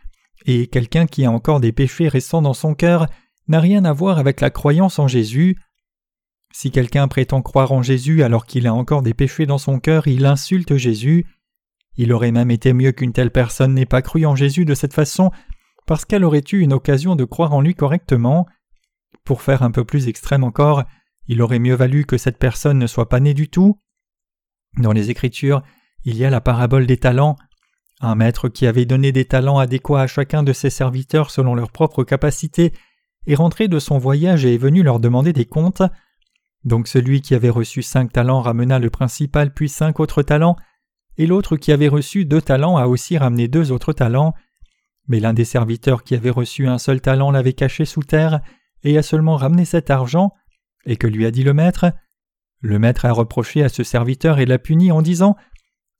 et 0.45 0.67
quelqu'un 0.67 1.07
qui 1.07 1.25
a 1.25 1.31
encore 1.31 1.59
des 1.59 1.71
péchés 1.71 2.09
restant 2.09 2.41
dans 2.41 2.53
son 2.53 2.75
cœur 2.75 3.07
n'a 3.47 3.59
rien 3.59 3.85
à 3.85 3.93
voir 3.93 4.19
avec 4.19 4.39
la 4.39 4.49
croyance 4.49 4.99
en 4.99 5.07
Jésus. 5.07 5.57
Si 6.55 6.69
quelqu'un 6.69 7.07
prétend 7.07 7.41
croire 7.41 7.71
en 7.71 7.81
Jésus 7.81 8.21
alors 8.21 8.45
qu'il 8.45 8.67
a 8.67 8.73
encore 8.75 9.01
des 9.01 9.15
péchés 9.15 9.47
dans 9.47 9.57
son 9.57 9.79
cœur, 9.79 10.07
il 10.07 10.23
insulte 10.27 10.77
Jésus. 10.77 11.25
Il 11.97 12.13
aurait 12.13 12.31
même 12.31 12.51
été 12.51 12.73
mieux 12.73 12.91
qu'une 12.91 13.11
telle 13.11 13.31
personne 13.31 13.73
n'ait 13.73 13.87
pas 13.87 14.03
cru 14.03 14.27
en 14.27 14.35
Jésus 14.35 14.63
de 14.63 14.75
cette 14.75 14.93
façon, 14.93 15.31
parce 15.87 16.05
qu'elle 16.05 16.23
aurait 16.23 16.43
eu 16.51 16.59
une 16.59 16.71
occasion 16.73 17.15
de 17.15 17.25
croire 17.25 17.53
en 17.53 17.61
lui 17.61 17.73
correctement. 17.73 18.45
Pour 19.25 19.41
faire 19.41 19.63
un 19.63 19.71
peu 19.71 19.83
plus 19.83 20.07
extrême 20.07 20.43
encore, 20.43 20.83
il 21.27 21.41
aurait 21.41 21.57
mieux 21.57 21.73
valu 21.73 22.05
que 22.05 22.19
cette 22.19 22.37
personne 22.37 22.77
ne 22.77 22.87
soit 22.87 23.09
pas 23.09 23.19
née 23.19 23.33
du 23.33 23.49
tout. 23.49 23.79
Dans 24.77 24.91
les 24.91 25.09
Écritures, 25.09 25.63
il 26.05 26.17
y 26.17 26.23
a 26.23 26.29
la 26.29 26.41
parabole 26.41 26.85
des 26.85 26.97
talents. 26.97 27.35
Un 27.99 28.13
maître 28.13 28.47
qui 28.47 28.67
avait 28.67 28.85
donné 28.85 29.11
des 29.11 29.25
talents 29.25 29.57
adéquats 29.57 30.01
à 30.01 30.07
chacun 30.07 30.43
de 30.43 30.53
ses 30.53 30.69
serviteurs 30.69 31.31
selon 31.31 31.55
leurs 31.55 31.71
propres 31.71 32.03
capacités 32.03 32.73
est 33.25 33.35
rentré 33.35 33.67
de 33.67 33.79
son 33.79 33.97
voyage 33.97 34.45
et 34.45 34.53
est 34.53 34.57
venu 34.57 34.83
leur 34.83 34.99
demander 34.99 35.33
des 35.33 35.45
comptes. 35.45 35.81
Donc 36.65 36.87
celui 36.87 37.21
qui 37.21 37.35
avait 37.35 37.49
reçu 37.49 37.81
cinq 37.81 38.11
talents 38.11 38.41
ramena 38.41 38.79
le 38.79 38.89
principal 38.89 39.53
puis 39.53 39.69
cinq 39.69 39.99
autres 39.99 40.23
talents, 40.23 40.55
et 41.17 41.27
l'autre 41.27 41.57
qui 41.57 41.71
avait 41.71 41.87
reçu 41.87 42.25
deux 42.25 42.41
talents 42.41 42.77
a 42.77 42.87
aussi 42.87 43.17
ramené 43.17 43.47
deux 43.47 43.71
autres 43.71 43.93
talents. 43.93 44.33
Mais 45.07 45.19
l'un 45.19 45.33
des 45.33 45.45
serviteurs 45.45 46.03
qui 46.03 46.15
avait 46.15 46.29
reçu 46.29 46.67
un 46.67 46.77
seul 46.77 47.01
talent 47.01 47.31
l'avait 47.31 47.53
caché 47.53 47.85
sous 47.85 48.03
terre 48.03 48.39
et 48.83 48.97
a 48.97 49.03
seulement 49.03 49.35
ramené 49.35 49.65
cet 49.65 49.89
argent, 49.89 50.31
et 50.85 50.97
que 50.97 51.07
lui 51.07 51.25
a 51.25 51.31
dit 51.31 51.43
le 51.43 51.53
maître? 51.53 51.91
Le 52.61 52.79
maître 52.79 53.05
a 53.05 53.11
reproché 53.11 53.63
à 53.63 53.69
ce 53.69 53.83
serviteur 53.83 54.39
et 54.39 54.45
l'a 54.45 54.57
puni 54.57 54.91
en 54.91 55.01
disant 55.01 55.35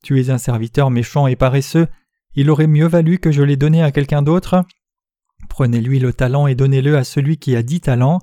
tu 0.02 0.20
es 0.20 0.30
un 0.30 0.38
serviteur 0.38 0.90
méchant 0.90 1.26
et 1.26 1.36
paresseux, 1.36 1.88
il 2.34 2.50
aurait 2.50 2.66
mieux 2.66 2.86
valu 2.86 3.18
que 3.18 3.32
je 3.32 3.42
l'ai 3.42 3.56
donné 3.56 3.82
à 3.82 3.90
quelqu'un 3.90 4.22
d'autre. 4.22 4.64
Prenez-lui 5.48 5.98
le 5.98 6.12
talent 6.12 6.46
et 6.46 6.54
donnez-le 6.54 6.96
à 6.96 7.04
celui 7.04 7.38
qui 7.38 7.56
a 7.56 7.62
dix 7.62 7.80
talents. 7.80 8.20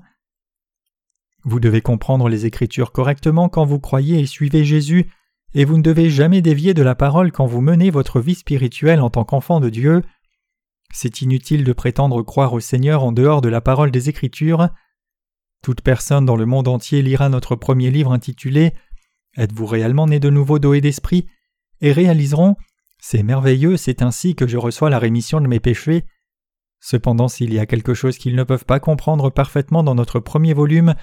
Vous 1.44 1.60
devez 1.60 1.80
comprendre 1.80 2.28
les 2.28 2.46
Écritures 2.46 2.92
correctement 2.92 3.48
quand 3.48 3.64
vous 3.64 3.80
croyez 3.80 4.20
et 4.20 4.26
suivez 4.26 4.64
Jésus, 4.64 5.10
et 5.54 5.64
vous 5.64 5.76
ne 5.76 5.82
devez 5.82 6.08
jamais 6.08 6.40
dévier 6.40 6.72
de 6.72 6.82
la 6.82 6.94
parole 6.94 7.32
quand 7.32 7.46
vous 7.46 7.60
menez 7.60 7.90
votre 7.90 8.20
vie 8.20 8.34
spirituelle 8.34 9.00
en 9.00 9.10
tant 9.10 9.24
qu'enfant 9.24 9.60
de 9.60 9.68
Dieu. 9.68 10.02
C'est 10.92 11.20
inutile 11.20 11.64
de 11.64 11.72
prétendre 11.72 12.22
croire 12.22 12.52
au 12.52 12.60
Seigneur 12.60 13.02
en 13.02 13.12
dehors 13.12 13.40
de 13.40 13.48
la 13.48 13.60
parole 13.60 13.90
des 13.90 14.08
Écritures. 14.08 14.68
Toute 15.62 15.80
personne 15.80 16.26
dans 16.26 16.36
le 16.36 16.46
monde 16.46 16.68
entier 16.68 17.02
lira 17.02 17.28
notre 17.28 17.56
premier 17.56 17.90
livre 17.90 18.12
intitulé 18.12 18.72
Êtes-vous 19.36 19.66
réellement 19.66 20.06
né 20.06 20.20
de 20.20 20.30
nouveau 20.30 20.58
d'eau 20.58 20.74
et 20.74 20.80
d'esprit? 20.80 21.26
et 21.82 21.92
réaliseront 21.92 22.56
C'est 23.00 23.22
merveilleux, 23.22 23.76
c'est 23.76 24.02
ainsi 24.02 24.34
que 24.34 24.46
je 24.46 24.56
reçois 24.56 24.88
la 24.88 24.98
rémission 24.98 25.40
de 25.40 25.48
mes 25.48 25.60
péchés. 25.60 26.04
Cependant, 26.80 27.28
s'il 27.28 27.52
y 27.52 27.58
a 27.58 27.66
quelque 27.66 27.94
chose 27.94 28.18
qu'ils 28.18 28.36
ne 28.36 28.44
peuvent 28.44 28.64
pas 28.64 28.80
comprendre 28.80 29.30
parfaitement 29.30 29.82
dans 29.82 29.94
notre 29.94 30.20
premier 30.20 30.54
volume, 30.54 30.94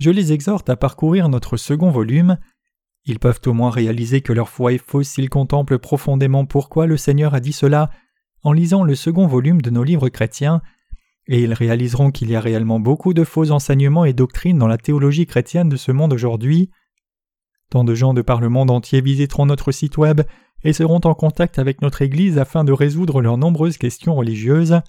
je 0.00 0.10
les 0.10 0.32
exhorte 0.32 0.68
à 0.68 0.76
parcourir 0.76 1.28
notre 1.28 1.56
second 1.56 1.90
volume. 1.90 2.38
Ils 3.04 3.18
peuvent 3.18 3.40
au 3.46 3.52
moins 3.52 3.70
réaliser 3.70 4.20
que 4.20 4.32
leur 4.32 4.48
foi 4.48 4.72
est 4.72 4.78
fausse 4.78 5.08
s'ils 5.08 5.30
contemplent 5.30 5.78
profondément 5.78 6.46
pourquoi 6.46 6.86
le 6.86 6.96
Seigneur 6.96 7.34
a 7.34 7.40
dit 7.40 7.52
cela 7.52 7.90
en 8.42 8.52
lisant 8.52 8.84
le 8.84 8.94
second 8.94 9.26
volume 9.26 9.62
de 9.62 9.70
nos 9.70 9.84
livres 9.84 10.10
chrétiens, 10.10 10.60
et 11.26 11.42
ils 11.42 11.54
réaliseront 11.54 12.10
qu'il 12.10 12.30
y 12.30 12.36
a 12.36 12.40
réellement 12.40 12.78
beaucoup 12.78 13.14
de 13.14 13.24
faux 13.24 13.50
enseignements 13.50 14.04
et 14.04 14.12
doctrines 14.12 14.58
dans 14.58 14.66
la 14.66 14.76
théologie 14.76 15.26
chrétienne 15.26 15.70
de 15.70 15.76
ce 15.76 15.92
monde 15.92 16.12
aujourd'hui. 16.12 16.70
Tant 17.70 17.84
de 17.84 17.94
gens 17.94 18.12
de 18.12 18.20
par 18.20 18.40
le 18.40 18.50
monde 18.50 18.70
entier 18.70 19.00
visiteront 19.00 19.46
notre 19.46 19.72
site 19.72 19.96
web 19.96 20.20
et 20.62 20.74
seront 20.74 21.00
en 21.04 21.14
contact 21.14 21.58
avec 21.58 21.80
notre 21.80 22.02
Église 22.02 22.38
afin 22.38 22.64
de 22.64 22.72
résoudre 22.72 23.22
leurs 23.22 23.38
nombreuses 23.38 23.78
questions 23.78 24.14
religieuses. 24.14 24.80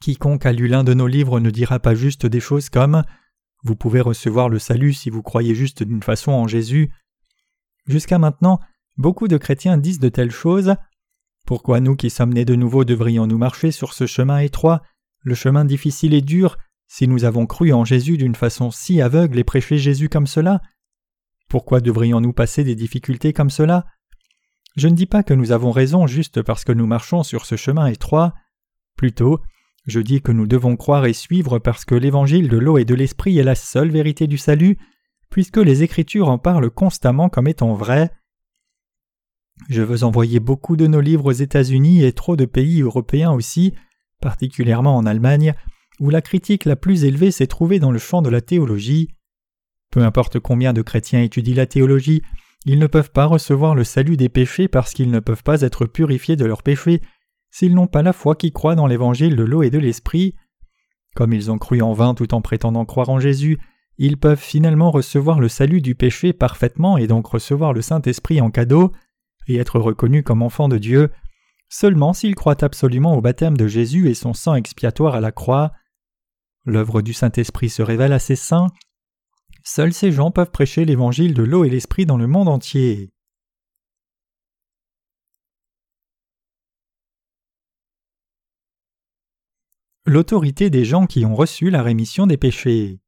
Quiconque 0.00 0.46
a 0.46 0.52
lu 0.52 0.68
l'un 0.68 0.84
de 0.84 0.94
nos 0.94 1.06
livres 1.06 1.40
ne 1.40 1.50
dira 1.50 1.78
pas 1.78 1.94
juste 1.94 2.24
des 2.24 2.40
choses 2.40 2.70
comme 2.70 3.02
Vous 3.62 3.76
pouvez 3.76 4.00
recevoir 4.00 4.48
le 4.48 4.58
salut 4.58 4.92
si 4.92 5.10
vous 5.10 5.22
croyez 5.22 5.54
juste 5.54 5.82
d'une 5.82 6.02
façon 6.02 6.32
en 6.32 6.46
Jésus. 6.46 6.92
Jusqu'à 7.86 8.18
maintenant, 8.18 8.60
beaucoup 8.96 9.28
de 9.28 9.36
chrétiens 9.36 9.78
disent 9.78 9.98
de 9.98 10.08
telles 10.08 10.30
choses. 10.30 10.74
Pourquoi 11.46 11.80
nous 11.80 11.96
qui 11.96 12.10
sommes 12.10 12.34
nés 12.34 12.44
de 12.44 12.54
nouveau 12.54 12.84
devrions-nous 12.84 13.38
marcher 13.38 13.70
sur 13.70 13.94
ce 13.94 14.06
chemin 14.06 14.38
étroit, 14.38 14.82
le 15.22 15.34
chemin 15.34 15.64
difficile 15.64 16.14
et 16.14 16.20
dur, 16.20 16.56
si 16.86 17.08
nous 17.08 17.24
avons 17.24 17.46
cru 17.46 17.72
en 17.72 17.84
Jésus 17.84 18.16
d'une 18.16 18.34
façon 18.34 18.70
si 18.70 19.00
aveugle 19.00 19.38
et 19.38 19.44
prêché 19.44 19.78
Jésus 19.78 20.08
comme 20.08 20.26
cela? 20.26 20.60
Pourquoi 21.48 21.80
devrions-nous 21.80 22.32
passer 22.32 22.64
des 22.64 22.74
difficultés 22.74 23.32
comme 23.32 23.50
cela? 23.50 23.86
Je 24.76 24.88
ne 24.88 24.94
dis 24.94 25.06
pas 25.06 25.22
que 25.22 25.34
nous 25.34 25.50
avons 25.52 25.70
raison 25.70 26.06
juste 26.06 26.42
parce 26.42 26.64
que 26.64 26.72
nous 26.72 26.86
marchons 26.86 27.22
sur 27.22 27.46
ce 27.46 27.56
chemin 27.56 27.86
étroit. 27.86 28.34
Plutôt, 28.96 29.40
je 29.88 30.00
dis 30.00 30.20
que 30.20 30.32
nous 30.32 30.46
devons 30.46 30.76
croire 30.76 31.06
et 31.06 31.14
suivre 31.14 31.58
parce 31.58 31.86
que 31.86 31.94
l'évangile 31.94 32.48
de 32.48 32.58
l'eau 32.58 32.76
et 32.76 32.84
de 32.84 32.94
l'esprit 32.94 33.38
est 33.38 33.42
la 33.42 33.54
seule 33.54 33.90
vérité 33.90 34.26
du 34.26 34.36
salut, 34.36 34.76
puisque 35.30 35.56
les 35.56 35.82
Écritures 35.82 36.28
en 36.28 36.38
parlent 36.38 36.70
constamment 36.70 37.30
comme 37.30 37.48
étant 37.48 37.72
vraies. 37.72 38.10
Je 39.70 39.82
veux 39.82 40.04
envoyer 40.04 40.40
beaucoup 40.40 40.76
de 40.76 40.86
nos 40.86 41.00
livres 41.00 41.24
aux 41.24 41.32
États-Unis 41.32 42.04
et 42.04 42.12
trop 42.12 42.36
de 42.36 42.44
pays 42.44 42.82
européens 42.82 43.32
aussi, 43.32 43.74
particulièrement 44.20 44.94
en 44.94 45.06
Allemagne, 45.06 45.54
où 46.00 46.10
la 46.10 46.20
critique 46.20 46.66
la 46.66 46.76
plus 46.76 47.04
élevée 47.04 47.30
s'est 47.30 47.46
trouvée 47.46 47.80
dans 47.80 47.90
le 47.90 47.98
champ 47.98 48.20
de 48.20 48.30
la 48.30 48.42
théologie. 48.42 49.08
Peu 49.90 50.02
importe 50.02 50.38
combien 50.38 50.74
de 50.74 50.82
chrétiens 50.82 51.22
étudient 51.22 51.56
la 51.56 51.66
théologie, 51.66 52.22
ils 52.66 52.78
ne 52.78 52.86
peuvent 52.86 53.10
pas 53.10 53.24
recevoir 53.24 53.74
le 53.74 53.84
salut 53.84 54.18
des 54.18 54.28
péchés 54.28 54.68
parce 54.68 54.92
qu'ils 54.92 55.10
ne 55.10 55.20
peuvent 55.20 55.42
pas 55.42 55.62
être 55.62 55.86
purifiés 55.86 56.36
de 56.36 56.44
leurs 56.44 56.62
péchés 56.62 57.00
s'ils 57.50 57.74
n'ont 57.74 57.86
pas 57.86 58.02
la 58.02 58.12
foi 58.12 58.34
qui 58.34 58.52
croit 58.52 58.74
dans 58.74 58.86
l'évangile 58.86 59.36
de 59.36 59.42
l'eau 59.42 59.62
et 59.62 59.70
de 59.70 59.78
l'esprit. 59.78 60.34
Comme 61.14 61.32
ils 61.32 61.50
ont 61.50 61.58
cru 61.58 61.82
en 61.82 61.92
vain 61.92 62.14
tout 62.14 62.34
en 62.34 62.40
prétendant 62.40 62.84
croire 62.84 63.08
en 63.08 63.18
Jésus, 63.18 63.58
ils 63.96 64.16
peuvent 64.16 64.40
finalement 64.40 64.90
recevoir 64.90 65.40
le 65.40 65.48
salut 65.48 65.80
du 65.80 65.94
péché 65.94 66.32
parfaitement 66.32 66.98
et 66.98 67.06
donc 67.06 67.26
recevoir 67.26 67.72
le 67.72 67.82
Saint-Esprit 67.82 68.40
en 68.40 68.50
cadeau 68.50 68.92
et 69.48 69.56
être 69.56 69.80
reconnus 69.80 70.22
comme 70.24 70.42
enfants 70.42 70.68
de 70.68 70.78
Dieu 70.78 71.10
seulement 71.68 72.12
s'ils 72.12 72.34
croient 72.34 72.64
absolument 72.64 73.14
au 73.16 73.20
baptême 73.20 73.56
de 73.56 73.66
Jésus 73.66 74.08
et 74.08 74.14
son 74.14 74.32
sang 74.32 74.54
expiatoire 74.54 75.14
à 75.14 75.20
la 75.20 75.32
croix. 75.32 75.72
L'œuvre 76.64 77.02
du 77.02 77.12
Saint-Esprit 77.12 77.68
se 77.68 77.82
révèle 77.82 78.12
à 78.12 78.18
ses 78.18 78.36
saints 78.36 78.68
Seuls 79.64 79.92
ces 79.92 80.12
gens 80.12 80.30
peuvent 80.30 80.50
prêcher 80.50 80.86
l'évangile 80.86 81.34
de 81.34 81.42
l'eau 81.42 81.64
et 81.64 81.68
l'esprit 81.68 82.06
dans 82.06 82.16
le 82.16 82.26
monde 82.26 82.48
entier. 82.48 83.10
L'autorité 90.08 90.70
des 90.70 90.86
gens 90.86 91.04
qui 91.04 91.26
ont 91.26 91.34
reçu 91.34 91.68
la 91.68 91.82
rémission 91.82 92.26
des 92.26 92.38
péchés. 92.38 92.98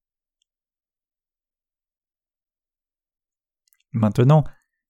Maintenant, 3.92 4.44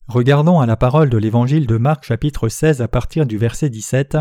regardons 0.08 0.58
à 0.58 0.66
la 0.66 0.76
parole 0.76 1.08
de 1.08 1.16
l'évangile 1.16 1.68
de 1.68 1.76
Marc 1.76 2.02
chapitre 2.02 2.48
16 2.48 2.82
à 2.82 2.88
partir 2.88 3.26
du 3.26 3.38
verset 3.38 3.70
17. 3.70 4.18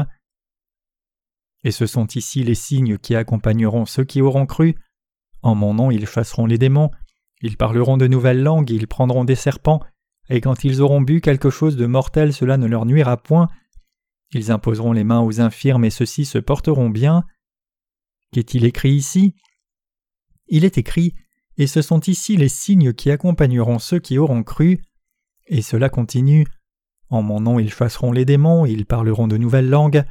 Et 1.64 1.72
ce 1.72 1.88
sont 1.88 2.06
ici 2.06 2.44
les 2.44 2.54
signes 2.54 3.00
qui 3.00 3.16
accompagneront 3.16 3.88
ceux 3.88 4.04
qui 4.04 4.22
auront 4.22 4.46
cru. 4.46 4.76
En 5.42 5.56
mon 5.56 5.74
nom 5.74 5.90
ils 5.90 6.06
chasseront 6.06 6.46
les 6.46 6.60
démons, 6.60 6.92
ils 7.42 7.58
parleront 7.58 7.98
de 7.98 8.06
nouvelles 8.06 8.44
langues, 8.44 8.70
ils 8.70 8.88
prendront 8.88 9.26
des 9.26 9.34
serpents, 9.34 9.82
et 10.30 10.42
quand 10.42 10.64
ils 10.64 10.82
auront 10.82 11.02
bu 11.02 11.22
quelque 11.22 11.50
chose 11.50 11.76
de 11.76 11.88
mortel 11.88 12.34
cela 12.34 12.58
ne 12.58 12.68
leur 12.68 12.86
nuira 12.86 13.18
point. 13.18 13.48
Ils 14.32 14.52
imposeront 14.52 14.94
les 14.94 15.04
mains 15.04 15.22
aux 15.22 15.42
infirmes 15.42 15.86
et 15.86 15.90
ceux-ci 15.90 16.26
se 16.26 16.38
porteront 16.38 16.92
bien. 16.92 17.26
Qu'est-il 18.32 18.66
écrit 18.66 18.92
ici? 18.92 19.36
Il 20.48 20.66
est 20.66 20.78
écrit 20.78 21.14
Et 21.58 21.68
ce 21.68 21.82
sont 21.82 22.00
ici 22.02 22.38
les 22.38 22.50
signes 22.50 22.94
qui 22.94 23.12
accompagneront 23.12 23.80
ceux 23.80 24.00
qui 24.00 24.18
auront 24.18 24.44
cru. 24.44 24.82
Et 25.48 25.62
cela 25.62 25.90
continue. 25.90 26.46
En 27.10 27.24
mon 27.24 27.40
nom 27.40 27.60
ils 27.60 27.74
chasseront 27.74 28.12
les 28.12 28.26
démons, 28.26 28.66
ils 28.66 28.86
parleront 28.86 29.28
de 29.28 29.38
nouvelles 29.38 29.70
langues, 29.70 30.04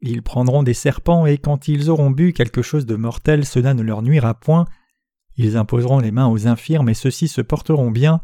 ils 0.00 0.22
prendront 0.22 0.62
des 0.62 0.74
serpents, 0.74 1.26
et 1.26 1.38
quand 1.38 1.68
ils 1.68 1.88
auront 1.88 2.10
bu 2.10 2.32
quelque 2.32 2.60
chose 2.60 2.86
de 2.86 2.96
mortel, 2.96 3.46
cela 3.46 3.72
ne 3.72 3.82
leur 3.82 4.02
nuira 4.02 4.34
point. 4.34 4.66
Ils 5.36 5.56
imposeront 5.56 5.98
les 5.98 6.10
mains 6.10 6.28
aux 6.28 6.46
infirmes, 6.46 6.88
et 6.88 6.94
ceux-ci 6.94 7.28
se 7.28 7.40
porteront 7.40 7.90
bien. 7.90 8.20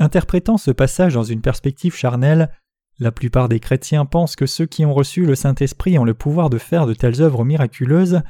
Interprétant 0.00 0.58
ce 0.58 0.70
passage 0.72 1.14
dans 1.14 1.22
une 1.22 1.42
perspective 1.42 1.94
charnelle, 1.94 2.50
la 2.98 3.12
plupart 3.12 3.48
des 3.48 3.60
chrétiens 3.60 4.06
pensent 4.06 4.36
que 4.36 4.46
ceux 4.46 4.66
qui 4.66 4.84
ont 4.84 4.94
reçu 4.94 5.24
le 5.26 5.34
Saint-Esprit 5.34 5.98
ont 5.98 6.04
le 6.04 6.14
pouvoir 6.14 6.50
de 6.50 6.58
faire 6.58 6.86
de 6.86 6.94
telles 6.94 7.20
œuvres 7.20 7.44
miraculeuses, 7.44 8.22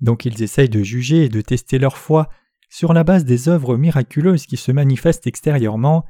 donc 0.00 0.24
ils 0.24 0.42
essayent 0.42 0.68
de 0.68 0.82
juger 0.82 1.24
et 1.24 1.28
de 1.28 1.40
tester 1.40 1.78
leur 1.78 1.96
foi 1.96 2.28
sur 2.68 2.92
la 2.92 3.04
base 3.04 3.24
des 3.24 3.48
œuvres 3.48 3.76
miraculeuses 3.76 4.46
qui 4.46 4.56
se 4.56 4.72
manifestent 4.72 5.26
extérieurement. 5.26 6.04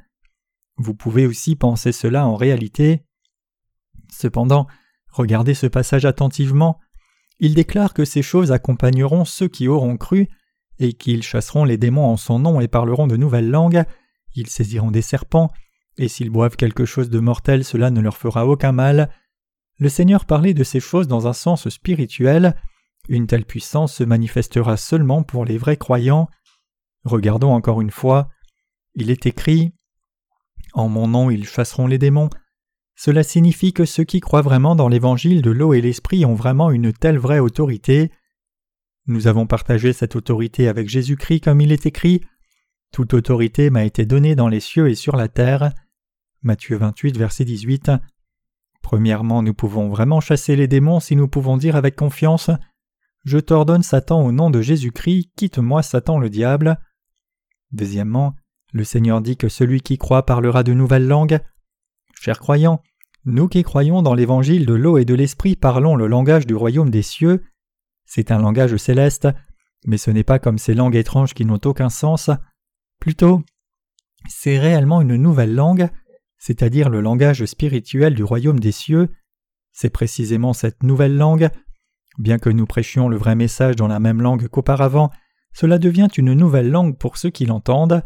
Vous 0.77 0.95
pouvez 0.95 1.27
aussi 1.27 1.55
penser 1.55 1.91
cela 1.91 2.25
en 2.25 2.35
réalité. 2.35 3.03
Cependant, 4.11 4.65
regardez 5.11 5.53
ce 5.53 5.67
passage 5.67 6.05
attentivement. 6.05 6.79
Il 7.39 7.53
déclare 7.53 7.93
que 7.93 8.05
ces 8.05 8.21
choses 8.21 8.51
accompagneront 8.51 9.25
ceux 9.25 9.47
qui 9.47 9.67
auront 9.67 9.97
cru, 9.97 10.29
et 10.79 10.93
qu'ils 10.93 11.23
chasseront 11.23 11.65
les 11.65 11.77
démons 11.77 12.05
en 12.05 12.17
son 12.17 12.39
nom 12.39 12.59
et 12.59 12.67
parleront 12.67 13.07
de 13.07 13.17
nouvelles 13.17 13.49
langues, 13.49 13.83
ils 14.35 14.49
saisiront 14.49 14.91
des 14.91 15.01
serpents, 15.01 15.51
et 15.97 16.07
s'ils 16.07 16.29
boivent 16.29 16.55
quelque 16.55 16.85
chose 16.85 17.09
de 17.09 17.19
mortel, 17.19 17.63
cela 17.63 17.91
ne 17.91 18.01
leur 18.01 18.17
fera 18.17 18.47
aucun 18.47 18.71
mal. 18.71 19.09
Le 19.79 19.89
Seigneur 19.89 20.25
parlait 20.25 20.53
de 20.53 20.63
ces 20.63 20.79
choses 20.79 21.07
dans 21.07 21.27
un 21.27 21.33
sens 21.33 21.69
spirituel. 21.69 22.55
Une 23.09 23.27
telle 23.27 23.45
puissance 23.45 23.93
se 23.95 24.03
manifestera 24.03 24.77
seulement 24.77 25.23
pour 25.23 25.45
les 25.45 25.57
vrais 25.57 25.77
croyants. 25.77 26.29
Regardons 27.03 27.53
encore 27.53 27.81
une 27.81 27.91
fois. 27.91 28.29
Il 28.95 29.09
est 29.09 29.25
écrit 29.25 29.73
En 30.73 30.89
mon 30.89 31.07
nom 31.07 31.29
ils 31.29 31.47
chasseront 31.47 31.87
les 31.87 31.97
démons. 31.97 32.29
Cela 32.95 33.23
signifie 33.23 33.73
que 33.73 33.85
ceux 33.85 34.03
qui 34.03 34.19
croient 34.19 34.43
vraiment 34.43 34.75
dans 34.75 34.87
l'évangile 34.87 35.41
de 35.41 35.51
l'eau 35.51 35.73
et 35.73 35.81
l'esprit 35.81 36.25
ont 36.25 36.35
vraiment 36.35 36.71
une 36.71 36.93
telle 36.93 37.17
vraie 37.17 37.39
autorité. 37.39 38.11
Nous 39.07 39.27
avons 39.27 39.47
partagé 39.47 39.93
cette 39.93 40.15
autorité 40.15 40.67
avec 40.67 40.87
Jésus-Christ 40.87 41.41
comme 41.41 41.59
il 41.59 41.71
est 41.71 41.85
écrit 41.85 42.21
toute 42.93 43.15
autorité 43.15 43.71
m'a 43.71 43.85
été 43.85 44.05
donnée 44.05 44.35
dans 44.35 44.47
les 44.47 44.59
cieux 44.59 44.87
et 44.87 44.93
sur 44.93 45.15
la 45.15 45.27
terre. 45.27 45.73
Matthieu 46.43 46.75
28, 46.75 47.17
verset 47.17 47.45
18. 47.45 47.91
Premièrement, 48.81 49.41
nous 49.41 49.53
pouvons 49.53 49.87
vraiment 49.87 50.19
chasser 50.19 50.57
les 50.57 50.67
démons 50.67 50.99
si 50.99 51.15
nous 51.15 51.29
pouvons 51.29 51.55
dire 51.55 51.77
avec 51.77 51.95
confiance 51.95 52.51
Je 53.23 53.37
t'ordonne, 53.37 53.81
Satan, 53.81 54.21
au 54.25 54.33
nom 54.33 54.49
de 54.49 54.61
Jésus-Christ, 54.61 55.31
quitte-moi, 55.37 55.81
Satan 55.81 56.19
le 56.19 56.29
diable. 56.29 56.77
Deuxièmement, 57.71 58.35
le 58.73 58.83
Seigneur 58.83 59.21
dit 59.21 59.37
que 59.37 59.47
celui 59.47 59.79
qui 59.79 59.97
croit 59.97 60.25
parlera 60.25 60.63
de 60.63 60.73
nouvelles 60.73 61.07
langues. 61.07 61.39
Chers 62.19 62.39
croyants, 62.39 62.83
nous 63.23 63.47
qui 63.47 63.63
croyons 63.63 64.01
dans 64.01 64.13
l'évangile 64.13 64.65
de 64.65 64.73
l'eau 64.73 64.97
et 64.97 65.05
de 65.05 65.13
l'esprit 65.13 65.55
parlons 65.55 65.95
le 65.95 66.07
langage 66.07 66.45
du 66.45 66.55
royaume 66.55 66.89
des 66.89 67.03
cieux. 67.03 67.41
C'est 68.05 68.31
un 68.31 68.39
langage 68.39 68.75
céleste, 68.75 69.29
mais 69.85 69.97
ce 69.97 70.11
n'est 70.11 70.25
pas 70.25 70.39
comme 70.39 70.57
ces 70.57 70.73
langues 70.73 70.97
étranges 70.97 71.33
qui 71.33 71.45
n'ont 71.45 71.61
aucun 71.63 71.89
sens. 71.89 72.29
Plutôt, 72.99 73.43
c'est 74.27 74.59
réellement 74.59 74.99
une 74.99 75.15
nouvelle 75.15 75.55
langue, 75.55 75.89
c'est-à-dire 76.45 76.89
le 76.89 76.99
langage 76.99 77.45
spirituel 77.45 78.15
du 78.15 78.23
royaume 78.25 78.59
des 78.59 78.73
cieux. 78.73 79.07
C'est 79.71 79.89
précisément 79.89 80.51
cette 80.51 80.83
nouvelle 80.83 81.15
langue. 81.15 81.49
Bien 82.17 82.37
que 82.37 82.49
nous 82.49 82.65
prêchions 82.65 83.07
le 83.07 83.15
vrai 83.15 83.33
message 83.33 83.77
dans 83.77 83.87
la 83.87 84.01
même 84.01 84.21
langue 84.21 84.49
qu'auparavant, 84.49 85.09
cela 85.53 85.79
devient 85.79 86.09
une 86.17 86.33
nouvelle 86.33 86.69
langue 86.69 86.97
pour 86.97 87.15
ceux 87.15 87.29
qui 87.29 87.45
l'entendent. 87.45 88.03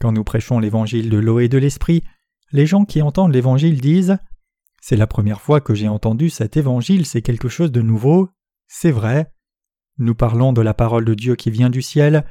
Quand 0.00 0.10
nous 0.10 0.24
prêchons 0.24 0.58
l'évangile 0.58 1.10
de 1.10 1.18
l'eau 1.18 1.38
et 1.38 1.46
de 1.46 1.58
l'esprit, 1.58 2.02
les 2.50 2.66
gens 2.66 2.84
qui 2.84 3.02
entendent 3.02 3.32
l'évangile 3.32 3.80
disent 3.80 4.18
C'est 4.82 4.96
la 4.96 5.06
première 5.06 5.40
fois 5.40 5.60
que 5.60 5.76
j'ai 5.76 5.86
entendu 5.86 6.28
cet 6.28 6.56
évangile, 6.56 7.06
c'est 7.06 7.22
quelque 7.22 7.48
chose 7.48 7.70
de 7.70 7.82
nouveau. 7.82 8.30
C'est 8.66 8.90
vrai. 8.90 9.30
Nous 9.96 10.16
parlons 10.16 10.52
de 10.52 10.60
la 10.60 10.74
parole 10.74 11.04
de 11.04 11.14
Dieu 11.14 11.36
qui 11.36 11.52
vient 11.52 11.70
du 11.70 11.82
ciel, 11.82 12.24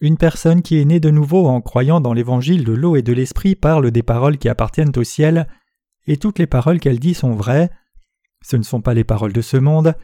une 0.00 0.16
personne 0.16 0.62
qui 0.62 0.78
est 0.78 0.84
née 0.84 1.00
de 1.00 1.10
nouveau 1.10 1.46
en 1.46 1.60
croyant 1.60 2.00
dans 2.00 2.12
l'évangile 2.12 2.64
de 2.64 2.72
l'eau 2.72 2.96
et 2.96 3.02
de 3.02 3.12
l'esprit 3.12 3.54
parle 3.54 3.90
des 3.90 4.02
paroles 4.02 4.38
qui 4.38 4.48
appartiennent 4.48 4.92
au 4.96 5.04
ciel, 5.04 5.46
et 6.06 6.16
toutes 6.16 6.38
les 6.38 6.46
paroles 6.46 6.80
qu'elle 6.80 6.98
dit 6.98 7.14
sont 7.14 7.32
vraies. 7.32 7.70
Ce 8.42 8.56
ne 8.56 8.62
sont 8.62 8.82
pas 8.82 8.94
les 8.94 9.04
paroles 9.04 9.32
de 9.32 9.40
ce 9.40 9.56
monde. 9.56 9.94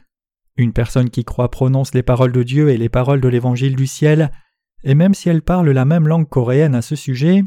Une 0.57 0.73
personne 0.73 1.11
qui 1.11 1.25
croit 1.25 1.51
prononce 1.51 1.95
les 1.95 2.03
paroles 2.03 2.33
de 2.33 2.43
Dieu 2.43 2.71
et 2.71 2.77
les 2.77 2.89
paroles 2.89 3.21
de 3.21 3.29
l'évangile 3.29 3.77
du 3.77 3.87
ciel, 3.87 4.31
et 4.85 4.95
même 4.95 5.15
si 5.15 5.29
elle 5.29 5.43
parle 5.43 5.69
la 5.71 5.85
même 5.85 6.09
langue 6.09 6.29
coréenne 6.29 6.75
à 6.75 6.83
ce 6.83 6.97
sujet, 6.97 7.43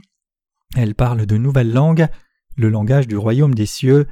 elle 0.76 0.96
parle 0.96 1.26
de 1.26 1.38
nouvelles 1.38 1.72
langues, 1.72 2.08
le 2.56 2.70
langage 2.70 3.08
du 3.08 3.18
royaume 3.18 3.56
des 3.56 3.66
cieux. 3.66 4.08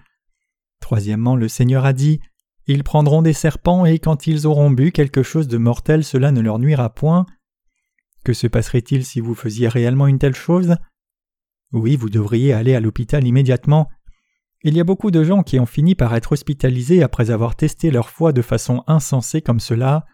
Troisièmement, 0.80 1.36
le 1.36 1.48
Seigneur 1.48 1.86
a 1.86 1.94
dit 1.94 2.20
Ils 2.68 2.84
prendront 2.84 3.22
des 3.22 3.34
serpents, 3.34 3.86
et 3.86 4.00
quand 4.00 4.28
ils 4.28 4.48
auront 4.48 4.72
bu 4.72 4.92
quelque 4.92 5.24
chose 5.24 5.48
de 5.48 5.58
mortel, 5.58 6.04
cela 6.04 6.32
ne 6.32 6.42
leur 6.42 6.60
nuira 6.60 6.94
point. 6.94 7.26
Que 8.24 8.34
se 8.34 8.47
passerait-il 8.47 9.05
si 9.05 9.19
vous 9.19 9.36
faisiez 9.36 9.67
réellement 9.67 10.07
une 10.07 10.19
telle 10.19 10.36
chose? 10.36 10.76
Oui, 11.72 11.95
vous 11.95 12.09
devriez 12.09 12.53
aller 12.53 12.76
à 12.76 12.80
l'hôpital 12.80 13.26
immédiatement. 13.26 13.89
Il 14.63 14.76
y 14.76 14.80
a 14.80 14.84
beaucoup 14.84 15.09
de 15.09 15.24
gens 15.24 15.41
qui 15.41 15.59
ont 15.59 15.65
fini 15.65 15.95
par 15.95 16.13
être 16.13 16.34
hospitalisés 16.34 17.01
après 17.01 17.32
avoir 17.32 17.55
testé 17.55 17.89
leur 17.89 18.09
foi 18.09 18.32
de 18.32 18.43
façon 18.43 18.84
insensée 18.86 19.41
comme 19.41 19.59
cela. 19.59 20.05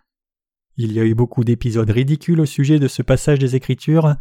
Il 0.77 0.93
y 0.93 0.99
a 0.99 1.05
eu 1.05 1.15
beaucoup 1.15 1.43
d'épisodes 1.43 1.89
ridicules 1.89 2.39
au 2.39 2.45
sujet 2.45 2.79
de 2.79 2.87
ce 2.87 3.01
passage 3.01 3.39
des 3.39 3.55
Écritures. 3.55 4.15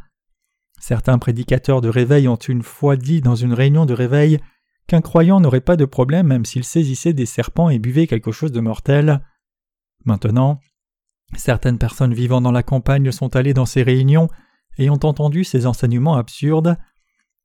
Certains 0.80 1.18
prédicateurs 1.18 1.80
de 1.80 1.88
réveil 1.88 2.26
ont 2.26 2.36
une 2.36 2.62
fois 2.62 2.96
dit 2.96 3.20
dans 3.20 3.36
une 3.36 3.52
réunion 3.52 3.86
de 3.86 3.94
réveil 3.94 4.40
qu'un 4.88 5.00
croyant 5.00 5.40
n'aurait 5.40 5.60
pas 5.60 5.76
de 5.76 5.84
problème 5.84 6.28
même 6.28 6.44
s'il 6.44 6.64
saisissait 6.64 7.12
des 7.12 7.26
serpents 7.26 7.70
et 7.70 7.78
buvait 7.78 8.06
quelque 8.06 8.32
chose 8.32 8.52
de 8.52 8.60
mortel. 8.60 9.22
Maintenant, 10.04 10.60
Certaines 11.34 11.78
personnes 11.78 12.14
vivant 12.14 12.40
dans 12.40 12.52
la 12.52 12.62
campagne 12.62 13.10
sont 13.10 13.34
allées 13.36 13.54
dans 13.54 13.66
ces 13.66 13.82
réunions 13.82 14.28
et 14.78 14.90
ont 14.90 15.04
entendu 15.04 15.44
ces 15.44 15.66
enseignements 15.66 16.16
absurdes. 16.16 16.76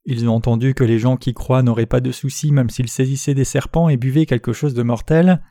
Ils 0.04 0.28
ont 0.28 0.34
entendu 0.34 0.74
que 0.74 0.84
les 0.84 0.98
gens 0.98 1.16
qui 1.16 1.34
croient 1.34 1.62
n'auraient 1.62 1.86
pas 1.86 2.00
de 2.00 2.12
soucis 2.12 2.52
même 2.52 2.70
s'ils 2.70 2.88
saisissaient 2.88 3.34
des 3.34 3.44
serpents 3.44 3.88
et 3.88 3.96
buvaient 3.96 4.26
quelque 4.26 4.52
chose 4.52 4.74
de 4.74 4.82
mortel. 4.82 5.42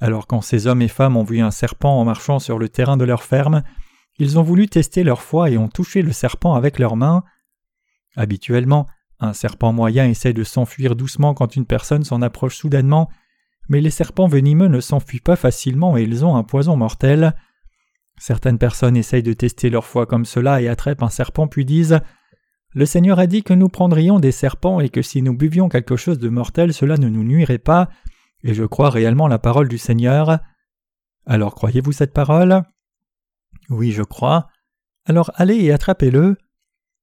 Alors 0.00 0.26
quand 0.26 0.40
ces 0.40 0.66
hommes 0.66 0.82
et 0.82 0.88
femmes 0.88 1.16
ont 1.16 1.24
vu 1.24 1.40
un 1.40 1.50
serpent 1.50 1.98
en 2.00 2.04
marchant 2.04 2.38
sur 2.38 2.58
le 2.58 2.68
terrain 2.68 2.96
de 2.96 3.04
leur 3.04 3.22
ferme, 3.22 3.62
ils 4.18 4.38
ont 4.38 4.42
voulu 4.42 4.68
tester 4.68 5.02
leur 5.02 5.22
foi 5.22 5.50
et 5.50 5.58
ont 5.58 5.68
touché 5.68 6.02
le 6.02 6.12
serpent 6.12 6.54
avec 6.54 6.78
leurs 6.78 6.96
mains. 6.96 7.24
Habituellement, 8.16 8.86
un 9.18 9.32
serpent 9.32 9.72
moyen 9.72 10.06
essaie 10.06 10.32
de 10.32 10.44
s'enfuir 10.44 10.96
doucement 10.96 11.34
quand 11.34 11.56
une 11.56 11.66
personne 11.66 12.04
s'en 12.04 12.22
approche 12.22 12.56
soudainement, 12.56 13.08
mais 13.68 13.80
les 13.80 13.90
serpents 13.90 14.26
venimeux 14.26 14.68
ne 14.68 14.80
s'enfuient 14.80 15.20
pas 15.20 15.36
facilement 15.36 15.96
et 15.96 16.02
ils 16.02 16.24
ont 16.24 16.36
un 16.36 16.44
poison 16.44 16.76
mortel. 16.76 17.34
Certaines 18.18 18.58
personnes 18.58 18.96
essayent 18.96 19.22
de 19.22 19.32
tester 19.32 19.70
leur 19.70 19.84
foi 19.84 20.06
comme 20.06 20.24
cela 20.24 20.60
et 20.60 20.68
attrapent 20.68 21.02
un 21.02 21.08
serpent 21.08 21.48
puis 21.48 21.64
disent 21.64 22.00
Le 22.72 22.86
Seigneur 22.86 23.18
a 23.18 23.26
dit 23.26 23.42
que 23.42 23.54
nous 23.54 23.68
prendrions 23.68 24.20
des 24.20 24.32
serpents 24.32 24.80
et 24.80 24.88
que 24.88 25.02
si 25.02 25.22
nous 25.22 25.36
buvions 25.36 25.68
quelque 25.68 25.96
chose 25.96 26.18
de 26.18 26.28
mortel 26.28 26.72
cela 26.72 26.96
ne 26.96 27.08
nous 27.08 27.24
nuirait 27.24 27.58
pas, 27.58 27.88
et 28.42 28.54
je 28.54 28.64
crois 28.64 28.90
réellement 28.90 29.26
la 29.26 29.38
parole 29.38 29.68
du 29.68 29.78
Seigneur. 29.78 30.38
Alors 31.26 31.54
croyez-vous 31.54 31.92
cette 31.92 32.12
parole? 32.12 32.62
Oui, 33.70 33.92
je 33.92 34.02
crois. 34.02 34.48
Alors 35.06 35.30
allez 35.34 35.56
et 35.56 35.72
attrapez-le. 35.72 36.36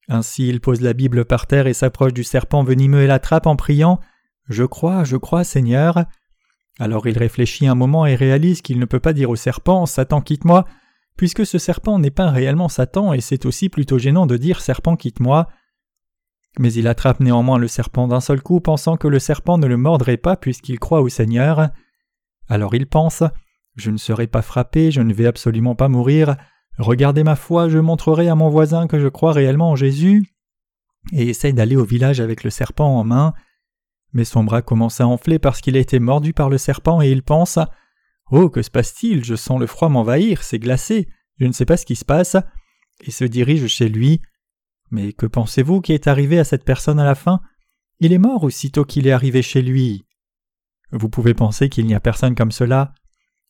Ainsi 0.08 0.48
il 0.48 0.62
pose 0.62 0.82
la 0.82 0.94
Bible 0.94 1.26
par 1.26 1.48
terre 1.48 1.68
et 1.68 1.74
s'approche 1.74 2.14
du 2.14 2.24
serpent 2.24 2.64
venimeux 2.64 3.02
et 3.02 3.08
l'attrape 3.08 3.48
en 3.48 3.56
priant 3.56 4.00
Je 4.50 4.64
crois, 4.64 5.04
je 5.04 5.18
crois, 5.18 5.44
Seigneur. 5.44 6.06
Alors 6.80 7.08
il 7.08 7.18
réfléchit 7.18 7.68
un 7.68 7.76
moment 7.76 8.06
et 8.06 8.16
réalise 8.16 8.62
qu'il 8.62 8.80
ne 8.80 8.86
peut 8.86 9.00
pas 9.00 9.14
dire 9.14 9.30
au 9.30 9.36
serpent 9.36 9.86
Satan 9.86 10.22
quitte-moi, 10.22 10.66
puisque 11.18 11.46
ce 11.46 11.58
serpent 11.58 12.00
n'est 12.00 12.12
pas 12.12 12.30
réellement 12.30 12.70
Satan 12.70 13.14
et 13.14 13.22
c'est 13.22 13.46
aussi 13.46 13.70
plutôt 13.70 13.98
gênant 13.98 14.26
de 14.26 14.38
dire 14.38 14.62
Serpent 14.62 14.96
quitte-moi. 14.96 15.50
Mais 16.60 16.74
il 16.74 16.88
attrape 16.88 17.20
néanmoins 17.20 17.58
le 17.58 17.68
serpent 17.68 18.08
d'un 18.08 18.20
seul 18.20 18.42
coup, 18.42 18.60
pensant 18.60 18.98
que 18.98 19.08
le 19.08 19.20
serpent 19.20 19.58
ne 19.58 19.68
le 19.68 19.78
mordrait 19.78 20.18
pas 20.18 20.36
puisqu'il 20.36 20.80
croit 20.80 21.02
au 21.02 21.10
Seigneur. 21.10 21.70
Alors 22.50 22.76
il 22.76 22.88
pense 22.88 23.24
Je 23.76 23.92
ne 23.92 23.98
serai 23.98 24.28
pas 24.28 24.42
frappé, 24.42 24.92
je 24.92 25.02
ne 25.02 25.14
vais 25.14 25.28
absolument 25.28 25.76
pas 25.76 25.88
mourir. 25.88 26.36
Regardez 26.78 27.24
ma 27.24 27.36
foi, 27.36 27.70
je 27.70 27.80
montrerai 27.80 28.28
à 28.28 28.36
mon 28.36 28.50
voisin 28.50 28.88
que 28.88 29.00
je 29.00 29.08
crois 29.08 29.34
réellement 29.34 29.72
en 29.72 29.76
Jésus. 29.76 30.26
Et 31.14 31.30
essaye 31.30 31.54
d'aller 31.54 31.76
au 31.76 31.86
village 31.86 32.20
avec 32.20 32.44
le 32.44 32.50
serpent 32.50 32.98
en 32.98 33.04
main. 33.04 33.34
Mais 34.14 34.26
son 34.26 34.44
bras 34.44 34.62
commence 34.62 35.00
à 35.02 35.08
enfler 35.08 35.40
parce 35.40 35.62
qu'il 35.62 35.78
a 35.78 35.80
été 35.80 36.00
mordu 36.00 36.34
par 36.34 36.50
le 36.50 36.58
serpent 36.58 37.02
et 37.02 37.12
il 37.12 37.24
pense 37.24 37.60
Oh, 38.32 38.50
que 38.50 38.62
se 38.62 38.70
passe-t-il? 38.70 39.24
Je 39.24 39.36
sens 39.36 39.60
le 39.60 39.68
froid 39.68 39.90
m'envahir, 39.90 40.44
c'est 40.44 40.60
glacé, 40.60 41.08
je 41.40 41.46
ne 41.46 41.52
sais 41.52 41.66
pas 41.66 41.78
ce 41.78 41.86
qui 41.86 41.96
se 41.96 42.06
passe, 42.06 42.38
et 43.02 43.12
se 43.12 43.26
dirige 43.26 43.68
chez 43.68 43.90
lui. 43.90 44.22
Mais 44.90 45.14
que 45.14 45.26
pensez-vous 45.26 45.82
qui 45.82 45.94
est 45.94 46.08
arrivé 46.08 46.40
à 46.40 46.44
cette 46.44 46.64
personne 46.64 47.00
à 47.00 47.06
la 47.06 47.16
fin? 47.16 47.42
Il 48.00 48.14
est 48.14 48.18
mort 48.18 48.44
aussitôt 48.44 48.86
qu'il 48.86 49.08
est 49.08 49.12
arrivé 49.12 49.42
chez 49.42 49.62
lui. 49.62 50.06
Vous 50.92 51.10
pouvez 51.10 51.34
penser 51.34 51.70
qu'il 51.70 51.86
n'y 51.86 51.94
a 51.94 52.00
personne 52.00 52.36
comme 52.36 52.52
cela. 52.52 52.94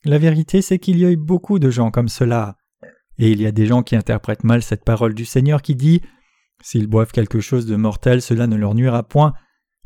La 0.03 0.17
vérité, 0.17 0.61
c'est 0.61 0.79
qu'il 0.79 0.97
y 0.97 1.05
a 1.05 1.11
eu 1.11 1.17
beaucoup 1.17 1.59
de 1.59 1.69
gens 1.69 1.91
comme 1.91 2.09
cela. 2.09 2.57
Et 3.17 3.31
il 3.31 3.41
y 3.41 3.45
a 3.45 3.51
des 3.51 3.65
gens 3.65 3.83
qui 3.83 3.95
interprètent 3.95 4.43
mal 4.43 4.63
cette 4.63 4.83
parole 4.83 5.13
du 5.13 5.25
Seigneur 5.25 5.61
qui 5.61 5.75
dit 5.75 6.01
S'ils 6.63 6.87
boivent 6.87 7.11
quelque 7.11 7.39
chose 7.39 7.65
de 7.65 7.75
mortel, 7.75 8.21
cela 8.21 8.47
ne 8.47 8.55
leur 8.55 8.75
nuira 8.75 9.03
point, 9.03 9.33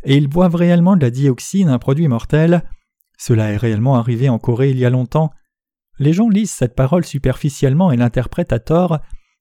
et 0.06 0.16
ils 0.16 0.28
boivent 0.28 0.56
réellement 0.56 0.96
de 0.96 1.02
la 1.02 1.10
dioxine, 1.10 1.70
un 1.70 1.80
produit 1.80 2.08
mortel. 2.08 2.64
Cela 3.18 3.52
est 3.52 3.58
réellement 3.58 3.96
arrivé 3.96 4.30
en 4.30 4.40
Corée 4.40 4.70
il 4.70 4.78
y 4.78 4.86
a 4.86 4.90
longtemps. 4.90 5.32
Les 6.00 6.14
gens 6.14 6.30
lisent 6.30 6.52
cette 6.52 6.76
parole 6.76 7.06
superficiellement 7.06 7.92
et 7.92 7.98
l'interprètent 7.98 8.54
à 8.54 8.60
tort, 8.60 9.00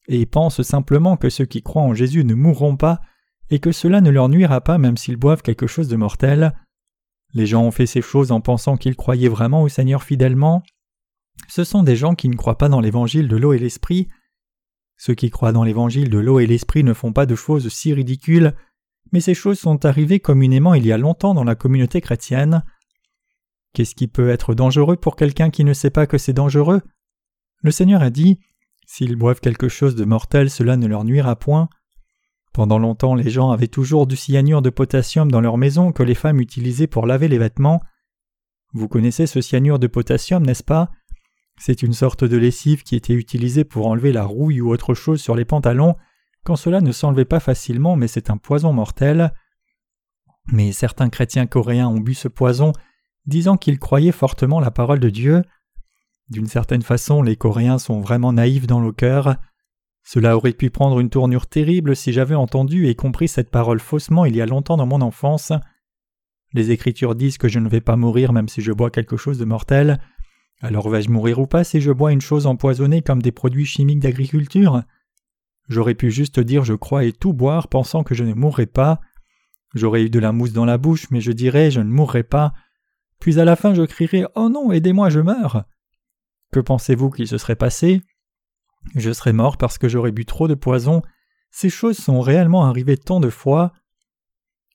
et 0.09 0.27
pensent 0.27 0.63
simplement 0.63 1.17
que 1.17 1.31
ceux 1.31 1.47
qui 1.47 1.63
croient 1.63 1.83
en 1.83 1.95
Jésus 1.95 2.25
ne 2.25 2.35
mourront 2.35 2.77
pas, 2.77 3.01
et 3.51 3.59
que 3.59 3.73
cela 3.73 4.01
ne 4.01 4.11
leur 4.11 4.29
nuira 4.29 4.61
pas 4.61 4.79
même 4.79 4.97
s'ils 4.97 5.17
boivent 5.17 5.43
quelque 5.43 5.67
chose 5.67 5.89
de 5.89 5.97
mortel. 5.97 6.53
Les 7.35 7.47
gens 7.47 7.63
ont 7.65 7.71
fait 7.71 7.87
ces 7.87 8.03
choses 8.03 8.33
en 8.33 8.41
pensant 8.41 8.77
qu'ils 8.77 8.97
croyaient 8.97 9.29
vraiment 9.29 9.63
au 9.63 9.69
Seigneur 9.69 10.03
fidèlement. 10.03 10.63
Ce 11.49 11.65
sont 11.65 11.83
des 11.83 11.97
gens 11.97 12.15
qui 12.15 12.29
ne 12.29 12.37
croient 12.37 12.59
pas 12.59 12.69
dans 12.69 12.81
l'évangile 12.81 13.29
de 13.29 13.37
l'eau 13.37 13.53
et 13.53 13.59
l'esprit. 13.59 14.09
Ceux 14.97 15.15
qui 15.15 15.31
croient 15.31 15.53
dans 15.53 15.65
l'évangile 15.65 16.11
de 16.11 16.19
l'eau 16.19 16.39
et 16.39 16.47
l'esprit 16.47 16.85
ne 16.85 16.95
font 16.95 17.13
pas 17.13 17.27
de 17.27 17.35
choses 17.35 17.69
si 17.69 17.93
ridicules, 17.93 18.55
mais 19.15 19.21
ces 19.21 19.33
choses 19.33 19.61
sont 19.61 19.85
arrivées 19.85 20.19
communément 20.19 20.75
il 20.75 20.85
y 20.85 20.91
a 20.91 20.99
longtemps 20.99 21.35
dans 21.35 21.45
la 21.45 21.55
communauté 21.55 22.01
chrétienne. 22.01 22.65
Qu'est-ce 23.73 23.95
qui 23.95 24.09
peut 24.09 24.29
être 24.29 24.55
dangereux 24.55 24.97
pour 24.97 25.15
quelqu'un 25.15 25.51
qui 25.51 25.63
ne 25.63 25.73
sait 25.73 25.91
pas 25.91 26.09
que 26.09 26.19
c'est 26.19 26.33
dangereux? 26.33 26.83
Le 27.63 27.71
Seigneur 27.71 28.03
a 28.03 28.11
dit 28.11 28.41
S'ils 28.89 29.15
boivent 29.15 29.39
quelque 29.39 29.69
chose 29.69 29.95
de 29.95 30.05
mortel, 30.05 30.51
cela 30.51 30.77
ne 30.77 30.89
leur 30.89 31.05
nuira 31.05 31.37
point. 31.37 31.69
Pendant 32.53 32.81
longtemps, 32.81 33.15
les 33.15 33.31
gens 33.31 33.53
avaient 33.53 33.69
toujours 33.69 34.09
du 34.09 34.17
cyanure 34.17 34.63
de 34.63 34.71
potassium 34.71 35.31
dans 35.31 35.41
leur 35.41 35.59
maison 35.59 35.93
que 35.93 36.03
les 36.03 36.17
femmes 36.17 36.41
utilisaient 36.41 36.89
pour 36.89 37.07
laver 37.07 37.29
les 37.29 37.39
vêtements. 37.39 37.81
Vous 38.73 38.89
connaissez 38.89 39.29
ce 39.29 39.41
cyanure 39.41 39.79
de 39.79 39.87
potassium, 39.87 40.45
n'est-ce 40.45 40.65
pas? 40.65 40.91
C'est 41.57 41.83
une 41.83 41.93
sorte 41.93 42.25
de 42.25 42.37
lessive 42.37 42.83
qui 42.83 42.97
était 42.97 43.15
utilisée 43.15 43.63
pour 43.63 43.87
enlever 43.87 44.11
la 44.11 44.25
rouille 44.25 44.61
ou 44.61 44.73
autre 44.73 44.95
chose 44.95 45.23
sur 45.23 45.37
les 45.37 45.45
pantalons 45.45 45.95
quand 46.45 46.57
cela 46.57 46.81
ne 46.81 46.93
s'enlevait 46.93 47.25
pas 47.25 47.41
facilement, 47.41 47.97
mais 47.97 48.09
c'est 48.09 48.31
un 48.31 48.37
poison 48.37 48.73
mortel. 48.73 49.33
Mais 50.53 50.73
certains 50.73 51.09
chrétiens 51.09 51.47
coréens 51.47 51.89
ont 51.89 52.01
bu 52.01 52.15
ce 52.15 52.29
poison, 52.29 52.73
disant 53.27 53.57
qu'ils 53.57 53.79
croyaient 53.79 54.13
fortement 54.13 54.61
la 54.61 54.71
parole 54.71 55.01
de 55.01 55.11
Dieu. 55.11 55.43
D'une 56.29 56.47
certaine 56.47 56.83
façon, 56.83 57.23
les 57.23 57.37
Coréens 57.37 57.79
sont 57.79 58.01
vraiment 58.01 58.33
naïfs 58.33 58.67
dans 58.67 58.81
le 58.81 58.93
cœur. 58.93 59.37
Cela 60.03 60.37
aurait 60.37 60.53
pu 60.53 60.71
prendre 60.71 61.01
une 61.01 61.11
tournure 61.11 61.47
terrible 61.47 61.97
si 61.97 62.13
j'avais 62.13 62.35
entendu 62.35 62.89
et 62.89 62.95
compris 62.95 63.29
cette 63.29 63.51
parole 63.51 63.81
faussement 63.81 64.25
il 64.25 64.37
y 64.37 64.41
a 64.41 64.47
longtemps 64.47 64.77
dans 64.77 64.87
mon 64.87 65.01
enfance. 65.01 65.53
Les 66.53 66.71
Écritures 66.71 67.15
disent 67.15 67.39
que 67.39 67.49
je 67.49 67.59
ne 67.59 67.69
vais 67.69 67.81
pas 67.81 67.97
mourir 67.97 68.33
même 68.33 68.49
si 68.49 68.61
je 68.61 68.73
bois 68.73 68.91
quelque 68.91 69.17
chose 69.17 69.39
de 69.39 69.45
mortel. 69.45 69.99
Alors 70.61 70.89
vais-je 70.89 71.11
mourir 71.11 71.39
ou 71.39 71.47
pas 71.47 71.65
si 71.65 71.81
je 71.81 71.91
bois 71.91 72.13
une 72.13 72.21
chose 72.21 72.47
empoisonnée 72.47 73.03
comme 73.03 73.23
des 73.23 73.33
produits 73.33 73.67
chimiques 73.67 74.01
d'agriculture? 74.01 74.83
J'aurais 75.69 75.95
pu 75.95 76.11
juste 76.11 76.41
dire 76.41 76.65
je 76.65 76.75
crois 76.75 77.05
et 77.05 77.13
tout 77.13 77.33
boire 77.33 77.69
pensant 77.69 78.05
que 78.05 78.15
je 78.15 78.25
ne 78.25 78.35
mourrai 78.35 78.67
pas. 78.67 79.01
J'aurais 79.75 80.03
eu 80.03 80.11
de 80.11 80.19
la 80.19 80.33
mousse 80.33 80.53
dans 80.53 80.65
la 80.65 80.79
bouche, 80.79 81.11
mais 81.11 81.21
je 81.21 81.33
dirais 81.33 81.71
je 81.71 81.81
ne 81.81 81.91
mourrai 81.91 82.23
pas. 82.23 82.53
Puis 83.19 83.41
à 83.41 83.45
la 83.45 83.57
fin 83.57 83.75
je 83.75 83.83
crierai 83.83 84.27
Oh 84.35 84.49
non, 84.49 84.73
aidez-moi, 84.73 85.09
je 85.11 85.21
meurs. 85.21 85.65
Que 86.53 86.61
pensez-vous 86.61 87.11
qu'il 87.11 87.27
se 87.27 87.39
serait 87.39 87.57
passé? 87.57 88.03
Je 88.95 89.13
serais 89.13 89.33
mort 89.33 89.57
parce 89.57 89.79
que 89.79 89.89
j'aurais 89.89 90.13
bu 90.13 90.25
trop 90.27 90.47
de 90.47 90.55
poison. 90.55 91.03
Ces 91.51 91.71
choses 91.71 91.99
sont 91.99 92.21
réellement 92.21 92.67
arrivées 92.67 92.97
tant 92.97 93.21
de 93.21 93.31
fois. 93.31 93.73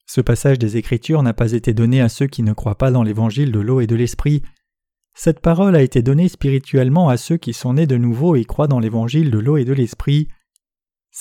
Ce 0.08 0.22
passage 0.22 0.58
des 0.58 0.78
Écritures 0.78 1.22
n'a 1.22 1.34
pas 1.34 1.52
été 1.52 1.74
donné 1.74 2.02
à 2.02 2.10
ceux 2.10 2.26
qui 2.26 2.42
ne 2.42 2.54
croient 2.54 2.78
pas 2.78 2.90
dans 2.90 3.04
l'évangile 3.04 3.52
de 3.52 3.60
l'eau 3.60 3.80
et 3.80 3.88
de 3.88 3.96
l'esprit. 3.96 4.42
Cette 5.14 5.40
parole 5.40 5.76
a 5.76 5.84
été 5.84 6.02
donnée 6.02 6.30
spirituellement 6.30 7.10
à 7.10 7.18
ceux 7.18 7.38
qui 7.38 7.54
sont 7.54 7.74
nés 7.74 7.86
de 7.86 7.98
nouveau 7.98 8.36
et 8.36 8.46
croient 8.46 8.68
dans 8.68 8.80
l'évangile 8.80 9.30
de 9.30 9.38
l'eau 9.38 9.58
et 9.58 9.66
de 9.66 9.74
l'esprit. 9.74 10.28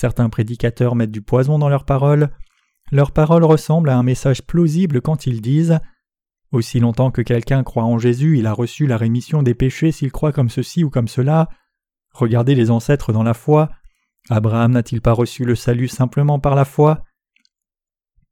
Certains 0.01 0.29
prédicateurs 0.29 0.95
mettent 0.95 1.11
du 1.11 1.23
poison 1.23 1.59
dans 1.59 1.69
leurs 1.69 1.85
paroles. 1.85 2.31
Leurs 2.93 3.11
paroles 3.11 3.43
ressemblent 3.43 3.91
à 3.91 3.99
un 3.99 4.05
message 4.05 4.43
plausible 4.43 5.01
quand 5.01 5.27
ils 5.27 5.41
disent 5.41 5.81
Aussi 6.53 6.79
longtemps 6.79 7.11
que 7.11 7.21
quelqu'un 7.21 7.65
croit 7.65 7.83
en 7.83 7.99
Jésus, 7.99 8.39
il 8.39 8.47
a 8.47 8.53
reçu 8.53 8.87
la 8.87 8.97
rémission 8.97 9.43
des 9.43 9.55
péchés 9.55 9.91
s'il 9.91 10.13
croit 10.13 10.31
comme 10.31 10.51
ceci 10.51 10.85
ou 10.85 10.89
comme 10.89 11.09
cela. 11.09 11.49
Regardez 12.13 12.55
les 12.55 12.71
ancêtres 12.71 13.13
dans 13.13 13.25
la 13.25 13.35
foi. 13.35 13.71
Abraham 14.31 14.71
n'a-t-il 14.71 15.01
pas 15.01 15.11
reçu 15.11 15.45
le 15.45 15.57
salut 15.57 15.89
simplement 15.89 16.39
par 16.39 16.55
la 16.55 16.65
foi? 16.65 17.03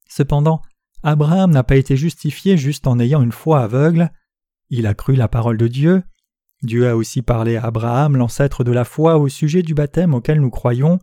Cependant, 0.09 0.63
Abraham 1.03 1.51
n'a 1.51 1.65
pas 1.65 1.75
été 1.75 1.97
justifié 1.97 2.57
juste 2.57 2.87
en 2.87 3.01
ayant 3.01 3.23
une 3.23 3.33
foi 3.33 3.61
aveugle. 3.61 4.13
Il 4.71 4.87
a 4.87 4.95
cru 4.95 5.17
la 5.17 5.27
parole 5.27 5.57
de 5.57 5.67
Dieu. 5.67 6.05
Dieu 6.63 6.89
a 6.89 6.95
aussi 6.95 7.23
parlé 7.23 7.57
à 7.57 7.65
Abraham, 7.65 8.17
l'ancêtre 8.17 8.63
de 8.63 8.71
la 8.71 8.85
foi, 8.85 9.19
au 9.19 9.27
sujet 9.27 9.65
du 9.65 9.75
baptême 9.75 10.15
auquel 10.15 10.41
nous 10.41 10.51
croyons. 10.51 11.01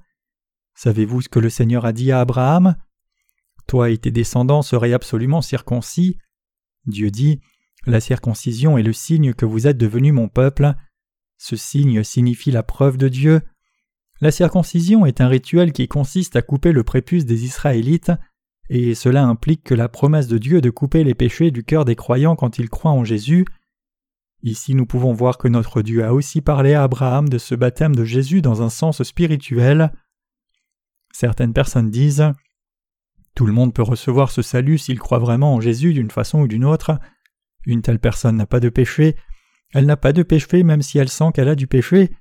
Savez-vous 0.75 1.21
ce 1.21 1.29
que 1.29 1.39
le 1.39 1.49
Seigneur 1.49 1.85
a 1.85 1.93
dit 1.93 2.11
à 2.11 2.19
Abraham? 2.19 2.75
Toi 3.67 3.91
et 3.91 3.97
tes 3.97 4.11
descendants 4.11 4.61
seraient 4.61 4.93
absolument 4.93 5.41
circoncis. 5.41 6.17
Dieu 6.85 7.11
dit 7.11 7.39
La 7.85 7.99
circoncision 7.99 8.77
est 8.77 8.83
le 8.83 8.93
signe 8.93 9.33
que 9.33 9.45
vous 9.45 9.67
êtes 9.67 9.77
devenu 9.77 10.11
mon 10.11 10.27
peuple. 10.27 10.73
Ce 11.37 11.55
signe 11.55 12.03
signifie 12.03 12.51
la 12.51 12.63
preuve 12.63 12.97
de 12.97 13.07
Dieu. 13.07 13.41
La 14.21 14.31
circoncision 14.31 15.05
est 15.05 15.21
un 15.21 15.27
rituel 15.27 15.73
qui 15.73 15.87
consiste 15.87 16.35
à 16.35 16.41
couper 16.41 16.71
le 16.71 16.83
prépuce 16.83 17.25
des 17.25 17.45
Israélites, 17.45 18.11
et 18.69 18.95
cela 18.95 19.25
implique 19.25 19.63
que 19.63 19.73
la 19.73 19.89
promesse 19.89 20.27
de 20.27 20.37
Dieu 20.37 20.61
de 20.61 20.69
couper 20.69 21.03
les 21.03 21.15
péchés 21.15 21.51
du 21.51 21.63
cœur 21.63 21.83
des 21.85 21.95
croyants 21.95 22.35
quand 22.35 22.57
ils 22.57 22.69
croient 22.69 22.91
en 22.91 23.03
Jésus. 23.03 23.45
Ici 24.41 24.75
nous 24.75 24.85
pouvons 24.85 25.13
voir 25.13 25.37
que 25.37 25.47
notre 25.47 25.81
Dieu 25.81 26.03
a 26.03 26.13
aussi 26.13 26.41
parlé 26.41 26.73
à 26.73 26.83
Abraham 26.83 27.29
de 27.29 27.37
ce 27.37 27.55
baptême 27.55 27.95
de 27.95 28.05
Jésus 28.05 28.41
dans 28.41 28.61
un 28.61 28.69
sens 28.69 29.03
spirituel. 29.03 29.91
Certaines 31.13 31.53
personnes 31.53 31.91
disent 31.91 32.33
Tout 33.35 33.45
le 33.45 33.53
monde 33.53 33.73
peut 33.73 33.83
recevoir 33.83 34.31
ce 34.31 34.41
salut 34.41 34.77
s'il 34.77 34.99
croit 34.99 35.19
vraiment 35.19 35.53
en 35.53 35.61
Jésus 35.61 35.93
d'une 35.93 36.11
façon 36.11 36.41
ou 36.41 36.47
d'une 36.47 36.65
autre. 36.65 36.99
Une 37.65 37.81
telle 37.81 37.99
personne 37.99 38.35
n'a 38.35 38.47
pas 38.47 38.59
de 38.59 38.69
péché. 38.69 39.15
Elle 39.73 39.85
n'a 39.85 39.95
pas 39.95 40.11
de 40.11 40.23
péché 40.23 40.63
même 40.63 40.81
si 40.81 40.97
elle 40.97 41.09
sent 41.09 41.31
qu'elle 41.33 41.47
a 41.47 41.55
du 41.55 41.67
péché. 41.67 42.11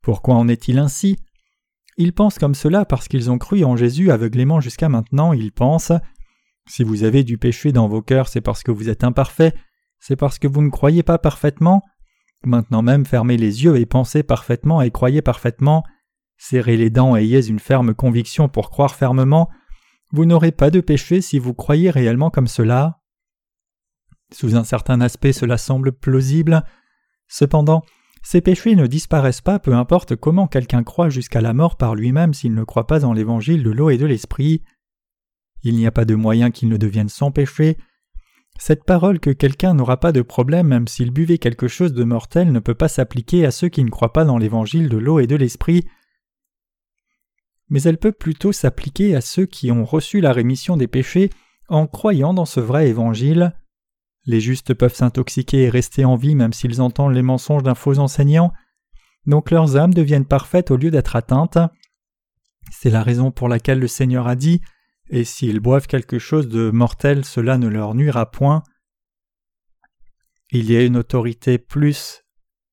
Pourquoi 0.00 0.36
en 0.36 0.48
est-il 0.48 0.78
ainsi? 0.78 1.18
Ils 1.98 2.12
pensent 2.12 2.38
comme 2.38 2.54
cela 2.54 2.84
parce 2.84 3.08
qu'ils 3.08 3.30
ont 3.30 3.38
cru 3.38 3.64
en 3.64 3.76
Jésus 3.76 4.10
aveuglément 4.10 4.60
jusqu'à 4.60 4.88
maintenant. 4.88 5.32
Ils 5.32 5.52
pensent 5.52 5.92
Si 6.68 6.84
vous 6.84 7.04
avez 7.04 7.24
du 7.24 7.38
péché 7.38 7.72
dans 7.72 7.88
vos 7.88 8.02
cœurs, 8.02 8.28
c'est 8.28 8.40
parce 8.40 8.62
que 8.62 8.70
vous 8.70 8.88
êtes 8.88 9.02
imparfait, 9.02 9.54
c'est 9.98 10.16
parce 10.16 10.38
que 10.38 10.46
vous 10.46 10.62
ne 10.62 10.70
croyez 10.70 11.02
pas 11.02 11.18
parfaitement. 11.18 11.82
Maintenant 12.44 12.82
même, 12.82 13.06
fermez 13.06 13.36
les 13.36 13.64
yeux 13.64 13.76
et 13.76 13.86
pensez 13.86 14.22
parfaitement 14.22 14.82
et 14.82 14.90
croyez 14.90 15.22
parfaitement. 15.22 15.82
Serrez 16.36 16.76
les 16.76 16.90
dents 16.90 17.16
et 17.16 17.22
ayez 17.22 17.48
une 17.48 17.58
ferme 17.58 17.94
conviction 17.94 18.48
pour 18.48 18.70
croire 18.70 18.94
fermement. 18.94 19.48
Vous 20.12 20.24
n'aurez 20.24 20.52
pas 20.52 20.70
de 20.70 20.80
péché 20.80 21.20
si 21.20 21.38
vous 21.38 21.54
croyez 21.54 21.90
réellement 21.90 22.30
comme 22.30 22.46
cela. 22.46 23.00
Sous 24.32 24.56
un 24.56 24.64
certain 24.64 25.00
aspect 25.00 25.32
cela 25.32 25.56
semble 25.56 25.92
plausible. 25.92 26.64
Cependant, 27.28 27.82
ces 28.22 28.40
péchés 28.40 28.74
ne 28.74 28.86
disparaissent 28.86 29.40
pas 29.40 29.58
peu 29.58 29.74
importe 29.74 30.16
comment 30.16 30.46
quelqu'un 30.46 30.82
croit 30.82 31.10
jusqu'à 31.10 31.40
la 31.40 31.54
mort 31.54 31.76
par 31.76 31.94
lui-même 31.94 32.34
s'il 32.34 32.54
ne 32.54 32.64
croit 32.64 32.86
pas 32.86 33.04
en 33.04 33.12
l'évangile 33.12 33.62
de 33.62 33.70
l'eau 33.70 33.90
et 33.90 33.98
de 33.98 34.06
l'esprit. 34.06 34.62
Il 35.62 35.76
n'y 35.76 35.86
a 35.86 35.92
pas 35.92 36.04
de 36.04 36.14
moyen 36.14 36.50
qu'il 36.50 36.68
ne 36.68 36.76
devienne 36.76 37.08
sans 37.08 37.30
péché. 37.30 37.76
Cette 38.58 38.84
parole 38.84 39.20
que 39.20 39.30
quelqu'un 39.30 39.74
n'aura 39.74 39.98
pas 39.98 40.12
de 40.12 40.22
problème 40.22 40.68
même 40.68 40.88
s'il 40.88 41.10
buvait 41.10 41.38
quelque 41.38 41.68
chose 41.68 41.92
de 41.92 42.04
mortel 42.04 42.52
ne 42.52 42.58
peut 42.58 42.74
pas 42.74 42.88
s'appliquer 42.88 43.44
à 43.46 43.50
ceux 43.50 43.68
qui 43.68 43.84
ne 43.84 43.90
croient 43.90 44.12
pas 44.12 44.24
dans 44.24 44.38
l'évangile 44.38 44.88
de 44.88 44.96
l'eau 44.96 45.18
et 45.18 45.26
de 45.26 45.36
l'esprit 45.36 45.86
mais 47.68 47.82
elle 47.82 47.98
peut 47.98 48.12
plutôt 48.12 48.52
s'appliquer 48.52 49.16
à 49.16 49.20
ceux 49.20 49.46
qui 49.46 49.70
ont 49.70 49.84
reçu 49.84 50.20
la 50.20 50.32
rémission 50.32 50.76
des 50.76 50.86
péchés 50.86 51.30
en 51.68 51.86
croyant 51.86 52.32
dans 52.32 52.44
ce 52.44 52.60
vrai 52.60 52.88
évangile. 52.88 53.54
Les 54.24 54.40
justes 54.40 54.74
peuvent 54.74 54.94
s'intoxiquer 54.94 55.64
et 55.64 55.70
rester 55.70 56.04
en 56.04 56.16
vie 56.16 56.34
même 56.34 56.52
s'ils 56.52 56.80
entendent 56.80 57.14
les 57.14 57.22
mensonges 57.22 57.62
d'un 57.62 57.74
faux 57.74 57.98
enseignant, 57.98 58.52
donc 59.26 59.50
leurs 59.50 59.76
âmes 59.76 59.94
deviennent 59.94 60.26
parfaites 60.26 60.70
au 60.70 60.76
lieu 60.76 60.90
d'être 60.90 61.16
atteintes. 61.16 61.58
C'est 62.70 62.90
la 62.90 63.02
raison 63.02 63.30
pour 63.30 63.48
laquelle 63.48 63.78
le 63.78 63.88
Seigneur 63.88 64.26
a 64.26 64.36
dit 64.36 64.60
Et 65.10 65.24
s'ils 65.24 65.60
boivent 65.60 65.86
quelque 65.86 66.18
chose 66.18 66.48
de 66.48 66.70
mortel, 66.70 67.24
cela 67.24 67.58
ne 67.58 67.68
leur 67.68 67.94
nuira 67.94 68.30
point. 68.30 68.62
Il 70.50 70.70
y 70.70 70.76
a 70.76 70.84
une 70.84 70.96
autorité 70.96 71.58
plus 71.58 72.24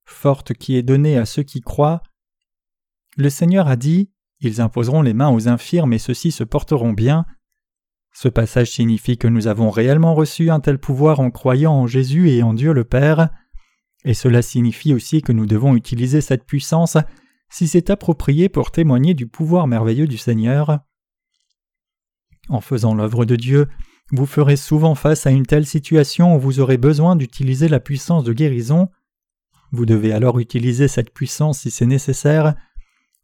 forte 0.06 0.54
qui 0.54 0.76
est 0.76 0.84
donnée 0.84 1.18
à 1.18 1.26
ceux 1.26 1.44
qui 1.44 1.62
croient. 1.62 2.04
Le 3.18 3.30
Seigneur 3.30 3.68
a 3.68 3.76
dit 3.76 4.12
ils 4.44 4.62
imposeront 4.62 5.02
les 5.02 5.14
mains 5.14 5.30
aux 5.30 5.48
infirmes 5.48 5.94
et 5.94 6.00
ceux-ci 6.00 6.32
se 6.32 6.44
porteront 6.44 6.94
bien. 6.94 7.26
Ce 8.14 8.28
passage 8.28 8.72
signifie 8.72 9.18
que 9.18 9.28
nous 9.28 9.48
avons 9.48 9.70
réellement 9.70 10.14
reçu 10.14 10.52
un 10.52 10.60
tel 10.60 10.78
pouvoir 10.78 11.20
en 11.20 11.32
croyant 11.32 11.74
en 11.74 11.88
Jésus 11.88 12.30
et 12.30 12.44
en 12.44 12.54
Dieu 12.54 12.74
le 12.74 12.84
Père, 12.84 13.30
et 14.06 14.14
cela 14.14 14.41
signifie 14.41 14.94
aussi 14.94 15.22
que 15.22 15.32
nous 15.32 15.46
devons 15.46 15.76
utiliser 15.76 16.22
cette 16.22 16.46
puissance 16.46 16.98
si 17.50 17.68
c'est 17.68 17.89
approprié 17.89 18.50
pour 18.50 18.72
témoigner 18.72 19.14
du 19.14 19.28
pouvoir 19.28 19.68
merveilleux 19.68 20.08
du 20.08 20.18
Seigneur. 20.18 20.80
En 22.50 22.62
faisant 22.62 22.94
l'œuvre 22.94 23.26
de 23.26 23.36
Dieu, 23.36 23.68
vous 24.12 24.26
ferez 24.26 24.58
souvent 24.58 24.96
face 24.96 25.26
à 25.26 25.32
une 25.32 25.46
telle 25.46 25.66
situation 25.66 26.36
où 26.36 26.39
vous 26.39 26.60
aurez 26.60 26.78
besoin 26.78 27.16
d'utiliser 27.16 27.68
la 27.68 27.80
puissance 27.80 28.24
de 28.24 28.34
guérison. 28.34 28.89
Vous 29.72 29.86
devez 29.86 30.14
alors 30.14 30.39
utiliser 30.39 30.88
cette 30.88 31.14
puissance 31.14 31.62
si 31.62 31.72
c'est 31.72 31.86
nécessaire. 31.86 32.56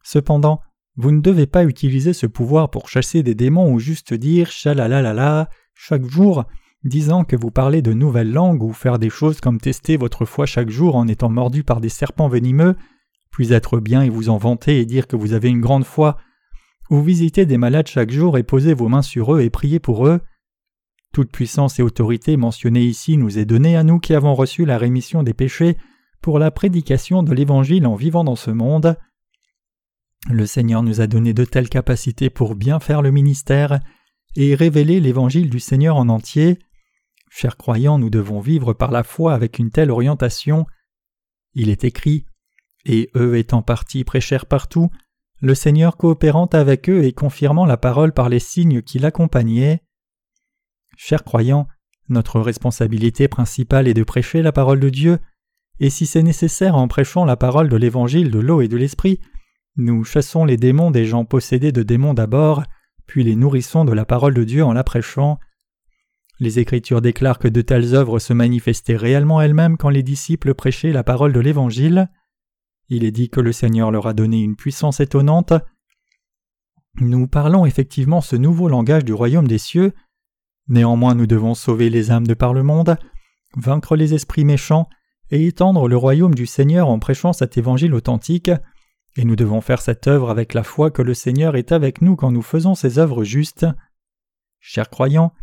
Cependant, 0.03 0.61
vous 0.99 1.11
ne 1.11 1.21
devez 1.21 1.47
pas 1.47 1.63
utiliser 1.63 2.11
ce 2.11 2.25
pouvoir 2.25 2.69
pour 2.69 2.89
chasser 2.89 3.23
des 3.23 3.33
démons 3.33 3.71
ou 3.71 3.79
juste 3.79 4.13
dire 4.13 4.51
chalalalala 4.51 5.49
chaque 5.73 6.03
jour, 6.03 6.43
disant 6.83 7.23
que 7.23 7.37
vous 7.37 7.51
parlez 7.51 7.81
de 7.81 7.93
nouvelles 7.93 8.33
langues 8.33 8.61
ou 8.63 8.73
faire 8.73 8.99
des 8.99 9.09
choses 9.09 9.39
comme 9.39 9.61
tester 9.61 9.95
votre 9.95 10.25
foi 10.25 10.45
chaque 10.45 10.69
jour 10.69 10.97
en 10.97 11.07
étant 11.07 11.29
mordu 11.29 11.63
par 11.63 11.79
des 11.79 11.87
serpents 11.87 12.27
venimeux, 12.27 12.75
puis 13.31 13.53
être 13.53 13.79
bien 13.79 14.01
et 14.01 14.09
vous 14.09 14.27
en 14.27 14.37
vanter 14.37 14.81
et 14.81 14.85
dire 14.85 15.07
que 15.07 15.15
vous 15.15 15.31
avez 15.31 15.47
une 15.47 15.61
grande 15.61 15.85
foi, 15.85 16.17
ou 16.89 17.01
visiter 17.01 17.45
des 17.45 17.57
malades 17.57 17.87
chaque 17.87 18.11
jour 18.11 18.37
et 18.37 18.43
poser 18.43 18.73
vos 18.73 18.89
mains 18.89 19.01
sur 19.01 19.33
eux 19.33 19.39
et 19.39 19.49
prier 19.49 19.79
pour 19.79 20.05
eux. 20.05 20.19
Toute 21.13 21.31
puissance 21.31 21.79
et 21.79 21.81
autorité 21.81 22.35
mentionnée 22.35 22.83
ici 22.83 23.15
nous 23.15 23.39
est 23.39 23.45
donnée 23.45 23.77
à 23.77 23.83
nous 23.83 23.99
qui 23.99 24.13
avons 24.13 24.35
reçu 24.35 24.65
la 24.65 24.77
rémission 24.77 25.23
des 25.23 25.33
péchés 25.33 25.77
pour 26.21 26.39
la 26.39 26.51
prédication 26.51 27.23
de 27.23 27.33
l'Évangile 27.33 27.87
en 27.87 27.95
vivant 27.95 28.25
dans 28.25 28.35
ce 28.35 28.51
monde. 28.51 28.97
Le 30.27 30.45
Seigneur 30.45 30.83
nous 30.83 30.99
a 31.01 31.07
donné 31.07 31.33
de 31.33 31.45
telles 31.45 31.69
capacités 31.69 32.29
pour 32.29 32.55
bien 32.55 32.79
faire 32.79 33.01
le 33.01 33.11
ministère 33.11 33.79
et 34.35 34.53
révéler 34.53 34.99
l'Évangile 34.99 35.49
du 35.49 35.59
Seigneur 35.59 35.95
en 35.95 36.09
entier. 36.09 36.59
Chers 37.29 37.57
croyants, 37.57 37.97
nous 37.97 38.09
devons 38.09 38.41
vivre 38.41 38.73
par 38.73 38.91
la 38.91 39.03
foi 39.03 39.33
avec 39.33 39.59
une 39.59 39.71
telle 39.71 39.91
orientation. 39.91 40.65
Il 41.53 41.69
est 41.69 41.83
écrit 41.83 42.25
Et 42.85 43.09
eux 43.15 43.37
étant 43.37 43.61
partis 43.61 44.03
prêchèrent 44.03 44.45
partout, 44.45 44.89
le 45.41 45.55
Seigneur 45.55 45.95
coopérant 45.95 46.47
avec 46.47 46.89
eux 46.89 47.03
et 47.03 47.13
confirmant 47.13 47.65
la 47.65 47.77
parole 47.77 48.13
par 48.13 48.27
les 48.27 48.39
signes 48.39 48.81
qui 48.81 48.99
l'accompagnaient. 48.99 49.81
Chers 50.97 51.23
croyants, 51.23 51.67
notre 52.09 52.41
responsabilité 52.41 53.27
principale 53.27 53.87
est 53.87 53.93
de 53.93 54.03
prêcher 54.03 54.41
la 54.41 54.51
parole 54.51 54.81
de 54.81 54.89
Dieu, 54.89 55.19
et 55.79 55.89
si 55.89 56.05
c'est 56.05 56.23
nécessaire 56.23 56.75
en 56.75 56.89
prêchant 56.89 57.23
la 57.23 57.37
parole 57.37 57.69
de 57.69 57.77
l'Évangile 57.77 58.31
de 58.31 58.39
l'eau 58.39 58.61
et 58.61 58.67
de 58.67 58.75
l'Esprit, 58.75 59.21
nous 59.75 60.03
chassons 60.03 60.45
les 60.45 60.57
démons 60.57 60.91
des 60.91 61.05
gens 61.05 61.25
possédés 61.25 61.71
de 61.71 61.83
démons 61.83 62.13
d'abord, 62.13 62.63
puis 63.05 63.23
les 63.23 63.35
nourrissons 63.35 63.85
de 63.85 63.93
la 63.93 64.05
parole 64.05 64.33
de 64.33 64.43
Dieu 64.43 64.63
en 64.63 64.73
la 64.73 64.83
prêchant. 64.83 65.39
Les 66.39 66.59
Écritures 66.59 67.01
déclarent 67.01 67.39
que 67.39 67.47
de 67.47 67.61
telles 67.61 67.95
œuvres 67.95 68.19
se 68.19 68.33
manifestaient 68.33 68.95
réellement 68.95 69.41
elles-mêmes 69.41 69.77
quand 69.77 69.89
les 69.89 70.03
disciples 70.03 70.53
prêchaient 70.53 70.91
la 70.91 71.03
parole 71.03 71.33
de 71.33 71.39
l'Évangile. 71.39 72.09
Il 72.87 73.03
est 73.03 73.11
dit 73.11 73.29
que 73.29 73.41
le 73.41 73.51
Seigneur 73.51 73.91
leur 73.91 74.07
a 74.07 74.13
donné 74.13 74.41
une 74.41 74.55
puissance 74.55 74.99
étonnante. 74.99 75.53
Nous 77.01 77.27
parlons 77.27 77.65
effectivement 77.65 78.21
ce 78.21 78.35
nouveau 78.35 78.67
langage 78.67 79.05
du 79.05 79.13
royaume 79.13 79.47
des 79.47 79.57
cieux. 79.57 79.93
Néanmoins 80.67 81.15
nous 81.15 81.27
devons 81.27 81.55
sauver 81.55 81.89
les 81.89 82.11
âmes 82.11 82.27
de 82.27 82.33
par 82.33 82.53
le 82.53 82.63
monde, 82.63 82.97
vaincre 83.57 83.95
les 83.95 84.13
esprits 84.13 84.45
méchants 84.45 84.87
et 85.31 85.45
étendre 85.45 85.87
le 85.87 85.97
royaume 85.97 86.35
du 86.35 86.45
Seigneur 86.45 86.89
en 86.89 86.99
prêchant 86.99 87.33
cet 87.33 87.57
évangile 87.57 87.93
authentique, 87.93 88.51
et 89.19 89.25
nous 89.25 89.35
devons 89.35 89.59
faire 89.59 89.81
cette 89.81 90.07
œuvre 90.07 90.29
avec 90.29 90.53
la 90.53 90.63
foi 90.63 90.91
que 90.91 91.01
le 91.01 91.13
Seigneur 91.13 91.57
est 91.57 91.73
avec 91.73 92.01
nous 92.01 92.15
quand 92.15 92.31
nous 92.31 92.41
faisons 92.41 92.73
ces 92.73 92.99
œuvres 92.99 93.25
justes. 93.25 93.65
Chers 94.61 94.89
croyants, 94.89 95.33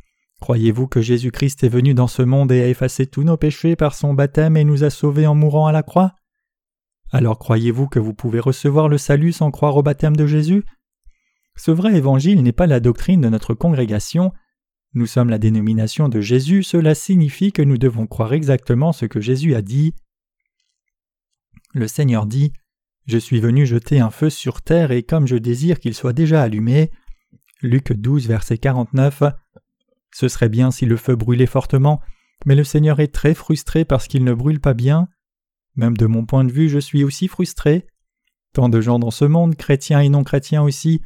croyez-vous 0.41 0.87
que 0.89 1.03
Jésus-Christ 1.03 1.63
est 1.63 1.69
venu 1.69 1.93
dans 1.93 2.07
ce 2.07 2.23
monde 2.23 2.51
et 2.53 2.63
a 2.63 2.69
effacé 2.69 3.07
tous 3.07 3.23
nos 3.23 3.37
péchés 3.37 3.77
par 3.77 3.95
son 3.95 4.15
baptême 4.15 4.57
et 4.57 4.65
nous 4.65 4.83
a 4.83 4.89
sauvés 4.89 5.27
en 5.27 5.35
mourant 5.35 5.67
à 5.67 5.73
la 5.73 5.83
croix? 5.83 6.15
Alors 7.13 7.39
croyez-vous 7.39 7.87
que 7.87 7.99
vous 7.99 8.15
pouvez 8.15 8.41
recevoir 8.41 8.89
le 8.89 8.97
salut 8.97 9.33
sans 9.33 9.51
croire 9.51 9.77
au 9.77 9.83
baptême 9.83 10.17
de 10.17 10.27
Jésus? 10.27 10.65
Ce 11.55 11.71
vrai 11.71 11.97
évangile 11.97 12.43
n'est 12.43 12.53
pas 12.53 12.67
la 12.67 12.81
doctrine 12.81 13.21
de 13.21 13.29
notre 13.29 13.53
congrégation, 13.53 14.33
nous 14.95 15.07
sommes 15.07 15.29
la 15.29 15.37
dénomination 15.37 16.09
de 16.09 16.23
Jésus, 16.23 16.63
cela 16.63 16.95
signifie 16.95 17.53
que 17.53 17.61
nous 17.61 17.77
devons 17.77 18.07
croire 18.07 18.33
exactement 18.33 18.95
ce 18.95 19.05
que 19.05 19.21
Jésus 19.21 19.55
a 19.55 19.61
dit. 19.61 19.93
Le 21.75 21.89
Seigneur 21.89 22.25
dit 22.25 22.55
Je 23.07 23.19
suis 23.19 23.39
venu 23.41 23.67
jeter 23.67 24.01
un 24.01 24.11
feu 24.11 24.31
sur 24.31 24.63
terre 24.63 24.91
et 24.91 25.05
comme 25.05 25.29
je 25.29 25.37
désire 25.37 25.79
qu'il 25.79 25.95
soit 25.95 26.13
déjà 26.13 26.43
allumé. 26.43 26.91
Luc 27.63 27.93
12, 27.93 28.27
verset 28.27 28.59
49. 28.59 29.23
Ce 30.13 30.29
serait 30.29 30.49
bien 30.49 30.73
si 30.73 30.87
le 30.87 30.97
feu 30.97 31.15
brûlait 31.15 31.47
fortement, 31.47 32.01
mais 32.45 32.57
le 32.57 32.65
Seigneur 32.65 32.99
est 32.99 33.15
très 33.15 33.35
frustré 33.35 33.85
parce 33.85 34.09
qu'il 34.09 34.25
ne 34.25 34.35
brûle 34.35 34.61
pas 34.61 34.75
bien. 34.75 35.09
Même 35.77 35.97
de 35.97 36.07
mon 36.07 36.27
point 36.27 36.45
de 36.45 36.53
vue, 36.53 36.69
je 36.69 36.79
suis 36.79 37.05
aussi 37.05 37.29
frustré. 37.29 37.87
Tant 38.53 38.69
de 38.69 38.81
gens 38.81 38.99
dans 38.99 39.11
ce 39.11 39.25
monde, 39.25 39.55
chrétiens 39.55 40.01
et 40.01 40.09
non 40.09 40.25
chrétiens 40.25 40.63
aussi, 40.63 41.01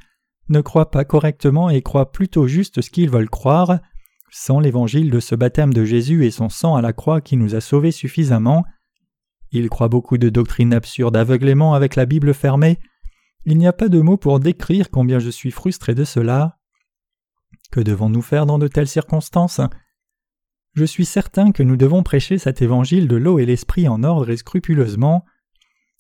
ne 0.49 0.61
croient 0.61 0.91
pas 0.91 1.05
correctement 1.05 1.69
et 1.69 1.83
croient 1.83 2.13
plutôt 2.13 2.47
juste 2.47 2.81
ce 2.81 2.91
qu'ils 2.91 3.11
veulent 3.11 3.29
croire, 3.29 3.79
sans 4.31 4.59
l'évangile 4.59 5.11
de 5.11 5.21
ce 5.21 5.35
baptême 5.35 5.75
de 5.75 5.85
Jésus 5.85 6.25
et 6.25 6.31
son 6.31 6.49
sang 6.49 6.77
à 6.77 6.83
la 6.83 6.93
croix 6.93 7.21
qui 7.21 7.37
nous 7.37 7.55
a 7.55 7.61
sauvés 7.61 7.93
suffisamment. 7.93 8.65
Ils 9.53 9.69
croient 9.69 9.89
beaucoup 9.89 10.19
de 10.19 10.29
doctrines 10.29 10.73
absurdes 10.73 11.17
aveuglément 11.17 11.75
avec 11.75 11.97
la 11.97 12.07
Bible 12.07 12.35
fermée. 12.35 12.79
Il 13.45 13.59
n'y 13.59 13.67
a 13.67 13.73
pas 13.73 13.89
de 13.89 14.01
mots 14.01 14.17
pour 14.17 14.39
décrire 14.39 14.91
combien 14.91 15.19
je 15.19 15.31
suis 15.31 15.51
frustré 15.51 15.95
de 15.95 16.05
cela. 16.05 16.59
Que 17.71 17.81
devons-nous 17.81 18.23
faire 18.23 18.47
dans 18.47 18.59
de 18.59 18.69
telles 18.69 18.89
circonstances? 18.89 19.61
Je 20.75 20.85
suis 20.85 21.05
certain 21.05 21.51
que 21.51 21.63
nous 21.63 21.77
devons 21.77 22.03
prêcher 22.03 22.39
cet 22.39 22.63
évangile 22.63 23.09
de 23.09 23.17
l'eau 23.17 23.39
et 23.39 23.47
l'esprit 23.47 23.89
en 23.89 24.05
ordre 24.05 24.31
et 24.31 24.37
scrupuleusement. 24.37 25.25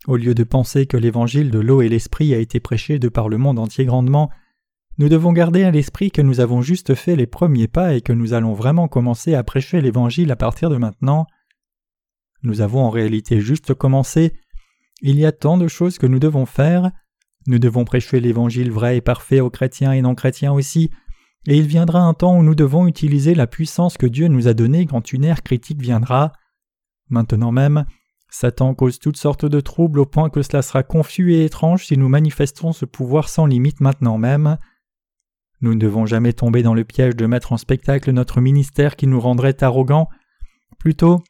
Au 0.07 0.17
lieu 0.17 0.35
de 0.35 0.45
penser 0.45 0.87
que 0.87 0.97
l'évangile 0.97 1.51
de 1.51 1.59
l'eau 1.59 1.83
et 1.83 1.89
l'esprit 1.89 2.35
a 2.35 2.39
été 2.39 2.61
prêché 2.61 2.99
de 2.99 3.09
par 3.09 3.29
le 3.29 3.37
monde 3.37 3.59
entier 3.59 3.85
grandement, 3.85 4.31
nous 4.99 5.09
devons 5.09 5.33
garder 5.33 5.65
à 5.65 5.71
l'esprit 5.71 6.11
que 6.11 6.23
nous 6.23 6.41
avons 6.41 6.63
juste 6.63 6.95
fait 6.95 7.17
les 7.17 7.27
premiers 7.27 7.69
pas 7.69 7.95
et 7.95 8.01
que 8.01 8.13
nous 8.13 8.33
allons 8.33 8.55
vraiment 8.55 8.87
commencer 8.87 9.35
à 9.35 9.43
prêcher 9.43 9.81
l'évangile 9.81 10.31
à 10.31 10.37
partir 10.37 10.71
de 10.71 10.77
maintenant. 10.77 11.27
Nous 12.43 12.61
avons 12.61 12.85
en 12.85 12.91
réalité 12.91 13.41
juste 13.41 13.75
commencé. 13.75 14.33
Il 15.03 15.19
y 15.19 15.27
a 15.27 15.33
tant 15.33 15.57
de 15.57 15.69
choses 15.69 15.99
que 15.99 16.07
nous 16.07 16.19
devons 16.19 16.47
faire. 16.47 16.91
Nous 17.47 17.59
devons 17.59 17.85
prêcher 17.85 18.21
l'évangile 18.21 18.71
vrai 18.71 18.99
et 18.99 19.01
parfait 19.01 19.41
aux 19.41 19.51
chrétiens 19.51 19.93
et 19.93 20.03
non 20.03 20.15
chrétiens 20.15 20.53
aussi, 20.53 20.91
et 21.47 21.57
il 21.57 21.67
viendra 21.67 22.01
un 22.01 22.13
temps 22.13 22.37
où 22.37 22.43
nous 22.43 22.55
devons 22.55 22.87
utiliser 22.87 23.35
la 23.35 23.47
puissance 23.47 23.97
que 23.97 24.07
Dieu 24.07 24.29
nous 24.29 24.47
a 24.47 24.55
donnée 24.55 24.87
quand 24.87 25.13
une 25.13 25.25
ère 25.25 25.43
critique 25.43 25.81
viendra. 25.81 26.33
Maintenant 27.09 27.51
même, 27.51 27.87
Satan 28.31 28.75
cause 28.75 28.99
toutes 28.99 29.17
sortes 29.17 29.47
de 29.47 29.61
troubles 29.61 30.01
au 30.01 30.07
point 30.07 30.31
que 30.31 30.43
cela 30.43 30.63
sera 30.63 30.83
confus 30.83 31.35
et 31.35 31.45
étrange 31.45 31.87
si 31.87 31.97
nous 31.97 32.09
manifestons 32.09 32.73
ce 32.73 32.85
pouvoir 32.85 33.29
sans 33.29 33.47
limite 33.47 33.81
maintenant 33.81 34.19
même. 34.19 34.59
Nous 35.63 35.75
ne 35.75 35.81
devons 35.81 36.07
jamais 36.07 36.33
tomber 36.33 36.63
dans 36.63 36.75
le 36.75 36.85
piège 36.85 37.17
de 37.17 37.27
mettre 37.27 37.53
en 37.53 37.57
spectacle 37.57 38.13
notre 38.13 38.41
ministère 38.41 38.97
qui 38.97 39.07
nous 39.07 39.21
rendrait 39.21 39.63
arrogants. 39.63 40.09
Plutôt, 40.79 41.23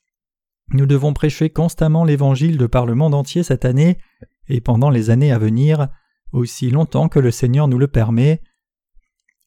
nous 0.72 0.86
devons 0.86 1.12
prêcher 1.12 1.50
constamment 1.50 2.04
l'Évangile 2.04 2.56
de 2.56 2.66
par 2.66 2.86
le 2.86 2.94
monde 2.94 3.14
entier 3.14 3.42
cette 3.42 3.64
année 3.64 3.98
et 4.48 4.60
pendant 4.60 4.90
les 4.90 5.10
années 5.10 5.32
à 5.32 5.38
venir, 5.38 5.88
aussi 6.32 6.70
longtemps 6.70 7.08
que 7.08 7.18
le 7.18 7.30
Seigneur 7.30 7.68
nous 7.68 7.78
le 7.78 7.88
permet. 7.88 8.40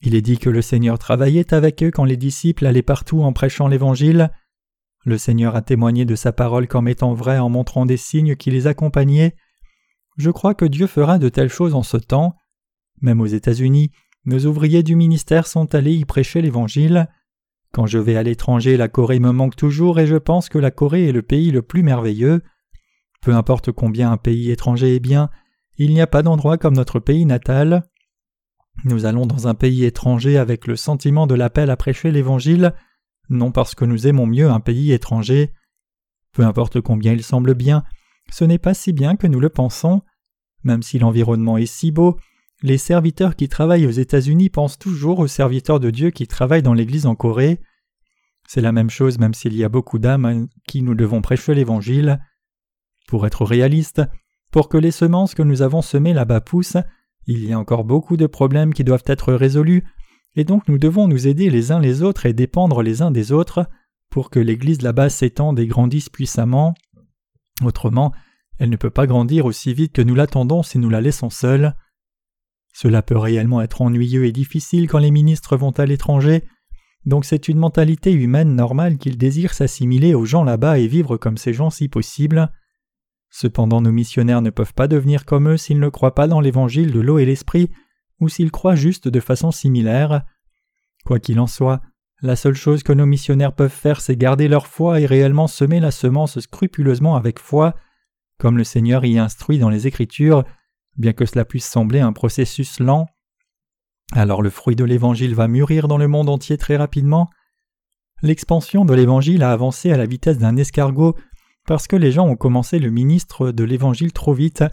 Il 0.01 0.15
est 0.15 0.21
dit 0.21 0.37
que 0.37 0.49
le 0.49 0.61
Seigneur 0.61 0.99
travaillait 0.99 1.53
avec 1.53 1.81
eux 1.81 1.91
quand 1.91 2.03
les 2.03 2.17
disciples 2.17 2.65
allaient 2.65 2.81
partout 2.81 3.21
en 3.21 3.31
prêchant 3.31 3.67
l'Évangile. 3.67 4.31
Le 5.05 5.17
Seigneur 5.17 5.55
a 5.55 5.61
témoigné 5.61 6.05
de 6.05 6.15
sa 6.15 6.33
parole 6.33 6.67
comme 6.67 6.87
étant 6.87 7.13
vraie 7.13 7.39
en 7.39 7.49
montrant 7.49 7.85
des 7.85 7.97
signes 7.97 8.35
qui 8.35 8.51
les 8.51 8.67
accompagnaient. 8.67 9.35
Je 10.17 10.29
crois 10.29 10.55
que 10.55 10.65
Dieu 10.65 10.87
fera 10.87 11.19
de 11.19 11.29
telles 11.29 11.49
choses 11.49 11.73
en 11.73 11.83
ce 11.83 11.97
temps. 11.97 12.35
Même 13.01 13.21
aux 13.21 13.27
États-Unis, 13.27 13.91
nos 14.25 14.45
ouvriers 14.45 14.83
du 14.83 14.95
ministère 14.95 15.47
sont 15.47 15.73
allés 15.73 15.95
y 15.95 16.05
prêcher 16.05 16.41
l'Évangile. 16.41 17.09
Quand 17.73 17.85
je 17.85 17.97
vais 17.97 18.15
à 18.15 18.23
l'étranger, 18.23 18.77
la 18.77 18.87
Corée 18.87 19.19
me 19.19 19.31
manque 19.31 19.55
toujours 19.55 19.99
et 19.99 20.07
je 20.07 20.15
pense 20.15 20.47
que 20.47 20.59
la 20.59 20.71
Corée 20.71 21.09
est 21.09 21.11
le 21.11 21.21
pays 21.23 21.51
le 21.51 21.61
plus 21.61 21.83
merveilleux. 21.83 22.41
Peu 23.21 23.33
importe 23.35 23.71
combien 23.71 24.11
un 24.11 24.17
pays 24.17 24.51
étranger 24.51 24.95
est 24.95 24.99
bien, 24.99 25.29
il 25.77 25.93
n'y 25.93 26.01
a 26.01 26.07
pas 26.07 26.21
d'endroit 26.21 26.57
comme 26.57 26.75
notre 26.75 26.99
pays 26.99 27.25
natal. 27.25 27.83
Nous 28.85 29.05
allons 29.05 29.25
dans 29.25 29.47
un 29.47 29.55
pays 29.55 29.85
étranger 29.85 30.37
avec 30.37 30.67
le 30.67 30.75
sentiment 30.75 31.27
de 31.27 31.35
l'appel 31.35 31.69
à 31.69 31.75
prêcher 31.75 32.11
l'Évangile 32.11 32.73
non 33.29 33.51
parce 33.51 33.75
que 33.75 33.85
nous 33.85 34.07
aimons 34.07 34.27
mieux 34.27 34.49
un 34.49 34.59
pays 34.59 34.91
étranger. 34.91 35.53
Peu 36.33 36.43
importe 36.43 36.81
combien 36.81 37.13
il 37.13 37.23
semble 37.23 37.53
bien, 37.53 37.83
ce 38.31 38.43
n'est 38.43 38.59
pas 38.59 38.73
si 38.73 38.93
bien 38.93 39.15
que 39.15 39.27
nous 39.27 39.39
le 39.39 39.49
pensons. 39.49 40.01
Même 40.63 40.83
si 40.83 40.99
l'environnement 40.99 41.57
est 41.57 41.65
si 41.65 41.91
beau, 41.91 42.17
les 42.63 42.77
serviteurs 42.77 43.35
qui 43.35 43.49
travaillent 43.49 43.85
aux 43.85 43.91
États-Unis 43.91 44.49
pensent 44.49 44.79
toujours 44.79 45.19
aux 45.19 45.27
serviteurs 45.27 45.81
de 45.81 45.91
Dieu 45.91 46.11
qui 46.11 46.27
travaillent 46.27 46.63
dans 46.63 46.73
l'Église 46.73 47.05
en 47.05 47.13
Corée. 47.13 47.59
C'est 48.47 48.61
la 48.61 48.71
même 48.71 48.89
chose 48.89 49.19
même 49.19 49.33
s'il 49.33 49.53
y 49.55 49.65
a 49.65 49.69
beaucoup 49.69 49.99
d'âmes 49.99 50.25
à 50.25 50.33
qui 50.65 50.81
nous 50.81 50.95
devons 50.95 51.21
prêcher 51.21 51.53
l'Évangile. 51.53 52.21
Pour 53.05 53.27
être 53.27 53.43
réaliste, 53.43 54.01
pour 54.49 54.69
que 54.69 54.77
les 54.77 54.91
semences 54.91 55.35
que 55.35 55.43
nous 55.43 55.61
avons 55.61 55.81
semées 55.81 56.13
là-bas 56.13 56.39
poussent, 56.39 56.77
il 57.27 57.43
y 57.45 57.51
a 57.51 57.59
encore 57.59 57.83
beaucoup 57.83 58.15
de 58.15 58.27
problèmes 58.27 58.73
qui 58.73 58.85
doivent 58.85 59.03
être 59.07 59.33
résolus, 59.33 59.83
et 60.35 60.45
donc 60.45 60.67
nous 60.69 60.77
devons 60.77 61.07
nous 61.07 61.27
aider 61.27 61.49
les 61.49 61.73
uns 61.73 61.79
les 61.79 62.01
autres 62.01 62.25
et 62.25 62.33
dépendre 62.33 62.81
les 62.81 63.01
uns 63.01 63.11
des 63.11 63.33
autres 63.33 63.67
pour 64.09 64.29
que 64.29 64.39
l'Église 64.39 64.81
là-bas 64.81 65.09
s'étende 65.09 65.59
et 65.59 65.67
grandisse 65.67 66.09
puissamment. 66.09 66.75
Autrement, 67.61 68.13
elle 68.57 68.69
ne 68.69 68.77
peut 68.77 68.89
pas 68.89 69.05
grandir 69.05 69.45
aussi 69.45 69.73
vite 69.73 69.91
que 69.91 70.01
nous 70.01 70.15
l'attendons 70.15 70.63
si 70.63 70.79
nous 70.79 70.89
la 70.89 71.01
laissons 71.01 71.29
seule. 71.29 71.75
Cela 72.73 73.03
peut 73.03 73.17
réellement 73.17 73.61
être 73.61 73.81
ennuyeux 73.81 74.25
et 74.25 74.31
difficile 74.31 74.87
quand 74.87 74.97
les 74.97 75.11
ministres 75.11 75.55
vont 75.55 75.71
à 75.71 75.85
l'étranger, 75.85 76.43
Donc 77.05 77.25
c'est 77.25 77.47
une 77.47 77.57
mentalité 77.57 78.11
humaine 78.11 78.55
normale 78.55 78.97
qu'ils 78.97 79.17
désirent 79.17 79.53
s'assimiler 79.53 80.13
aux 80.13 80.25
gens 80.25 80.43
là-bas 80.43 80.79
et 80.79 80.87
vivre 80.87 81.17
comme 81.17 81.37
ces 81.37 81.53
gens 81.53 81.69
si 81.69 81.89
possible. 81.89 82.51
Cependant 83.29 83.81
nos 83.81 83.91
missionnaires 83.91 84.41
ne 84.41 84.49
peuvent 84.49 84.73
pas 84.73 84.87
devenir 84.87 85.25
comme 85.25 85.49
eux 85.49 85.57
s'ils 85.57 85.79
ne 85.79 85.89
croient 85.89 86.15
pas 86.15 86.27
dans 86.27 86.39
l'évangile 86.39 86.91
de 86.91 86.99
l'eau 87.01 87.19
et 87.19 87.25
l'esprit, 87.25 87.69
ou 88.19 88.29
s'ils 88.29 88.51
croient 88.51 88.75
juste 88.75 89.07
de 89.07 89.19
façon 89.19 89.51
similaire. 89.51 90.23
Quoi 91.05 91.19
qu'il 91.19 91.39
en 91.39 91.47
soit, 91.47 91.81
la 92.21 92.37
seule 92.37 92.55
chose 92.55 92.83
que 92.83 92.93
nos 92.93 93.05
missionnaires 93.05 93.53
peuvent 93.53 93.69
faire, 93.69 93.99
c'est 93.99 94.15
garder 94.15 94.47
leur 94.47 94.67
foi 94.67 95.01
et 95.01 95.05
réellement 95.05 95.47
semer 95.47 95.81
la 95.81 95.91
semence 95.91 96.39
scrupuleusement 96.39 97.17
avec 97.17 97.37
foi, 97.37 97.75
comme 98.37 98.57
le 98.57 98.63
Seigneur 98.63 99.03
y 99.03 99.17
instruit 99.17 99.59
dans 99.59 99.69
les 99.69 99.87
Écritures, 99.87 100.45
bien 100.97 101.13
que 101.13 101.25
cela 101.25 101.45
puisse 101.45 101.65
sembler 101.65 101.99
un 101.99 102.13
processus 102.13 102.79
lent. 102.79 103.07
Alors 104.11 104.41
le 104.41 104.49
fruit 104.49 104.75
de 104.75 104.83
l'Évangile 104.83 105.35
va 105.35 105.47
mûrir 105.47 105.87
dans 105.87 105.97
le 105.97 106.07
monde 106.07 106.29
entier 106.29 106.57
très 106.57 106.77
rapidement. 106.77 107.29
L'expansion 108.21 108.85
de 108.85 108.93
l'Évangile 108.93 109.43
a 109.43 109.51
avancé 109.51 109.91
à 109.91 109.97
la 109.97 110.05
vitesse 110.05 110.37
d'un 110.37 110.55
escargot 110.55 111.15
parce 111.65 111.87
que 111.87 111.95
les 111.95 112.11
gens 112.11 112.27
ont 112.27 112.35
commencé 112.35 112.79
le 112.79 112.89
ministre 112.89 113.51
de 113.51 113.63
l'Évangile 113.63 114.13
trop 114.13 114.33
vite, 114.33 114.63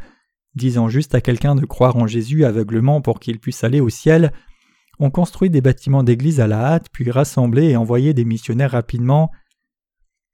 disant 0.54 0.88
juste 0.88 1.14
à 1.14 1.20
quelqu'un 1.20 1.54
de 1.54 1.64
croire 1.64 1.96
en 1.96 2.06
Jésus 2.06 2.44
aveuglement 2.44 3.00
pour 3.00 3.20
qu'il 3.20 3.38
puisse 3.38 3.64
aller 3.64 3.80
au 3.80 3.88
ciel, 3.88 4.32
on 5.02 5.10
construit 5.10 5.48
des 5.48 5.62
bâtiments 5.62 6.02
d'église 6.02 6.40
à 6.40 6.46
la 6.46 6.60
hâte, 6.62 6.88
puis 6.92 7.10
rassembler 7.10 7.70
et 7.70 7.76
envoyer 7.76 8.12
des 8.12 8.26
missionnaires 8.26 8.72
rapidement. 8.72 9.30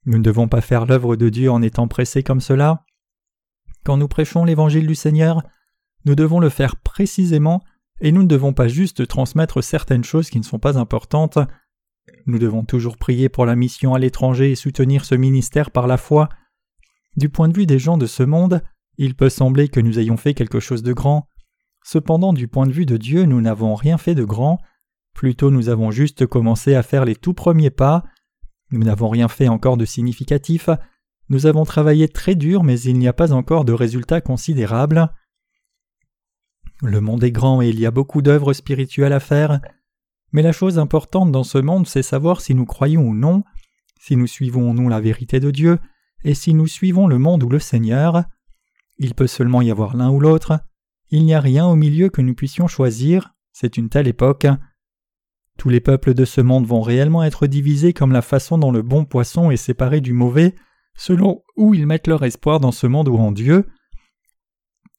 Nous 0.06 0.18
ne 0.18 0.22
devons 0.24 0.48
pas 0.48 0.60
faire 0.60 0.86
l'œuvre 0.86 1.14
de 1.14 1.28
Dieu 1.28 1.52
en 1.52 1.62
étant 1.62 1.86
pressés 1.86 2.24
comme 2.24 2.40
cela. 2.40 2.84
Quand 3.84 3.96
nous 3.96 4.08
prêchons 4.08 4.44
l'évangile 4.44 4.88
du 4.88 4.96
Seigneur, 4.96 5.42
nous 6.06 6.14
devons 6.14 6.40
le 6.40 6.48
faire 6.48 6.76
précisément 6.76 7.62
et 8.00 8.12
nous 8.12 8.22
ne 8.22 8.28
devons 8.28 8.54
pas 8.54 8.68
juste 8.68 9.06
transmettre 9.06 9.62
certaines 9.62 10.04
choses 10.04 10.30
qui 10.30 10.38
ne 10.38 10.44
sont 10.44 10.58
pas 10.58 10.78
importantes. 10.78 11.38
Nous 12.24 12.38
devons 12.38 12.64
toujours 12.64 12.96
prier 12.96 13.28
pour 13.28 13.44
la 13.44 13.56
mission 13.56 13.92
à 13.92 13.98
l'étranger 13.98 14.52
et 14.52 14.56
soutenir 14.56 15.04
ce 15.04 15.14
ministère 15.14 15.70
par 15.70 15.86
la 15.86 15.98
foi. 15.98 16.30
Du 17.16 17.28
point 17.28 17.48
de 17.48 17.56
vue 17.56 17.66
des 17.66 17.78
gens 17.78 17.98
de 17.98 18.06
ce 18.06 18.22
monde, 18.22 18.62
il 18.96 19.14
peut 19.14 19.28
sembler 19.28 19.68
que 19.68 19.80
nous 19.80 19.98
ayons 19.98 20.16
fait 20.16 20.32
quelque 20.32 20.60
chose 20.60 20.82
de 20.82 20.94
grand, 20.94 21.28
Cependant, 21.88 22.32
du 22.32 22.48
point 22.48 22.66
de 22.66 22.72
vue 22.72 22.84
de 22.84 22.96
Dieu, 22.96 23.26
nous 23.26 23.40
n'avons 23.40 23.76
rien 23.76 23.96
fait 23.96 24.16
de 24.16 24.24
grand, 24.24 24.58
plutôt 25.14 25.52
nous 25.52 25.68
avons 25.68 25.92
juste 25.92 26.26
commencé 26.26 26.74
à 26.74 26.82
faire 26.82 27.04
les 27.04 27.14
tout 27.14 27.32
premiers 27.32 27.70
pas, 27.70 28.02
nous 28.72 28.82
n'avons 28.82 29.08
rien 29.08 29.28
fait 29.28 29.46
encore 29.46 29.76
de 29.76 29.84
significatif, 29.84 30.68
nous 31.28 31.46
avons 31.46 31.64
travaillé 31.64 32.08
très 32.08 32.34
dur 32.34 32.64
mais 32.64 32.80
il 32.80 32.98
n'y 32.98 33.06
a 33.06 33.12
pas 33.12 33.32
encore 33.32 33.64
de 33.64 33.72
résultats 33.72 34.20
considérables. 34.20 35.12
Le 36.82 37.00
monde 37.00 37.24
est 37.24 37.32
grand 37.32 37.62
et 37.62 37.68
il 37.68 37.80
y 37.80 37.86
a 37.86 37.90
beaucoup 37.90 38.22
d'œuvres 38.22 38.52
spirituelles 38.52 39.12
à 39.12 39.20
faire, 39.20 39.60
mais 40.32 40.42
la 40.42 40.52
chose 40.52 40.78
importante 40.78 41.32
dans 41.32 41.44
ce 41.44 41.58
monde 41.58 41.86
c'est 41.86 42.02
savoir 42.02 42.40
si 42.40 42.54
nous 42.54 42.66
croyons 42.66 43.02
ou 43.08 43.14
non, 43.14 43.44
si 43.98 44.16
nous 44.16 44.26
suivons 44.26 44.70
ou 44.70 44.74
non 44.74 44.88
la 44.88 45.00
vérité 45.00 45.40
de 45.40 45.50
Dieu, 45.50 45.78
et 46.24 46.34
si 46.34 46.54
nous 46.54 46.66
suivons 46.66 47.06
le 47.06 47.18
monde 47.18 47.42
ou 47.42 47.48
le 47.48 47.58
Seigneur. 47.58 48.24
Il 48.98 49.14
peut 49.14 49.26
seulement 49.26 49.62
y 49.62 49.70
avoir 49.70 49.96
l'un 49.96 50.10
ou 50.10 50.20
l'autre, 50.20 50.60
il 51.10 51.24
n'y 51.24 51.34
a 51.34 51.40
rien 51.40 51.66
au 51.66 51.76
milieu 51.76 52.08
que 52.08 52.22
nous 52.22 52.34
puissions 52.34 52.66
choisir, 52.66 53.34
c'est 53.52 53.76
une 53.76 53.88
telle 53.88 54.08
époque. 54.08 54.46
Tous 55.56 55.68
les 55.68 55.80
peuples 55.80 56.14
de 56.14 56.24
ce 56.24 56.40
monde 56.40 56.66
vont 56.66 56.82
réellement 56.82 57.22
être 57.22 57.46
divisés 57.46 57.92
comme 57.92 58.12
la 58.12 58.22
façon 58.22 58.58
dont 58.58 58.72
le 58.72 58.82
bon 58.82 59.04
poisson 59.04 59.50
est 59.50 59.56
séparé 59.56 60.00
du 60.00 60.12
mauvais, 60.12 60.54
selon 60.96 61.42
où 61.56 61.74
ils 61.74 61.86
mettent 61.86 62.08
leur 62.08 62.24
espoir 62.24 62.60
dans 62.60 62.72
ce 62.72 62.86
monde 62.86 63.08
ou 63.08 63.16
en 63.16 63.32
Dieu, 63.32 63.66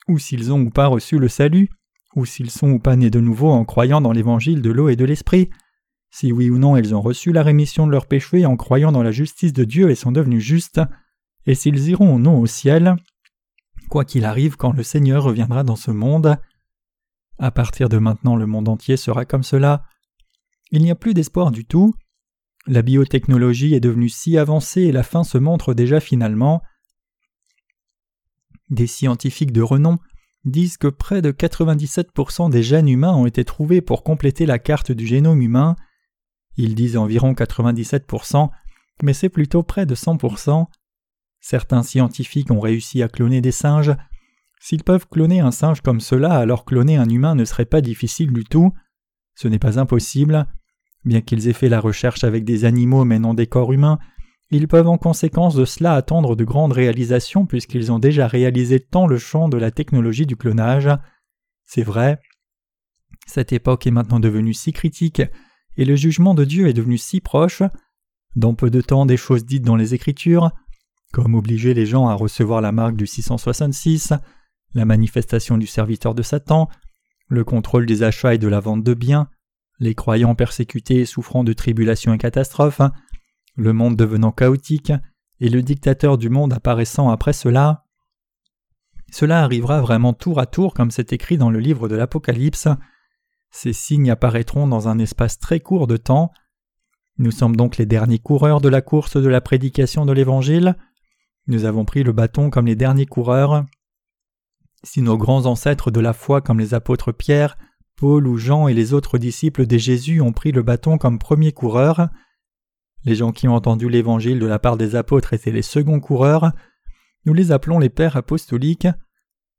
ou 0.08 0.20
s'ils 0.20 0.52
ont 0.52 0.62
ou 0.62 0.70
pas 0.70 0.88
reçu 0.88 1.20
le 1.20 1.28
salut, 1.28 1.70
ou 2.16 2.26
s'ils 2.26 2.52
sont 2.52 2.70
ou 2.70 2.80
pas 2.80 2.96
nés 2.96 3.10
de 3.10 3.20
nouveau 3.20 3.50
en 3.52 3.66
croyant 3.66 4.02
dans 4.02 4.12
l'évangile 4.12 4.62
de 4.62 4.72
l'eau 4.72 4.90
et 4.90 4.96
de 4.96 5.06
l'esprit, 5.06 5.50
si 6.10 6.32
oui 6.32 6.50
ou 6.50 6.58
non 6.58 6.78
ils 6.78 6.96
ont 6.96 7.02
reçu 7.02 7.32
la 7.32 7.44
rémission 7.44 7.86
de 7.86 7.92
leurs 7.92 8.08
péchés 8.08 8.46
en 8.46 8.56
croyant 8.56 8.92
dans 8.92 9.04
la 9.04 9.12
justice 9.12 9.54
de 9.54 9.64
Dieu 9.64 9.90
et 9.90 9.96
sont 9.96 10.12
devenus 10.12 10.44
justes, 10.44 10.82
et 11.46 11.56
s'ils 11.56 11.90
iront 11.90 12.16
ou 12.16 12.20
non 12.20 12.40
au 12.40 12.46
ciel, 12.46 12.96
quoi 13.90 14.06
qu'il 14.06 14.26
arrive 14.26 14.58
quand 14.58 14.72
le 14.72 14.84
Seigneur 14.84 15.24
reviendra 15.24 15.64
dans 15.64 15.76
ce 15.76 15.92
monde. 15.92 16.38
À 17.40 17.52
partir 17.52 17.90
de 17.90 17.98
maintenant 17.98 18.36
le 18.36 18.48
monde 18.48 18.70
entier 18.70 18.98
sera 18.98 19.26
comme 19.26 19.44
cela. 19.44 19.84
Il 20.72 20.82
n'y 20.82 20.92
a 20.92 20.96
plus 20.96 21.14
d'espoir 21.14 21.52
du 21.52 21.66
tout. 21.66 21.94
La 22.66 22.82
biotechnologie 22.82 23.74
est 23.76 23.80
devenue 23.80 24.10
si 24.10 24.38
avancée 24.38 24.82
et 24.82 24.92
la 24.92 25.04
fin 25.04 25.24
se 25.24 25.38
montre 25.38 25.74
déjà 25.74 26.00
finalement. 26.00 26.62
Des 28.70 28.88
scientifiques 28.88 29.54
de 29.54 29.62
renom 29.62 29.98
disent 30.46 30.78
que 30.78 30.88
près 30.88 31.22
de 31.22 31.32
97% 31.32 32.50
des 32.50 32.64
gènes 32.64 32.88
humains 32.88 33.14
ont 33.14 33.26
été 33.26 33.46
trouvés 33.46 33.82
pour 33.82 34.04
compléter 34.04 34.46
la 34.46 34.60
carte 34.60 34.92
du 34.92 35.06
génome 35.06 35.42
humain. 35.42 35.76
Ils 36.58 36.76
disent 36.76 36.98
environ 36.98 37.34
97%, 37.34 38.50
mais 39.04 39.14
c'est 39.14 39.30
plutôt 39.30 39.64
près 39.64 39.86
de 39.86 39.96
100%. 39.96 40.66
Certains 41.40 41.84
scientifiques 41.84 42.52
ont 42.52 42.60
réussi 42.60 43.04
à 43.04 43.08
cloner 43.08 43.42
des 43.42 43.52
singes. 43.52 43.96
S'ils 44.60 44.84
peuvent 44.84 45.08
cloner 45.08 45.40
un 45.40 45.52
singe 45.52 45.82
comme 45.82 46.00
cela, 46.00 46.34
alors 46.34 46.66
cloner 46.66 46.98
un 46.98 47.10
humain 47.10 47.36
ne 47.36 47.46
serait 47.46 47.66
pas 47.66 47.82
difficile 47.82 48.34
du 48.34 48.44
tout. 48.44 48.74
Ce 49.36 49.48
n'est 49.48 49.60
pas 49.60 49.80
impossible. 49.80 50.48
Bien 51.06 51.22
qu'ils 51.22 51.48
aient 51.48 51.54
fait 51.54 51.70
la 51.70 51.80
recherche 51.80 52.24
avec 52.24 52.44
des 52.44 52.66
animaux 52.66 53.06
mais 53.06 53.20
non 53.20 53.34
des 53.34 53.48
corps 53.48 53.72
humains, 53.72 54.00
ils 54.50 54.68
peuvent 54.68 54.88
en 54.88 54.98
conséquence 54.98 55.56
de 55.56 55.66
cela 55.66 55.94
attendre 55.94 56.36
de 56.36 56.44
grandes 56.44 56.74
réalisations 56.74 57.46
puisqu'ils 57.46 57.92
ont 57.92 58.00
déjà 58.00 58.28
réalisé 58.28 58.80
tant 58.80 59.08
le 59.08 59.18
champ 59.18 59.50
de 59.50 59.58
la 59.58 59.72
technologie 59.72 60.26
du 60.26 60.38
clonage. 60.38 60.90
C'est 61.66 61.84
vrai. 61.84 62.20
Cette 63.26 63.52
époque 63.52 63.86
est 63.88 63.92
maintenant 63.92 64.20
devenue 64.20 64.54
si 64.54 64.72
critique 64.72 65.22
et 65.76 65.86
le 65.86 65.96
jugement 65.96 66.34
de 66.34 66.46
Dieu 66.46 66.68
est 66.68 66.74
devenu 66.74 66.98
si 66.98 67.20
proche. 67.20 67.62
Dans 68.36 68.54
peu 68.54 68.70
de 68.70 68.82
temps, 68.82 69.06
des 69.06 69.18
choses 69.18 69.46
dites 69.46 69.64
dans 69.64 69.76
les 69.76 69.94
Écritures, 69.94 70.52
comme 71.12 71.36
obliger 71.36 71.74
les 71.74 71.86
gens 71.86 72.08
à 72.08 72.14
recevoir 72.14 72.62
la 72.62 72.72
marque 72.72 72.96
du 72.96 73.08
666, 73.08 74.14
la 74.74 74.86
manifestation 74.86 75.58
du 75.58 75.68
serviteur 75.68 76.14
de 76.14 76.22
Satan, 76.24 76.70
le 77.28 77.44
contrôle 77.44 77.86
des 77.86 78.04
achats 78.04 78.34
et 78.34 78.38
de 78.38 78.48
la 78.48 78.60
vente 78.60 78.84
de 78.84 78.94
biens, 78.94 79.30
les 79.80 79.96
croyants 79.96 80.36
persécutés 80.36 81.02
et 81.02 81.06
souffrant 81.06 81.44
de 81.44 81.54
tribulations 81.54 82.14
et 82.14 82.18
catastrophes, 82.18 82.82
le 83.58 83.74
monde 83.74 83.98
devenant 83.98 84.32
chaotique, 84.32 84.94
et 85.40 85.50
le 85.50 85.62
dictateur 85.62 86.18
du 86.18 86.30
monde 86.30 86.54
apparaissant 86.54 87.10
après 87.10 87.34
cela. 87.34 87.86
Cela 89.12 89.44
arrivera 89.44 89.82
vraiment 89.82 90.14
tour 90.14 90.40
à 90.40 90.46
tour 90.46 90.74
comme 90.74 90.92
c'est 90.92 91.14
écrit 91.14 91.38
dans 91.38 91.50
le 91.50 91.60
livre 91.60 91.88
de 91.88 91.96
l'Apocalypse. 91.96 92.68
Ces 93.52 93.74
signes 93.74 94.12
apparaîtront 94.12 94.68
dans 94.68 94.88
un 94.88 95.00
espace 95.00 95.40
très 95.40 95.60
court 95.60 95.88
de 95.88 95.98
temps. 95.98 96.32
Nous 97.18 97.32
sommes 97.32 97.56
donc 97.56 97.78
les 97.78 97.86
derniers 97.86 98.20
coureurs 98.20 98.62
de 98.62 98.70
la 98.70 98.82
course 98.82 99.18
de 99.18 99.28
la 99.28 99.42
prédication 99.42 100.06
de 100.06 100.12
l'Évangile. 100.12 100.76
Nous 101.48 101.66
avons 101.66 101.86
pris 101.86 102.04
le 102.04 102.12
bâton 102.12 102.50
comme 102.50 102.68
les 102.68 102.76
derniers 102.76 103.06
coureurs. 103.06 103.66
Si 104.84 105.02
nos 105.02 105.18
grands 105.18 105.46
ancêtres 105.46 105.90
de 105.90 106.00
la 106.00 106.14
foi 106.14 106.42
comme 106.42 106.60
les 106.60 106.74
apôtres 106.74 107.12
Pierre, 107.12 107.58
Paul 107.96 108.28
ou 108.28 108.38
Jean 108.38 108.68
et 108.68 108.74
les 108.74 108.94
autres 108.94 109.18
disciples 109.18 109.66
de 109.66 109.78
Jésus 109.78 110.22
ont 110.22 110.34
pris 110.34 110.52
le 110.52 110.62
bâton 110.62 110.98
comme 110.98 111.18
premiers 111.18 111.54
coureurs, 111.54 112.10
les 113.08 113.16
gens 113.16 113.32
qui 113.32 113.48
ont 113.48 113.56
entendu 113.56 113.88
l'Évangile 113.88 114.38
de 114.38 114.46
la 114.46 114.60
part 114.60 114.76
des 114.76 114.98
apôtres 114.98 115.32
étaient 115.32 115.52
les 115.52 115.62
seconds 115.62 116.02
coureurs, 116.02 116.52
nous 117.26 117.34
les 117.34 117.54
appelons 117.54 117.80
les 117.80 117.90
pères 117.90 118.18
apostoliques, 118.18 118.90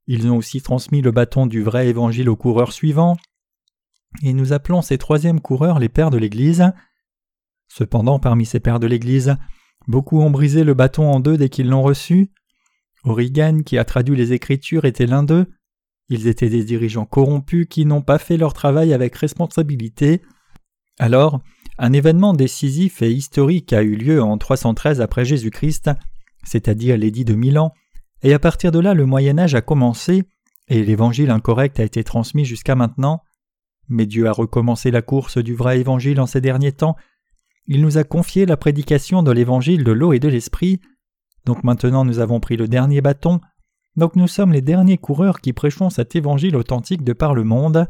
ils 0.07 0.31
ont 0.31 0.37
aussi 0.37 0.61
transmis 0.61 1.01
le 1.01 1.13
bâton 1.13 1.47
du 1.47 1.63
vrai 1.63 1.89
Évangile 1.89 2.29
aux 2.29 2.37
coureurs 2.37 2.75
suivants, 2.75 3.17
et 4.23 4.35
nous 4.35 4.53
appelons 4.53 4.83
ces 4.83 4.99
troisièmes 4.99 5.41
coureurs 5.41 5.79
les 5.79 5.89
pères 5.89 6.11
de 6.11 6.19
l'Église. 6.19 6.73
Cependant, 7.69 8.19
parmi 8.19 8.45
ces 8.45 8.61
pères 8.61 8.81
de 8.81 8.87
l'Église, 8.87 9.37
Beaucoup 9.87 10.21
ont 10.21 10.31
brisé 10.31 10.65
le 10.65 10.75
bâton 10.75 11.11
en 11.11 11.19
deux 11.19 11.39
dès 11.39 11.49
qu'ils 11.49 11.71
l'ont 11.71 11.83
reçu. 11.83 12.31
Origen, 13.05 13.65
qui 13.65 13.79
a 13.79 13.87
traduit 13.87 14.17
les 14.17 14.35
Écritures, 14.35 14.85
était 14.85 15.07
l'un 15.07 15.23
d'eux. 15.23 15.47
Ils 16.11 16.27
étaient 16.27 16.51
des 16.51 16.65
dirigeants 16.65 17.07
corrompus 17.07 17.67
qui 17.71 17.87
n'ont 17.87 18.03
pas 18.03 18.19
fait 18.19 18.37
leur 18.37 18.53
travail 18.53 18.93
avec 18.93 19.17
responsabilité. 19.17 20.21
Alors, 20.99 21.41
un 21.79 21.93
événement 21.93 22.33
décisif 22.33 23.03
et 23.03 23.13
historique 23.13 23.73
a 23.73 23.83
eu 23.83 23.95
lieu 23.95 24.23
en 24.23 24.37
313 24.39 25.01
après 25.01 25.25
Jésus-Christ, 25.25 25.91
c'est-à-dire 26.45 26.97
l'édit 26.97 27.25
de 27.25 27.35
Milan, 27.35 27.73
et 28.23 28.35
à 28.35 28.39
partir 28.39 28.73
de 28.73 28.79
là 28.79 28.95
le 28.95 29.07
Moyen 29.07 29.39
Âge 29.39 29.55
a 29.55 29.61
commencé, 29.61 30.25
et 30.69 30.83
l'évangile 30.83 31.31
incorrect 31.31 31.81
a 31.81 31.85
été 31.85 32.05
transmis 32.05 32.45
jusqu'à 32.45 32.75
maintenant. 32.75 33.23
Mais 33.89 34.07
Dieu 34.07 34.27
a 34.27 34.33
recommencé 34.33 34.91
la 34.91 35.03
course 35.03 35.39
du 35.39 35.55
vrai 35.55 35.81
évangile 35.81 36.21
en 36.21 36.27
ces 36.27 36.41
derniers 36.41 36.73
temps, 36.73 36.97
il 37.71 37.83
nous 37.83 37.99
a 37.99 38.05
confié 38.05 38.47
la 38.47 38.57
prédication 38.57 39.23
de 39.23 39.31
l'évangile 39.31 39.85
de 39.85 39.93
l'eau 39.93 40.15
et 40.15 40.19
de 40.19 40.29
l'esprit. 40.29 40.81
Donc 41.45 41.65
maintenant 41.65 42.03
nous 42.03 42.19
avons 42.19 42.41
pris 42.41 42.57
le 42.57 42.67
dernier 42.67 43.03
bâton. 43.03 43.41
Donc 43.95 44.17
nous 44.17 44.27
sommes 44.27 44.55
les 44.55 44.63
derniers 44.63 44.97
coureurs 44.97 45.43
qui 45.43 45.53
prêchons 45.53 45.91
cet 45.91 46.17
évangile 46.17 46.57
authentique 46.57 47.05
de 47.05 47.13
par 47.13 47.35
le 47.35 47.45
monde. 47.45 47.87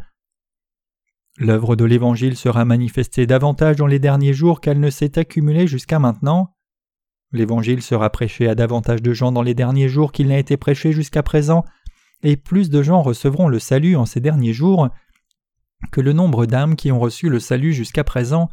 L'œuvre 1.38 1.76
de 1.76 1.84
l'évangile 1.84 2.36
sera 2.36 2.64
manifestée 2.64 3.26
davantage 3.26 3.76
dans 3.76 3.86
les 3.86 3.98
derniers 3.98 4.32
jours 4.32 4.60
qu'elle 4.60 4.80
ne 4.80 4.90
s'est 4.90 5.18
accumulée 5.18 5.66
jusqu'à 5.66 5.98
maintenant. 5.98 6.54
L'évangile 7.32 7.82
sera 7.82 8.10
prêché 8.10 8.48
à 8.48 8.54
davantage 8.54 9.02
de 9.02 9.12
gens 9.12 9.32
dans 9.32 9.42
les 9.42 9.54
derniers 9.54 9.88
jours 9.88 10.12
qu'il 10.12 10.28
n'a 10.28 10.38
été 10.38 10.56
prêché 10.56 10.92
jusqu'à 10.92 11.22
présent, 11.22 11.64
et 12.22 12.36
plus 12.36 12.70
de 12.70 12.82
gens 12.82 13.02
recevront 13.02 13.48
le 13.48 13.58
salut 13.58 13.96
en 13.96 14.06
ces 14.06 14.20
derniers 14.20 14.52
jours 14.52 14.88
que 15.92 16.00
le 16.00 16.12
nombre 16.12 16.46
d'âmes 16.46 16.74
qui 16.74 16.90
ont 16.90 16.98
reçu 16.98 17.28
le 17.28 17.38
salut 17.38 17.72
jusqu'à 17.72 18.02
présent 18.02 18.48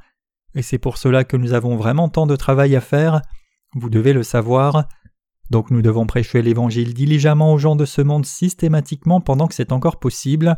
et 0.55 0.61
c'est 0.61 0.77
pour 0.77 0.97
cela 0.97 1.25
que 1.25 1.37
nous 1.37 1.53
avons 1.53 1.75
vraiment 1.75 2.07
tant 2.09 2.25
de 2.25 2.35
travail 2.35 2.75
à 2.75 2.81
faire, 2.81 3.21
vous 3.73 3.89
devez 3.89 4.13
le 4.13 4.23
savoir. 4.23 4.87
Donc 5.49 5.69
nous 5.69 5.81
devons 5.81 6.07
prêcher 6.07 6.41
l'Évangile 6.41 6.93
diligemment 6.93 7.53
aux 7.53 7.57
gens 7.57 7.75
de 7.75 7.85
ce 7.85 8.01
monde 8.01 8.25
systématiquement 8.25 9.19
pendant 9.21 9.47
que 9.47 9.53
c'est 9.53 9.73
encore 9.73 9.99
possible. 9.99 10.57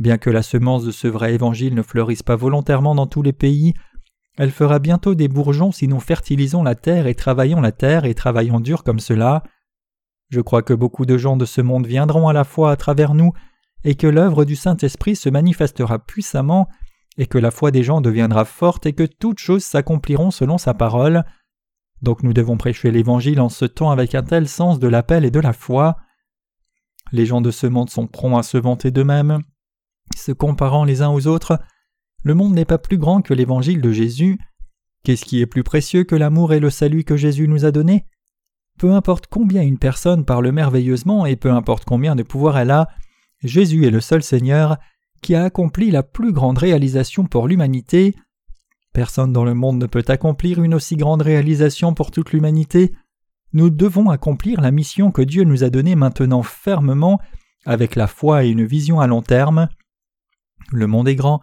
Bien 0.00 0.16
que 0.16 0.30
la 0.30 0.42
semence 0.42 0.82
de 0.82 0.92
ce 0.92 1.08
vrai 1.08 1.34
Évangile 1.34 1.74
ne 1.74 1.82
fleurisse 1.82 2.22
pas 2.22 2.34
volontairement 2.34 2.94
dans 2.94 3.06
tous 3.06 3.20
les 3.20 3.34
pays, 3.34 3.74
elle 4.38 4.50
fera 4.50 4.78
bientôt 4.78 5.14
des 5.14 5.28
bourgeons 5.28 5.72
si 5.72 5.88
nous 5.88 6.00
fertilisons 6.00 6.62
la 6.62 6.74
terre 6.74 7.06
et 7.06 7.14
travaillons 7.14 7.60
la 7.60 7.70
terre 7.70 8.06
et 8.06 8.14
travaillons 8.14 8.60
dur 8.60 8.82
comme 8.82 8.98
cela. 8.98 9.42
Je 10.30 10.40
crois 10.40 10.62
que 10.62 10.72
beaucoup 10.72 11.04
de 11.04 11.18
gens 11.18 11.36
de 11.36 11.44
ce 11.44 11.60
monde 11.60 11.86
viendront 11.86 12.28
à 12.28 12.32
la 12.32 12.44
foi 12.44 12.70
à 12.70 12.76
travers 12.76 13.12
nous 13.12 13.34
et 13.84 13.94
que 13.94 14.06
l'œuvre 14.06 14.46
du 14.46 14.56
Saint-Esprit 14.56 15.16
se 15.16 15.28
manifestera 15.28 15.98
puissamment 15.98 16.66
et 17.18 17.26
que 17.26 17.36
la 17.36 17.50
foi 17.50 17.70
des 17.70 17.82
gens 17.82 18.00
deviendra 18.00 18.46
forte 18.46 18.86
et 18.86 18.94
que 18.94 19.04
toutes 19.04 19.38
choses 19.38 19.64
s'accompliront 19.64 20.30
selon 20.30 20.56
sa 20.56 20.72
parole. 20.72 21.26
Donc 22.00 22.22
nous 22.22 22.32
devons 22.32 22.56
prêcher 22.56 22.90
l'Évangile 22.90 23.42
en 23.42 23.50
ce 23.50 23.66
temps 23.66 23.90
avec 23.90 24.14
un 24.14 24.22
tel 24.22 24.48
sens 24.48 24.78
de 24.78 24.88
l'appel 24.88 25.26
et 25.26 25.30
de 25.30 25.40
la 25.40 25.52
foi. 25.52 25.98
Les 27.12 27.26
gens 27.26 27.42
de 27.42 27.50
ce 27.50 27.66
monde 27.66 27.90
sont 27.90 28.06
prompts 28.06 28.38
à 28.38 28.42
se 28.42 28.56
vanter 28.56 28.90
d'eux-mêmes, 28.90 29.42
se 30.16 30.32
comparant 30.32 30.84
les 30.84 31.02
uns 31.02 31.10
aux 31.10 31.26
autres. 31.26 31.58
Le 32.22 32.34
monde 32.34 32.54
n'est 32.54 32.64
pas 32.64 32.78
plus 32.78 32.98
grand 32.98 33.22
que 33.22 33.34
l'Évangile 33.34 33.80
de 33.80 33.92
Jésus. 33.92 34.38
Qu'est-ce 35.04 35.24
qui 35.24 35.40
est 35.40 35.46
plus 35.46 35.64
précieux 35.64 36.04
que 36.04 36.16
l'amour 36.16 36.52
et 36.52 36.60
le 36.60 36.70
salut 36.70 37.04
que 37.04 37.16
Jésus 37.16 37.48
nous 37.48 37.64
a 37.64 37.70
donné 37.70 38.04
Peu 38.78 38.92
importe 38.92 39.26
combien 39.28 39.62
une 39.62 39.78
personne 39.78 40.24
parle 40.24 40.50
merveilleusement 40.50 41.24
et 41.24 41.36
peu 41.36 41.50
importe 41.50 41.84
combien 41.84 42.14
de 42.14 42.22
pouvoir 42.22 42.58
elle 42.58 42.70
a, 42.70 42.88
Jésus 43.42 43.86
est 43.86 43.90
le 43.90 44.00
seul 44.00 44.22
Seigneur 44.22 44.76
qui 45.22 45.34
a 45.34 45.44
accompli 45.44 45.90
la 45.90 46.02
plus 46.02 46.32
grande 46.32 46.58
réalisation 46.58 47.24
pour 47.24 47.48
l'humanité. 47.48 48.14
Personne 48.92 49.32
dans 49.32 49.44
le 49.44 49.54
monde 49.54 49.78
ne 49.78 49.86
peut 49.86 50.04
accomplir 50.08 50.62
une 50.62 50.74
aussi 50.74 50.96
grande 50.96 51.22
réalisation 51.22 51.94
pour 51.94 52.10
toute 52.10 52.32
l'humanité. 52.32 52.92
Nous 53.52 53.70
devons 53.70 54.10
accomplir 54.10 54.60
la 54.60 54.70
mission 54.70 55.10
que 55.10 55.22
Dieu 55.22 55.44
nous 55.44 55.64
a 55.64 55.70
donnée 55.70 55.94
maintenant 55.94 56.42
fermement, 56.42 57.20
avec 57.64 57.96
la 57.96 58.06
foi 58.06 58.44
et 58.44 58.48
une 58.48 58.64
vision 58.64 59.00
à 59.00 59.06
long 59.06 59.22
terme. 59.22 59.68
Le 60.72 60.86
monde 60.86 61.08
est 61.08 61.16
grand, 61.16 61.40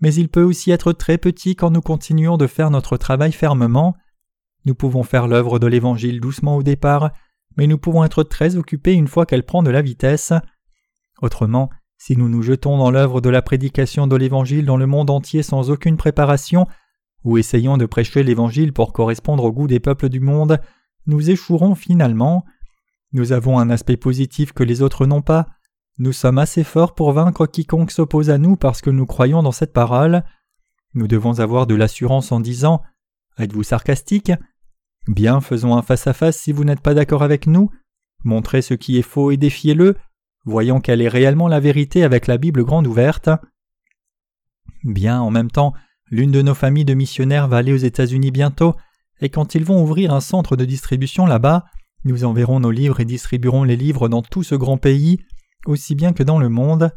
mais 0.00 0.14
il 0.14 0.28
peut 0.28 0.42
aussi 0.42 0.70
être 0.70 0.92
très 0.92 1.18
petit 1.18 1.56
quand 1.56 1.70
nous 1.70 1.80
continuons 1.80 2.36
de 2.36 2.46
faire 2.46 2.70
notre 2.70 2.96
travail 2.96 3.32
fermement. 3.32 3.94
Nous 4.64 4.74
pouvons 4.74 5.02
faire 5.02 5.28
l'œuvre 5.28 5.58
de 5.58 5.66
l'Évangile 5.66 6.20
doucement 6.20 6.56
au 6.56 6.62
départ, 6.62 7.10
mais 7.56 7.66
nous 7.66 7.78
pouvons 7.78 8.04
être 8.04 8.22
très 8.22 8.56
occupés 8.56 8.94
une 8.94 9.08
fois 9.08 9.26
qu'elle 9.26 9.44
prend 9.44 9.62
de 9.62 9.70
la 9.70 9.82
vitesse. 9.82 10.32
Autrement, 11.22 11.70
si 11.98 12.16
nous 12.16 12.28
nous 12.28 12.42
jetons 12.42 12.78
dans 12.78 12.90
l'œuvre 12.90 13.20
de 13.20 13.28
la 13.28 13.42
prédication 13.42 14.06
de 14.06 14.16
l'Évangile 14.16 14.64
dans 14.64 14.78
le 14.78 14.86
monde 14.86 15.10
entier 15.10 15.42
sans 15.42 15.70
aucune 15.70 15.98
préparation, 15.98 16.66
ou 17.24 17.36
essayons 17.36 17.76
de 17.76 17.84
prêcher 17.84 18.22
l'Évangile 18.22 18.72
pour 18.72 18.94
correspondre 18.94 19.44
au 19.44 19.52
goût 19.52 19.66
des 19.66 19.80
peuples 19.80 20.08
du 20.08 20.20
monde, 20.20 20.60
nous 21.06 21.30
échouerons 21.30 21.74
finalement. 21.74 22.44
Nous 23.12 23.32
avons 23.32 23.58
un 23.58 23.68
aspect 23.68 23.98
positif 23.98 24.52
que 24.52 24.62
les 24.62 24.80
autres 24.80 25.04
n'ont 25.04 25.20
pas. 25.20 25.46
Nous 26.00 26.14
sommes 26.14 26.38
assez 26.38 26.64
forts 26.64 26.94
pour 26.94 27.12
vaincre 27.12 27.44
quiconque 27.44 27.90
s'oppose 27.90 28.30
à 28.30 28.38
nous 28.38 28.56
parce 28.56 28.80
que 28.80 28.88
nous 28.88 29.04
croyons 29.04 29.42
dans 29.42 29.52
cette 29.52 29.74
parole. 29.74 30.24
Nous 30.94 31.06
devons 31.06 31.40
avoir 31.40 31.66
de 31.66 31.74
l'assurance 31.74 32.32
en 32.32 32.40
disant 32.40 32.80
Êtes-vous 33.36 33.64
sarcastique? 33.64 34.32
Bien, 35.08 35.42
faisons 35.42 35.76
un 35.76 35.82
face-à-face 35.82 36.38
si 36.38 36.52
vous 36.52 36.64
n'êtes 36.64 36.80
pas 36.80 36.94
d'accord 36.94 37.22
avec 37.22 37.46
nous. 37.46 37.68
Montrez 38.24 38.62
ce 38.62 38.72
qui 38.72 38.96
est 38.96 39.02
faux 39.02 39.30
et 39.30 39.36
défiez-le. 39.36 39.94
Voyons 40.46 40.80
quelle 40.80 41.02
est 41.02 41.08
réellement 41.08 41.48
la 41.48 41.60
vérité 41.60 42.02
avec 42.02 42.26
la 42.28 42.38
Bible 42.38 42.64
grande 42.64 42.86
ouverte. 42.86 43.28
Bien, 44.84 45.20
en 45.20 45.30
même 45.30 45.50
temps, 45.50 45.74
l'une 46.10 46.30
de 46.30 46.40
nos 46.40 46.54
familles 46.54 46.86
de 46.86 46.94
missionnaires 46.94 47.46
va 47.46 47.58
aller 47.58 47.74
aux 47.74 47.76
États-Unis 47.76 48.30
bientôt, 48.30 48.74
et 49.20 49.28
quand 49.28 49.54
ils 49.54 49.66
vont 49.66 49.82
ouvrir 49.82 50.14
un 50.14 50.20
centre 50.20 50.56
de 50.56 50.64
distribution 50.64 51.26
là-bas, 51.26 51.66
nous 52.04 52.24
enverrons 52.24 52.58
nos 52.58 52.70
livres 52.70 53.00
et 53.00 53.04
distribuerons 53.04 53.64
les 53.64 53.76
livres 53.76 54.08
dans 54.08 54.22
tout 54.22 54.42
ce 54.42 54.54
grand 54.54 54.78
pays, 54.78 55.18
aussi 55.66 55.94
bien 55.94 56.12
que 56.12 56.22
dans 56.22 56.38
le 56.38 56.48
monde. 56.48 56.92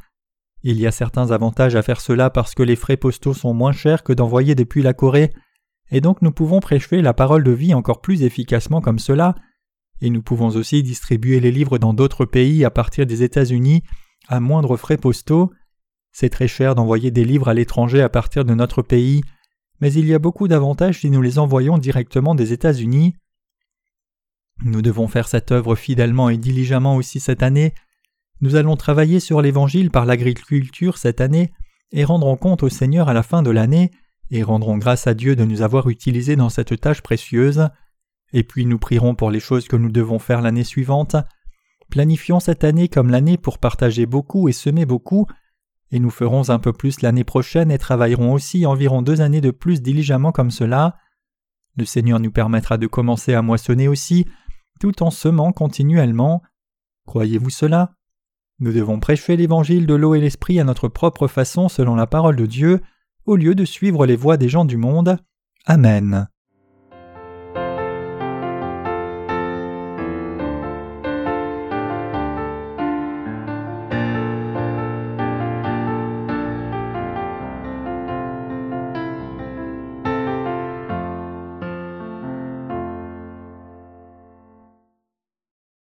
Il 0.63 0.79
y 0.79 0.87
a 0.87 0.91
certains 0.91 1.31
avantages 1.31 1.75
à 1.75 1.81
faire 1.83 1.99
cela 1.99 2.29
parce 2.29 2.55
que 2.55 2.63
les 2.63 2.75
frais 2.75 2.97
postaux 2.97 3.33
sont 3.33 3.53
moins 3.53 3.73
chers 3.73 4.03
que 4.03 4.13
d'envoyer 4.13 4.55
depuis 4.55 4.81
la 4.81 4.93
Corée, 4.93 5.33
et 5.91 6.01
donc 6.01 6.21
nous 6.21 6.31
pouvons 6.31 6.59
prêcher 6.59 7.01
la 7.01 7.13
parole 7.13 7.43
de 7.43 7.51
vie 7.51 7.73
encore 7.73 8.01
plus 8.01 8.23
efficacement 8.23 8.79
comme 8.79 8.99
cela, 8.99 9.35
et 10.01 10.09
nous 10.09 10.21
pouvons 10.21 10.49
aussi 10.49 10.81
distribuer 10.81 11.39
les 11.39 11.51
livres 11.51 11.77
dans 11.77 11.93
d'autres 11.93 12.25
pays 12.25 12.65
à 12.65 12.69
partir 12.69 13.05
des 13.05 13.23
États-Unis 13.23 13.83
à 14.27 14.39
moindre 14.39 14.77
frais 14.77 14.97
postaux. 14.97 15.51
C'est 16.11 16.29
très 16.29 16.47
cher 16.47 16.75
d'envoyer 16.75 17.11
des 17.11 17.25
livres 17.25 17.49
à 17.49 17.53
l'étranger 17.53 18.01
à 18.01 18.09
partir 18.09 18.45
de 18.45 18.53
notre 18.53 18.81
pays, 18.81 19.21
mais 19.81 19.91
il 19.91 20.05
y 20.05 20.13
a 20.13 20.19
beaucoup 20.19 20.47
d'avantages 20.47 21.01
si 21.01 21.09
nous 21.09 21.21
les 21.21 21.39
envoyons 21.39 21.77
directement 21.77 22.35
des 22.35 22.53
États-Unis. 22.53 23.15
Nous 24.63 24.81
devons 24.81 25.07
faire 25.07 25.27
cette 25.27 25.51
œuvre 25.51 25.75
fidèlement 25.75 26.29
et 26.29 26.37
diligemment 26.37 26.95
aussi 26.95 27.19
cette 27.19 27.43
année. 27.43 27.73
Nous 28.43 28.57
allons 28.57 28.75
travailler 28.75 29.21
sur 29.21 29.41
l'Évangile 29.41 29.89
par 29.89 30.03
l'agriculture 30.05 30.97
cette 30.97 31.21
année 31.21 31.53
et 31.93 32.03
rendrons 32.03 32.35
compte 32.35 32.61
au 32.61 32.67
Seigneur 32.67 33.07
à 33.07 33.13
la 33.13 33.23
fin 33.23 33.41
de 33.41 33.49
l'année 33.49 33.89
et 34.31 34.43
rendrons 34.43 34.77
grâce 34.77 35.07
à 35.07 35.13
Dieu 35.13 35.37
de 35.37 35.45
nous 35.45 35.61
avoir 35.61 35.87
utilisés 35.87 36.35
dans 36.35 36.49
cette 36.49 36.77
tâche 36.77 36.99
précieuse 37.01 37.69
et 38.33 38.43
puis 38.43 38.65
nous 38.65 38.77
prierons 38.77 39.15
pour 39.15 39.31
les 39.31 39.39
choses 39.39 39.69
que 39.69 39.77
nous 39.77 39.89
devons 39.89 40.19
faire 40.19 40.41
l'année 40.41 40.65
suivante. 40.65 41.15
Planifions 41.89 42.41
cette 42.41 42.65
année 42.65 42.89
comme 42.89 43.11
l'année 43.11 43.37
pour 43.37 43.59
partager 43.59 44.05
beaucoup 44.05 44.49
et 44.49 44.51
semer 44.51 44.85
beaucoup, 44.85 45.25
et 45.91 45.99
nous 45.99 46.09
ferons 46.09 46.49
un 46.49 46.59
peu 46.59 46.73
plus 46.73 46.99
l'année 46.99 47.23
prochaine 47.23 47.71
et 47.71 47.77
travaillerons 47.77 48.33
aussi 48.33 48.65
environ 48.65 49.01
deux 49.01 49.21
années 49.21 49.39
de 49.39 49.51
plus 49.51 49.81
diligemment 49.81 50.33
comme 50.33 50.51
cela. 50.51 50.97
Le 51.77 51.85
Seigneur 51.85 52.19
nous 52.19 52.31
permettra 52.31 52.77
de 52.77 52.87
commencer 52.87 53.35
à 53.35 53.41
moissonner 53.41 53.87
aussi, 53.87 54.25
tout 54.81 55.01
en 55.01 55.11
semant 55.11 55.53
continuellement. 55.53 56.41
Croyez-vous 57.05 57.49
cela? 57.49 57.93
Nous 58.59 58.71
devons 58.71 58.99
prêcher 58.99 59.35
l'évangile 59.35 59.87
de 59.87 59.93
l'eau 59.93 60.15
et 60.15 60.21
l'esprit 60.21 60.59
à 60.59 60.63
notre 60.63 60.87
propre 60.87 61.27
façon 61.27 61.69
selon 61.69 61.95
la 61.95 62.07
parole 62.07 62.35
de 62.35 62.45
Dieu, 62.45 62.81
au 63.25 63.35
lieu 63.35 63.55
de 63.55 63.65
suivre 63.65 64.05
les 64.05 64.15
voies 64.15 64.37
des 64.37 64.49
gens 64.49 64.65
du 64.65 64.77
monde. 64.77 65.17
Amen. 65.65 66.27